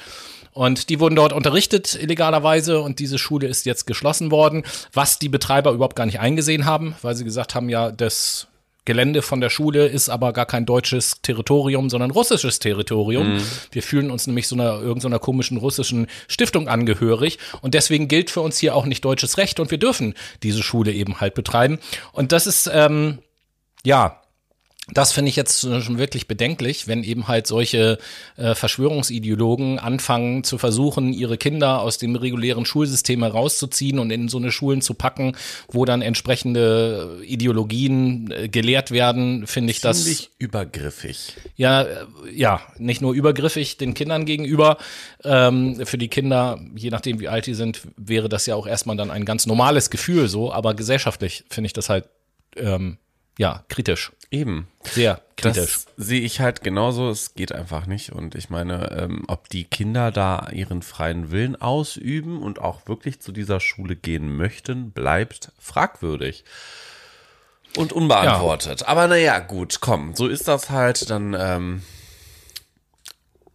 Und 0.59 0.89
die 0.89 0.99
wurden 0.99 1.15
dort 1.15 1.33
unterrichtet 1.33 1.95
illegalerweise 1.95 2.81
und 2.81 2.99
diese 2.99 3.17
Schule 3.17 3.47
ist 3.47 3.65
jetzt 3.65 3.87
geschlossen 3.87 4.33
worden, 4.33 4.65
was 4.93 5.21
die 5.21 5.29
Betreiber 5.29 5.71
überhaupt 5.71 5.95
gar 5.95 6.05
nicht 6.05 6.19
eingesehen 6.19 6.65
haben, 6.65 6.97
weil 7.01 7.15
sie 7.15 7.23
gesagt 7.23 7.55
haben, 7.55 7.69
ja, 7.69 7.93
das 7.93 8.49
Gelände 8.85 9.23
von 9.23 9.41
der 9.41 9.51
Schule 9.51 9.87
ist 9.87 10.09
aber 10.09 10.33
gar 10.33 10.47
kein 10.47 10.67
deutsches 10.67 11.23
Territorium, 11.23 11.89
sondern 11.91 12.11
russisches 12.11 12.59
Territorium. 12.59 13.41
Wir 13.71 13.85
fühlen 13.85 14.11
uns 14.11 14.27
nämlich 14.27 14.49
so 14.49 14.57
einer 14.57 14.81
irgendeiner 14.81 15.21
komischen 15.21 15.59
russischen 15.59 16.09
Stiftung 16.27 16.67
angehörig 16.67 17.39
und 17.61 17.75
deswegen 17.75 18.09
gilt 18.09 18.29
für 18.29 18.41
uns 18.41 18.59
hier 18.59 18.75
auch 18.75 18.85
nicht 18.85 19.05
deutsches 19.05 19.39
Recht 19.39 19.61
und 19.61 19.71
wir 19.71 19.79
dürfen 19.79 20.15
diese 20.43 20.65
Schule 20.65 20.93
eben 20.93 21.21
halt 21.21 21.35
betreiben. 21.35 21.79
Und 22.11 22.33
das 22.33 22.49
ist 22.49 22.69
ähm, 22.75 23.21
ja 23.85 24.23
Das 24.91 25.13
finde 25.13 25.29
ich 25.29 25.37
jetzt 25.37 25.61
schon 25.61 25.99
wirklich 25.99 26.29
bedenklich, 26.29 26.89
wenn 26.89 27.05
eben 27.05 27.29
halt 27.29 27.47
solche 27.47 27.99
äh, 28.37 28.55
Verschwörungsideologen 28.55 29.79
anfangen 29.79 30.45
zu 30.45 30.57
versuchen, 30.57 31.13
ihre 31.13 31.37
Kinder 31.37 31.83
aus 31.83 31.99
dem 31.99 32.17
regulären 32.17 32.65
Schulsystem 32.65 33.23
herauszuziehen 33.23 33.99
und 33.99 34.11
in 34.11 34.29
so 34.29 34.39
eine 34.39 34.51
Schulen 34.51 34.81
zu 34.81 34.95
packen, 34.95 35.37
wo 35.69 35.85
dann 35.85 36.01
entsprechende 36.01 37.21
Ideologien 37.23 38.31
äh, 38.31 38.49
gelehrt 38.49 38.91
werden, 38.91 39.47
finde 39.47 39.73
ich 39.73 39.81
das 39.81 40.05
Ziemlich 40.05 40.31
übergriffig. 40.39 41.35
ja, 41.57 41.83
äh, 41.83 42.07
ja, 42.33 42.63
nicht 42.79 43.03
nur 43.03 43.13
übergriffig 43.13 43.77
den 43.77 43.93
Kindern 43.93 44.25
gegenüber. 44.25 44.79
Ähm, 45.23 45.85
für 45.85 45.99
die 45.99 46.09
Kinder, 46.09 46.61
je 46.75 46.91
nachdem 46.91 47.21
wie 47.21 47.29
alt 47.29 47.47
die 47.47 47.55
sind, 47.55 47.83
wäre 47.97 48.31
das 48.31 48.47
ja 48.47 48.55
auch 48.55 48.67
erstmal 48.67 48.97
dann 48.97 49.11
ein 49.11 49.27
ganz 49.27 49.45
normales 49.45 49.91
Gefühl 49.91 50.29
so, 50.29 50.53
aber 50.53 50.75
gesellschaftlich 50.75 51.45
finde 51.51 51.67
ich 51.67 51.73
das 51.75 51.91
halt 51.91 52.07
ähm, 52.57 52.97
ja 53.39 53.65
kritisch. 53.69 54.13
Eben. 54.31 54.69
Sehr 54.83 55.23
kritisch. 55.37 55.85
Das 55.85 55.87
sehe 55.97 56.21
ich 56.21 56.41
halt 56.41 56.63
genauso. 56.63 57.09
Es 57.09 57.35
geht 57.35 57.53
einfach 57.53 57.87
nicht. 57.87 58.13
Und 58.13 58.35
ich 58.35 58.51
meine, 58.51 58.91
ähm, 58.93 59.25
ob 59.27 59.49
die 59.49 59.65
Kinder 59.65 60.11
da 60.11 60.49
ihren 60.53 60.83
freien 60.83 61.31
Willen 61.31 61.61
ausüben 61.61 62.43
und 62.43 62.61
auch 62.61 62.87
wirklich 62.87 63.21
zu 63.21 63.33
dieser 63.33 63.61
Schule 63.61 63.97
gehen 63.97 64.37
möchten, 64.37 64.91
bleibt 64.91 65.53
fragwürdig. 65.59 66.45
Und 67.77 67.93
unbeantwortet. 67.93 68.87
Aber 68.89 69.07
naja, 69.07 69.39
gut, 69.39 69.81
komm, 69.81 70.15
so 70.15 70.27
ist 70.27 70.49
das 70.49 70.71
halt. 70.71 71.09
Dann 71.11 71.35
ähm, 71.39 71.83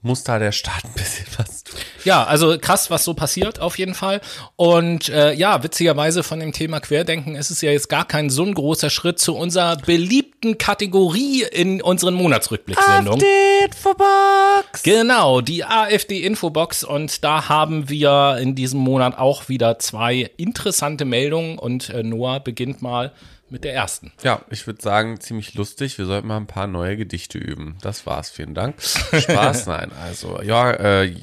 muss 0.04 0.24
da 0.24 0.38
der 0.38 0.52
Staat 0.52 0.84
ein 0.84 0.94
bisschen 0.94 1.26
was 1.38 1.64
tun. 1.64 1.80
Ja, 2.04 2.26
also 2.26 2.58
krass, 2.60 2.90
was 2.92 3.04
so 3.04 3.14
passiert 3.14 3.60
auf 3.60 3.78
jeden 3.78 3.96
Fall. 3.96 4.22
Und 4.56 5.10
äh, 5.10 5.34
ja, 5.34 5.64
witzigerweise 5.64 6.24
von 6.24 6.40
dem 6.40 6.52
Thema 6.52 6.80
Querdenken 6.80 7.36
ist 7.36 7.50
es 7.50 7.62
ja 7.62 7.72
jetzt 7.72 7.90
gar 7.90 8.06
kein 8.06 8.30
so 8.30 8.44
ein 8.44 8.54
großer 8.54 8.90
Schritt 8.90 9.20
zu 9.20 9.36
unserer 9.36 9.78
beliebten 9.78 10.58
Kategorie 10.58 11.44
in 11.44 11.82
unseren 11.82 12.14
Monatsrückblicksendungen. 12.16 13.26
Infobox. 13.64 14.84
Genau, 14.84 15.42
die 15.42 15.64
AfD-Infobox. 15.64 16.84
Und 16.84 17.24
da 17.24 17.48
haben 17.48 17.90
wir 17.90 18.38
in 18.42 18.56
diesem 18.56 18.82
Monat 18.82 19.18
auch 19.18 19.48
wieder 19.48 19.80
zwei 19.80 20.30
interessante 20.38 21.06
Meldungen. 21.06 21.58
Und 21.58 21.90
äh, 21.90 22.04
Noah 22.04 22.40
beginnt 22.40 22.82
mal 22.82 23.14
mit 23.54 23.64
der 23.64 23.76
ersten. 23.76 24.12
Ja, 24.24 24.42
ich 24.50 24.66
würde 24.66 24.82
sagen, 24.82 25.20
ziemlich 25.20 25.54
lustig. 25.54 26.00
Wir 26.00 26.08
sollten 26.08 26.28
mal 26.28 26.38
ein 26.38 26.48
paar 26.48 26.66
neue 26.66 26.98
Gedichte 26.98 27.38
üben. 27.38 27.78
Das 27.82 28.08
war's, 28.08 28.32
vielen 28.32 28.56
Dank. 28.56 28.82
Spaß, 28.82 29.68
nein. 29.68 29.92
Also, 30.02 30.42
ja, 30.42 30.72
äh, 30.72 31.16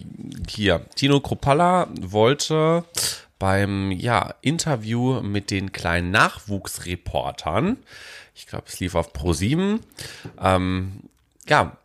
hier, 0.48 0.86
Tino 0.94 1.18
Kropalla 1.18 1.88
wollte 2.00 2.84
beim 3.40 3.90
ja, 3.90 4.34
Interview 4.42 5.20
mit 5.22 5.50
den 5.50 5.72
kleinen 5.72 6.12
Nachwuchsreportern, 6.12 7.78
ich 8.36 8.46
glaube, 8.46 8.66
es 8.68 8.78
lief 8.78 8.94
auf 8.94 9.12
Pro7, 9.12 9.80
ähm, 10.40 11.00
ja, 11.48 11.76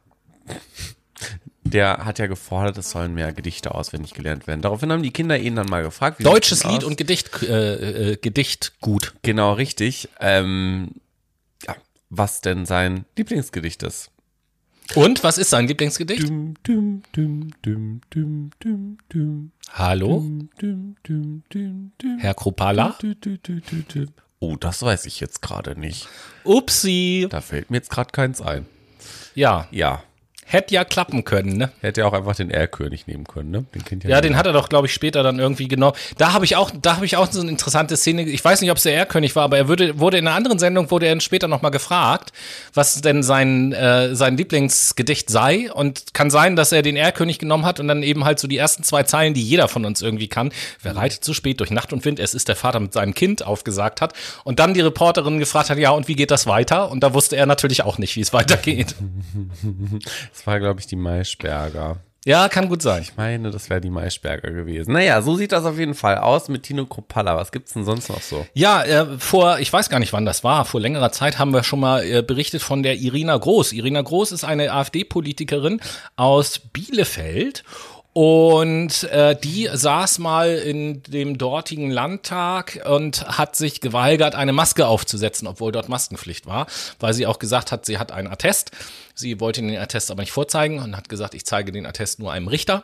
der 1.66 2.05
hat 2.05 2.20
ja 2.20 2.28
gefordert, 2.28 2.78
es 2.78 2.91
sollen 2.91 3.13
mehr 3.13 3.34
Gedichte 3.34 3.74
auswendig 3.74 4.13
gelernt 4.13 4.47
werden. 4.47 4.61
Daraufhin 4.61 4.91
haben 4.91 5.03
die 5.03 5.11
Kinder 5.11 5.38
ihn 5.38 5.55
dann 5.55 5.68
mal 5.68 5.84
gefragt. 5.84 6.20
Wie 6.20 6.24
Deutsches 6.24 6.63
Lied 6.63 6.78
aus? 6.80 6.84
und 6.84 6.97
Gedicht, 6.97 7.43
äh, 7.43 8.11
äh, 8.11 8.18
Gedicht 8.18 8.74
gut. 8.82 9.13
Genau, 9.24 9.53
richtig. 9.53 10.09
Ähm, 10.20 10.91
ja, 11.68 11.76
was 12.09 12.41
denn 12.41 12.66
sein 12.66 13.05
Lieblingsgedicht 13.18 13.84
ist. 13.84 14.11
Und 14.93 15.24
was 15.24 15.39
ist 15.39 15.49
sein 15.49 15.68
Lieblingsgedicht? 15.68 16.30
Dum, 16.30 16.53
dum, 16.61 17.01
dum, 17.11 17.49
dum, 17.63 18.01
dum, 18.11 18.51
dum, 18.59 18.97
dum, 19.09 19.51
Hallo, 19.74 20.20
dum, 20.59 20.95
dum, 21.03 21.43
dum, 21.49 21.91
dum, 21.97 22.18
Herr 22.20 22.36
Kropala? 22.36 22.95
Oh, 24.39 24.55
das 24.55 24.84
weiß 24.84 25.07
ich 25.07 25.20
jetzt 25.20 25.41
gerade 25.41 25.80
nicht. 25.80 26.07
Upsi. 26.43 27.26
Da 27.32 27.41
fällt 27.41 27.72
mir 27.72 27.78
jetzt 27.78 27.89
gerade 27.89 28.11
keins 28.11 28.41
ein. 28.41 28.68
Ja, 29.34 29.68
Ja, 29.72 30.03
hätte 30.48 30.76
ja 30.76 30.86
klappen 30.86 31.24
können, 31.26 31.58
ne? 31.58 31.72
hätte 31.82 32.02
ja 32.02 32.08
auch 32.08 32.14
einfach 32.14 32.36
den 32.36 32.52
Erlkönig 32.52 33.08
nehmen 33.08 33.26
können, 33.26 33.50
ne? 33.50 33.66
Den 33.74 33.84
kennt 33.84 34.04
ja, 34.04 34.12
Ja, 34.12 34.22
den 34.22 34.38
hat 34.38 34.46
er 34.46 34.54
doch, 34.54 34.70
glaube 34.70 34.86
ich, 34.86 34.93
später 34.93 35.24
dann 35.24 35.39
irgendwie 35.39 35.68
genommen. 35.68 35.98
Da 36.20 36.34
habe 36.34 36.46
ich 36.46 36.56
auch, 36.56 36.72
da 36.80 36.96
habe 36.98 37.06
ich 37.06 37.18
auch 37.18 37.32
so 37.32 37.41
eine 37.41 37.50
interessante 37.50 37.98
Szene. 37.98 38.24
Ich 38.24 38.46
weiß 38.46 38.62
nicht, 38.62 38.70
ob 38.70 38.78
es 38.78 38.84
der 38.84 38.96
Erlkönig 38.96 39.36
war, 39.36 39.43
aber 39.43 39.58
er 39.58 39.68
würde, 39.68 40.00
wurde 40.00 40.20
in 40.20 40.28
einer 40.28 40.36
anderen 40.36 40.60
Sendung 40.60 40.91
wurde 40.91 41.08
er 41.08 41.20
später 41.20 41.48
nochmal 41.48 41.72
gefragt, 41.72 42.32
was 42.76 43.02
denn 43.02 43.24
sein 43.24 43.74
äh, 43.74 44.16
sein 44.16 44.38
Lieblingsgedicht 44.38 45.32
sei. 45.32 45.72
Und 45.72 46.14
kann 46.14 46.30
sein, 46.30 46.56
dass 46.56 46.72
er 46.72 46.84
den 46.84 46.96
Erlkönig 46.96 47.39
genommen 47.39 47.66
hat 47.66 47.80
und 47.80 47.88
dann 47.88 48.04
eben 48.04 48.24
halt 48.24 48.38
so 48.38 48.48
die 48.48 48.58
ersten 48.58 48.84
zwei 48.84 49.04
Zeilen, 49.04 49.34
die 49.34 49.43
jeder 49.43 49.68
von 49.68 49.84
uns 49.84 50.04
irgendwie 50.04 50.28
kann. 50.28 50.52
Wer 50.82 50.96
reitet 50.96 51.24
so 51.24 51.34
spät 51.34 51.60
durch 51.60 51.72
Nacht 51.72 51.91
und 51.91 52.06
Wind? 52.06 52.20
Es 52.20 52.36
ist 52.36 52.48
der 52.50 52.56
Vater 52.56 52.80
mit 52.80 52.93
seinem 52.93 53.16
Kind 53.16 53.46
aufgesagt 53.46 54.00
hat. 54.00 54.14
Und 54.43 54.60
dann 54.60 54.76
die 54.76 54.82
Reporterin 54.82 55.39
gefragt 55.39 55.72
hat, 55.72 55.80
ja, 55.80 55.89
und 55.89 56.08
wie 56.08 56.16
geht 56.16 56.30
das 56.30 56.46
weiter? 56.46 56.91
Und 56.91 57.02
da 57.02 57.16
wusste 57.16 57.36
er 57.36 57.48
natürlich 57.48 57.82
auch 57.84 57.98
nicht, 57.98 58.16
wie 58.16 58.22
es 58.22 58.32
weitergeht. 58.34 58.96
Das 60.36 60.45
war, 60.45 60.59
glaube 60.59 60.81
ich, 60.81 60.88
die 60.88 60.97
Maischberger. 60.97 61.97
Ja, 62.25 62.49
kann 62.49 62.67
gut 62.67 62.81
sein. 62.81 63.03
Ich 63.03 63.15
meine, 63.15 63.51
das 63.51 63.69
wäre 63.69 63.79
die 63.79 63.89
Maischberger 63.89 64.51
gewesen. 64.51 64.91
Naja, 64.91 65.21
so 65.21 65.36
sieht 65.36 65.53
das 65.53 65.63
auf 65.63 65.77
jeden 65.77 65.93
Fall 65.93 66.17
aus 66.17 66.49
mit 66.49 66.63
Tino 66.63 66.86
Kropalla. 66.86 67.38
Was 67.38 67.53
gibt's 67.53 67.73
denn 67.73 67.86
sonst 67.86 68.09
noch 68.09 68.21
so? 68.21 68.45
Ja, 68.53 68.83
äh, 68.83 69.17
vor, 69.17 69.59
ich 69.59 69.71
weiß 69.71 69.89
gar 69.89 69.99
nicht, 69.99 70.11
wann 70.11 70.25
das 70.25 70.43
war, 70.43 70.65
vor 70.65 70.81
längerer 70.81 71.11
Zeit 71.11 71.39
haben 71.39 71.53
wir 71.53 71.63
schon 71.63 71.79
mal 71.79 72.03
äh, 72.03 72.21
berichtet 72.21 72.61
von 72.61 72.83
der 72.83 72.97
Irina 72.97 73.38
Groß. 73.38 73.71
Irina 73.71 74.01
Groß 74.01 74.33
ist 74.33 74.43
eine 74.43 74.73
AfD-Politikerin 74.73 75.79
aus 76.17 76.59
Bielefeld. 76.59 77.63
Und 78.11 79.03
äh, 79.03 79.36
die 79.36 79.69
saß 79.71 80.19
mal 80.19 80.49
in 80.55 81.03
dem 81.03 81.38
dortigen 81.38 81.91
Landtag 81.91 82.79
und 82.89 83.27
hat 83.27 83.57
sich 83.57 83.81
geweigert, 83.81 84.36
eine 84.36 84.53
Maske 84.53 84.88
aufzusetzen, 84.88 85.47
obwohl 85.47 85.73
dort 85.73 85.89
Maskenpflicht 85.89 86.45
war, 86.45 86.67
weil 86.99 87.13
sie 87.13 87.27
auch 87.27 87.39
gesagt 87.39 87.73
hat, 87.73 87.86
sie 87.86 87.97
hat 87.97 88.13
einen 88.13 88.29
Attest. 88.29 88.71
Sie 89.16 89.39
wollte 89.39 89.61
den 89.61 89.78
Attest 89.78 90.11
aber 90.11 90.22
nicht 90.22 90.32
vorzeigen 90.32 90.80
und 90.80 90.95
hat 90.95 91.09
gesagt, 91.09 91.34
ich 91.34 91.45
zeige 91.45 91.72
den 91.72 91.86
Attest 91.86 92.20
nur 92.20 92.32
einem 92.32 92.47
Richter 92.47 92.84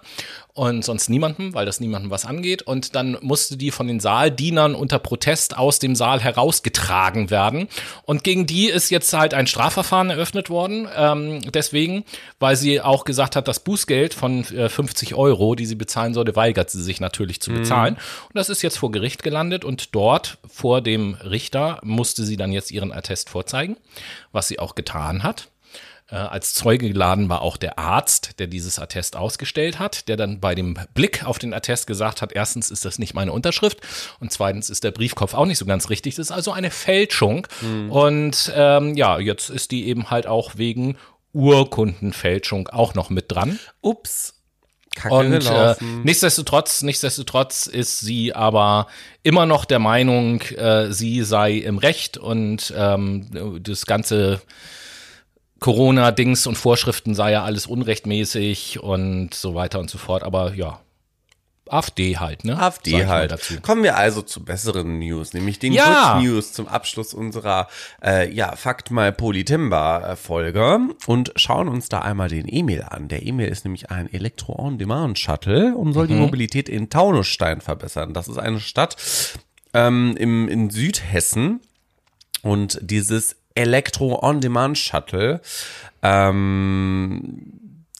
und 0.53 0.83
sonst 0.83 1.09
niemandem, 1.09 1.53
weil 1.53 1.65
das 1.65 1.79
niemandem 1.79 2.09
was 2.11 2.25
angeht. 2.25 2.61
Und 2.61 2.95
dann 2.95 3.17
musste 3.21 3.57
die 3.57 3.71
von 3.71 3.87
den 3.87 3.99
Saaldienern 3.99 4.75
unter 4.75 4.99
Protest 4.99 5.57
aus 5.57 5.79
dem 5.79 5.95
Saal 5.95 6.21
herausgetragen 6.21 7.29
werden. 7.29 7.67
Und 8.03 8.23
gegen 8.23 8.45
die 8.45 8.67
ist 8.67 8.89
jetzt 8.89 9.13
halt 9.13 9.33
ein 9.33 9.47
Strafverfahren 9.47 10.09
eröffnet 10.09 10.49
worden. 10.49 10.87
Ähm, 10.95 11.41
deswegen, 11.51 12.03
weil 12.39 12.55
sie 12.55 12.81
auch 12.81 13.03
gesagt 13.03 13.35
hat, 13.35 13.47
das 13.47 13.59
Bußgeld 13.59 14.13
von 14.13 14.43
äh, 14.55 14.69
50 14.69 15.15
Euro, 15.15 15.55
die 15.55 15.65
sie 15.65 15.75
bezahlen 15.75 16.13
sollte, 16.13 16.35
weigert 16.35 16.69
sie 16.69 16.81
sich 16.81 16.99
natürlich 16.99 17.41
zu 17.41 17.51
bezahlen. 17.51 17.95
Und 17.95 18.35
das 18.35 18.49
ist 18.49 18.61
jetzt 18.61 18.77
vor 18.77 18.91
Gericht 18.91 19.23
gelandet 19.23 19.65
und 19.65 19.95
dort 19.95 20.37
vor 20.47 20.81
dem 20.81 21.15
Richter 21.15 21.79
musste 21.83 22.23
sie 22.23 22.37
dann 22.37 22.51
jetzt 22.51 22.71
ihren 22.71 22.91
Attest 22.91 23.29
vorzeigen, 23.29 23.77
was 24.31 24.47
sie 24.47 24.59
auch 24.59 24.75
getan 24.75 25.23
hat. 25.23 25.47
Äh, 26.11 26.15
als 26.15 26.53
Zeuge 26.53 26.89
geladen 26.89 27.29
war 27.29 27.41
auch 27.41 27.57
der 27.57 27.79
Arzt, 27.79 28.39
der 28.39 28.47
dieses 28.47 28.79
Attest 28.79 29.15
ausgestellt 29.15 29.79
hat, 29.79 30.07
der 30.09 30.17
dann 30.17 30.39
bei 30.39 30.55
dem 30.55 30.77
Blick 30.93 31.25
auf 31.25 31.39
den 31.39 31.53
Attest 31.53 31.87
gesagt 31.87 32.21
hat, 32.21 32.33
erstens 32.33 32.69
ist 32.69 32.83
das 32.83 32.99
nicht 32.99 33.13
meine 33.13 33.31
Unterschrift 33.31 33.79
und 34.19 34.31
zweitens 34.31 34.69
ist 34.69 34.83
der 34.83 34.91
Briefkopf 34.91 35.33
auch 35.33 35.45
nicht 35.45 35.57
so 35.57 35.65
ganz 35.65 35.89
richtig. 35.89 36.15
Das 36.15 36.27
ist 36.27 36.31
also 36.31 36.51
eine 36.51 36.71
Fälschung. 36.71 37.47
Und 37.89 38.51
ähm, 38.55 38.95
ja, 38.95 39.19
jetzt 39.19 39.49
ist 39.49 39.71
die 39.71 39.87
eben 39.87 40.09
halt 40.09 40.27
auch 40.27 40.57
wegen 40.57 40.97
Urkundenfälschung 41.33 42.67
auch 42.67 42.93
noch 42.93 43.09
mit 43.09 43.31
dran. 43.31 43.59
Ups. 43.81 44.35
Kacke 44.93 45.15
Und 45.15 45.45
äh, 45.45 45.75
nichtsdestotrotz, 46.03 46.81
nichtsdestotrotz 46.81 47.67
ist 47.67 47.99
sie 47.99 48.35
aber 48.35 48.87
immer 49.23 49.45
noch 49.45 49.63
der 49.63 49.79
Meinung, 49.79 50.41
äh, 50.41 50.91
sie 50.91 51.23
sei 51.23 51.53
im 51.53 51.77
Recht 51.77 52.17
und 52.17 52.73
ähm, 52.75 53.61
das 53.63 53.85
ganze 53.85 54.41
Corona-Dings 55.61 56.47
und 56.47 56.57
Vorschriften 56.57 57.13
sei 57.13 57.31
ja 57.31 57.43
alles 57.43 57.67
unrechtmäßig 57.67 58.81
und 58.81 59.33
so 59.33 59.55
weiter 59.55 59.79
und 59.79 59.91
so 59.91 59.99
fort. 59.99 60.23
Aber 60.23 60.55
ja, 60.55 60.81
AfD 61.69 62.17
halt, 62.17 62.43
ne? 62.43 62.59
AfD 62.59 63.05
halt. 63.05 63.31
Dazu. 63.31 63.61
Kommen 63.61 63.83
wir 63.83 63.95
also 63.95 64.23
zu 64.23 64.43
besseren 64.43 64.97
News, 64.97 65.33
nämlich 65.33 65.59
den 65.59 65.71
Ja. 65.71 66.15
Good 66.15 66.23
News 66.23 66.53
zum 66.53 66.67
Abschluss 66.67 67.13
unserer 67.13 67.67
äh, 68.03 68.27
ja, 68.33 68.55
Fakt 68.55 68.89
mal 68.89 69.13
Politimba-Folge 69.13 70.79
und 71.05 71.31
schauen 71.35 71.67
uns 71.67 71.89
da 71.89 71.99
einmal 71.99 72.29
den 72.29 72.49
Emil 72.49 72.81
an. 72.81 73.07
Der 73.07 73.23
Emil 73.23 73.47
ist 73.47 73.63
nämlich 73.63 73.91
ein 73.91 74.11
Elektro-on-Demand-Shuttle 74.11 75.75
und 75.75 75.93
soll 75.93 76.07
die 76.07 76.15
Mobilität 76.15 76.69
in 76.69 76.89
Taunusstein 76.89 77.61
verbessern. 77.61 78.15
Das 78.15 78.27
ist 78.27 78.39
eine 78.39 78.59
Stadt 78.59 78.97
ähm, 79.75 80.17
im, 80.17 80.49
in 80.49 80.71
Südhessen 80.71 81.61
und 82.41 82.79
dieses 82.81 83.35
Elektro-on-Demand-Shuttle 83.55 85.41
ähm, 86.03 87.51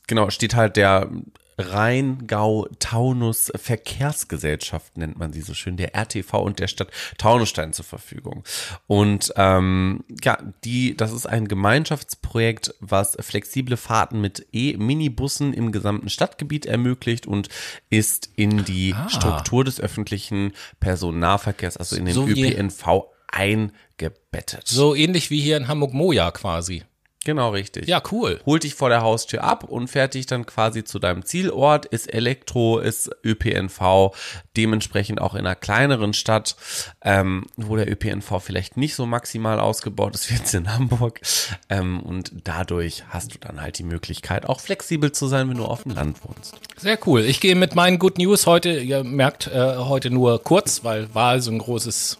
genau, 0.07 0.29
steht 0.29 0.55
halt 0.55 0.75
der 0.75 1.09
Rheingau-Taunus 1.57 3.51
Verkehrsgesellschaft, 3.55 4.97
nennt 4.97 5.17
man 5.17 5.31
sie 5.31 5.41
so 5.41 5.53
schön, 5.53 5.77
der 5.77 5.95
RTV 5.95 6.39
und 6.39 6.59
der 6.59 6.67
Stadt 6.67 6.89
Taunusstein 7.17 7.73
zur 7.73 7.85
Verfügung. 7.85 8.43
Und 8.87 9.31
ähm, 9.35 10.03
ja, 10.23 10.37
die, 10.63 10.97
das 10.97 11.11
ist 11.11 11.27
ein 11.27 11.47
Gemeinschaftsprojekt, 11.47 12.73
was 12.79 13.15
flexible 13.19 13.77
Fahrten 13.77 14.21
mit 14.21 14.47
E-Minibussen 14.51 15.53
im 15.53 15.71
gesamten 15.71 16.09
Stadtgebiet 16.09 16.65
ermöglicht 16.65 17.27
und 17.27 17.49
ist 17.89 18.29
in 18.35 18.65
die 18.65 18.95
Ah. 18.95 19.09
Struktur 19.09 19.63
des 19.63 19.79
öffentlichen 19.79 20.53
Personennahverkehrs, 20.79 21.77
also 21.77 21.95
in 21.95 22.05
den 22.05 22.13
So 22.15 22.27
ÖPNV 22.27 23.10
eingebettet. 23.31 24.67
So 24.67 24.95
ähnlich 24.95 25.29
wie 25.29 25.41
hier 25.41 25.57
in 25.57 25.67
Hamburg-Moja 25.67 26.31
quasi. 26.31 26.83
Genau, 27.23 27.51
richtig. 27.51 27.87
Ja, 27.87 28.01
cool. 28.11 28.39
Holt 28.47 28.63
dich 28.63 28.73
vor 28.73 28.89
der 28.89 29.03
Haustür 29.03 29.43
ab 29.43 29.63
und 29.63 29.89
fährt 29.89 30.15
dich 30.15 30.25
dann 30.25 30.47
quasi 30.47 30.83
zu 30.83 30.97
deinem 30.97 31.23
Zielort, 31.23 31.85
ist 31.85 32.11
Elektro, 32.11 32.79
ist 32.79 33.11
ÖPNV, 33.23 34.15
dementsprechend 34.57 35.21
auch 35.21 35.35
in 35.35 35.41
einer 35.41 35.55
kleineren 35.55 36.15
Stadt, 36.15 36.55
ähm, 37.03 37.45
wo 37.57 37.75
der 37.75 37.91
ÖPNV 37.91 38.39
vielleicht 38.39 38.75
nicht 38.75 38.95
so 38.95 39.05
maximal 39.05 39.59
ausgebaut 39.59 40.15
ist 40.15 40.31
wie 40.31 40.33
jetzt 40.33 40.55
in 40.55 40.73
Hamburg. 40.73 41.21
Ähm, 41.69 41.99
und 41.99 42.31
dadurch 42.43 43.03
hast 43.09 43.35
du 43.35 43.37
dann 43.37 43.61
halt 43.61 43.77
die 43.77 43.83
Möglichkeit, 43.83 44.49
auch 44.49 44.59
flexibel 44.59 45.11
zu 45.11 45.27
sein, 45.27 45.47
wenn 45.47 45.57
du 45.57 45.65
auf 45.65 45.83
dem 45.83 45.91
Land 45.93 46.17
wohnst. 46.23 46.55
Sehr 46.77 46.97
cool. 47.05 47.21
Ich 47.21 47.39
gehe 47.39 47.55
mit 47.55 47.75
meinen 47.75 47.99
Good 47.99 48.17
News 48.17 48.47
heute, 48.47 48.79
ihr 48.79 49.03
merkt, 49.03 49.45
äh, 49.45 49.75
heute 49.77 50.09
nur 50.09 50.43
kurz, 50.43 50.83
weil 50.83 51.13
Wahl 51.13 51.39
so 51.39 51.51
ein 51.51 51.59
großes 51.59 52.17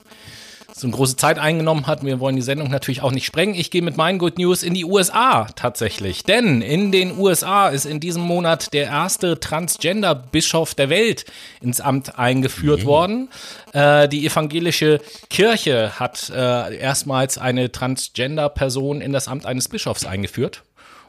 so 0.74 0.88
eine 0.88 0.96
große 0.96 1.16
Zeit 1.16 1.40
eingenommen 1.40 1.88
hat. 1.88 2.04
Wir 2.04 2.20
wollen 2.20 2.36
die 2.36 2.42
Sendung 2.42 2.70
natürlich 2.70 3.02
auch 3.02 3.12
nicht 3.12 3.26
sprengen. 3.26 3.56
Ich 3.56 3.72
gehe 3.72 3.82
mit 3.82 3.98
meinen 3.98 4.20
Good 4.20 4.38
News 4.38 4.64
in 4.64 4.74
die 4.74 4.86
USA 4.86 5.48
tatsächlich. 5.56 6.24
Denn 6.24 6.62
in 6.62 6.92
den 6.92 7.18
USA 7.18 7.70
ist 7.70 7.86
in 7.86 8.00
diesem 8.00 8.24
Monat 8.24 8.74
der 8.74 8.86
erste 8.86 9.40
Transgender-Bischof 9.40 10.76
der 10.76 10.90
Welt 10.90 11.26
ins 11.62 11.82
Amt 11.82 12.18
eingeführt 12.18 12.84
mhm. 12.84 12.86
worden. 12.86 13.30
Äh, 13.74 14.08
die 14.10 14.26
evangelische 14.26 15.00
Kirche 15.30 16.00
hat 16.00 16.30
äh, 16.30 16.78
erstmals 16.78 17.38
eine 17.38 17.72
Transgender-Person 17.72 19.02
in 19.02 19.14
das 19.14 19.28
Amt 19.28 19.46
eines 19.46 19.68
Bischofs 19.68 20.06
eingeführt. 20.06 20.64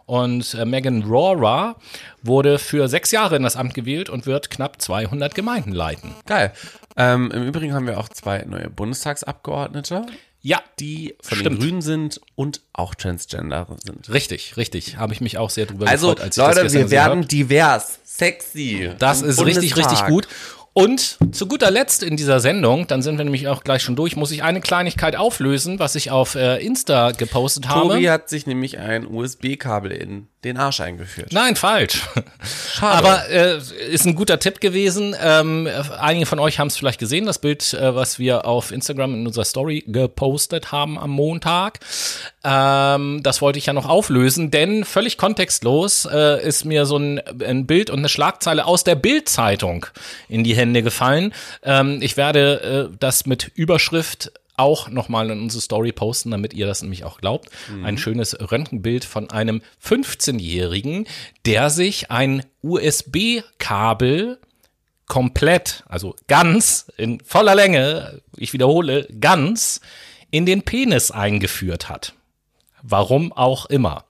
Und 0.07 0.55
äh, 0.55 0.65
Megan 0.65 1.03
Rora 1.05 1.77
wurde 2.23 2.59
für 2.59 2.89
sechs 2.89 3.11
Jahre 3.13 3.37
in 3.37 3.43
das 3.43 3.57
Amt 3.57 3.75
gewählt 3.75 4.11
und 4.11 4.27
wird 4.27 4.51
knapp 4.51 4.81
200 4.81 5.35
Gemeinden 5.35 5.73
leiten. 5.73 6.15
Geil. 6.27 6.53
Ähm, 6.97 7.31
Im 7.31 7.47
Übrigen 7.47 7.75
haben 7.75 7.87
wir 7.87 7.99
auch 7.99 8.09
zwei 8.09 8.45
neue 8.45 8.69
Bundestagsabgeordnete. 8.71 10.07
Ja, 10.45 10.61
die 10.81 11.15
von 11.23 11.39
stimmt. 11.39 11.57
den 11.57 11.61
Grünen 11.61 11.83
sind 11.83 12.21
und 12.35 12.63
auch 12.73 12.97
Transgender 12.97 13.69
sind. 13.85 14.13
Richtig, 14.13 14.57
richtig. 14.57 14.97
Habe 14.97 15.13
ich 15.13 15.21
mich 15.21 15.39
auch 15.39 15.51
sehr 15.51 15.67
drüber 15.67 15.87
also, 15.87 16.11
gefreut. 16.11 16.25
Also 16.25 16.43
Leute, 16.43 16.73
wir 16.73 16.91
werden 16.91 17.29
divers, 17.29 18.01
sexy. 18.05 18.91
Das 18.99 19.23
ist 19.23 19.45
richtig, 19.45 19.77
richtig 19.77 20.05
gut. 20.07 20.27
Und 20.75 21.19
zu 21.33 21.47
guter 21.47 21.71
Letzt 21.71 22.03
in 22.03 22.17
dieser 22.17 22.41
Sendung, 22.41 22.87
dann 22.87 23.03
sind 23.03 23.19
wir 23.19 23.25
nämlich 23.25 23.47
auch 23.47 23.63
gleich 23.63 23.83
schon 23.83 23.95
durch, 23.95 24.17
muss 24.17 24.31
ich 24.31 24.43
eine 24.43 24.61
Kleinigkeit 24.61 25.17
auflösen, 25.17 25.79
was 25.79 25.95
ich 25.95 26.11
auf 26.11 26.35
äh, 26.35 26.65
Insta 26.65 27.13
gepostet 27.13 27.65
Tobi 27.65 27.75
habe. 27.75 27.89
Tobi 27.95 28.11
hat 28.11 28.29
sich 28.31 28.47
nämlich 28.47 28.79
ein 28.79 29.07
USB-Kabel 29.07 29.93
in 29.93 30.29
den 30.45 30.57
Arsch 30.57 30.81
eingeführt. 30.81 31.33
Nein, 31.33 31.55
falsch. 31.55 32.03
Schade. 32.73 32.99
Aber 32.99 33.29
äh, 33.29 33.59
ist 33.91 34.07
ein 34.07 34.17
guter 34.17 34.41
Tipp 34.41 34.61
gewesen. 34.61 35.15
Ähm, 35.23 35.69
einige 35.99 36.27
von 36.27 36.41
euch 36.41 36.59
haben 36.59 36.67
es 36.67 36.77
vielleicht 36.77 36.99
gesehen, 36.99 37.27
das 37.27 37.39
Bild, 37.39 37.75
äh, 37.75 37.95
was 37.95 38.19
wir 38.19 38.45
auf 38.45 38.73
Instagram 38.73 39.15
in 39.15 39.27
unserer 39.27 39.45
Story 39.45 39.85
gepostet 39.87 40.73
haben 40.73 40.99
am 40.99 41.11
Montag. 41.11 41.79
Ähm, 42.43 43.21
das 43.23 43.41
wollte 43.41 43.59
ich 43.59 43.67
ja 43.67 43.73
noch 43.73 43.89
auflösen, 43.89 44.51
denn 44.51 44.85
völlig 44.85 45.17
kontextlos 45.17 46.09
äh, 46.11 46.43
ist 46.43 46.65
mir 46.65 46.87
so 46.87 46.97
ein, 46.97 47.21
ein 47.45 47.67
Bild 47.67 47.91
und 47.91 48.01
eine 48.01 48.09
Schlagzeile 48.09 48.67
aus 48.67 48.83
der 48.83 48.97
Bild-Zeitung 48.97 49.87
in 50.29 50.43
die 50.43 50.57
Hände 50.57 50.83
gefallen. 50.83 51.33
Ähm, 51.63 52.01
ich 52.03 52.17
werde 52.17 52.91
äh, 52.93 52.97
das 52.99 53.27
mit 53.27 53.53
Überschrift 53.55 54.33
auch 54.63 54.89
nochmal 54.89 55.31
in 55.31 55.41
unsere 55.41 55.61
Story 55.61 55.93
posten, 55.93 56.31
damit 56.31 56.55
ihr 56.55 56.67
das 56.67 56.83
nämlich 56.83 57.05
auch 57.05 57.19
glaubt. 57.19 57.51
Mhm. 57.71 57.85
Ein 57.85 57.99
schönes 57.99 58.37
Röntgenbild 58.51 59.05
von 59.05 59.31
einem 59.31 59.63
15-Jährigen, 59.85 61.07
der 61.45 61.71
sich 61.71 62.11
ein 62.11 62.45
USB-Kabel 62.63 64.39
komplett, 65.07 65.85
also 65.89 66.17
ganz, 66.29 66.91
in 66.97 67.21
voller 67.21 67.55
Länge, 67.55 68.23
ich 68.37 68.53
wiederhole, 68.53 69.07
ganz, 69.21 69.81
in 70.31 70.47
den 70.47 70.63
Penis 70.63 71.11
eingeführt 71.11 71.89
hat. 71.89 72.15
Warum 72.83 73.33
auch 73.33 73.67
immer. 73.67 74.05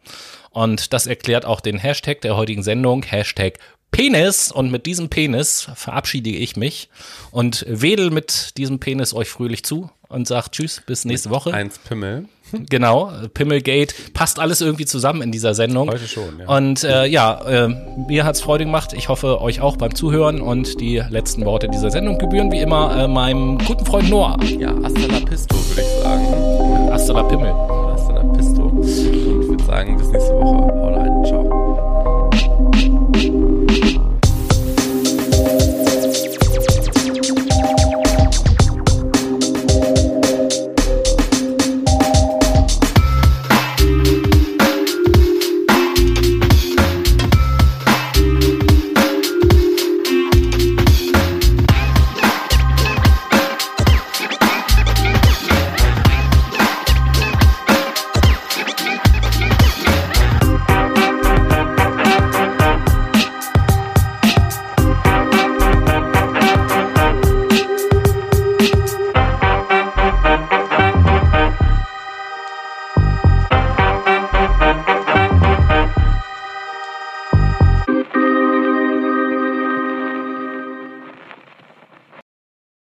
Und 0.50 0.92
das 0.92 1.06
erklärt 1.06 1.44
auch 1.44 1.60
den 1.60 1.78
Hashtag 1.78 2.20
der 2.20 2.36
heutigen 2.36 2.62
Sendung, 2.62 3.02
Hashtag 3.02 3.58
Penis 3.92 4.50
und 4.50 4.72
mit 4.72 4.86
diesem 4.86 5.10
Penis 5.10 5.68
verabschiede 5.74 6.30
ich 6.30 6.56
mich 6.56 6.88
und 7.30 7.64
wedel 7.68 8.10
mit 8.10 8.56
diesem 8.56 8.80
Penis 8.80 9.14
euch 9.14 9.28
fröhlich 9.28 9.64
zu 9.64 9.90
und 10.08 10.26
sagt 10.26 10.52
Tschüss, 10.52 10.82
bis 10.84 11.04
nächste 11.04 11.30
Woche. 11.30 11.54
Eins 11.54 11.78
Pimmel. 11.78 12.26
Genau, 12.68 13.10
Pimmelgate. 13.32 13.94
Passt 14.12 14.38
alles 14.38 14.60
irgendwie 14.60 14.84
zusammen 14.84 15.22
in 15.22 15.32
dieser 15.32 15.54
Sendung. 15.54 15.88
Heute 15.90 16.06
schon, 16.06 16.38
ja. 16.38 16.54
Und 16.54 16.84
äh, 16.84 17.06
ja, 17.06 17.40
äh, 17.46 17.68
mir 18.06 18.26
hat's 18.26 18.42
Freude 18.42 18.66
gemacht. 18.66 18.92
Ich 18.92 19.08
hoffe, 19.08 19.40
euch 19.40 19.62
auch 19.62 19.78
beim 19.78 19.94
Zuhören. 19.94 20.42
Und 20.42 20.78
die 20.78 21.02
letzten 21.08 21.46
Worte 21.46 21.70
dieser 21.70 21.90
Sendung 21.90 22.18
gebühren 22.18 22.52
wie 22.52 22.58
immer 22.58 23.04
äh, 23.04 23.08
meinem 23.08 23.56
guten 23.56 23.86
Freund 23.86 24.10
Noah. 24.10 24.36
Ja, 24.42 24.74
hasta 24.82 25.00
la 25.00 25.20
pisto, 25.20 25.56
würde 25.56 25.80
ich 25.80 26.02
sagen. 26.02 26.92
Hasta 26.92 27.12
la 27.14 27.22
Pimmel. 27.22 27.54
Hasta 27.54 28.12
la 28.12 28.22
pisto. 28.34 28.62
Und 28.64 28.84
ich 28.84 29.48
würde 29.48 29.64
sagen, 29.64 29.96
bis 29.96 30.08
nächste 30.08 30.32
Woche. 30.34 31.71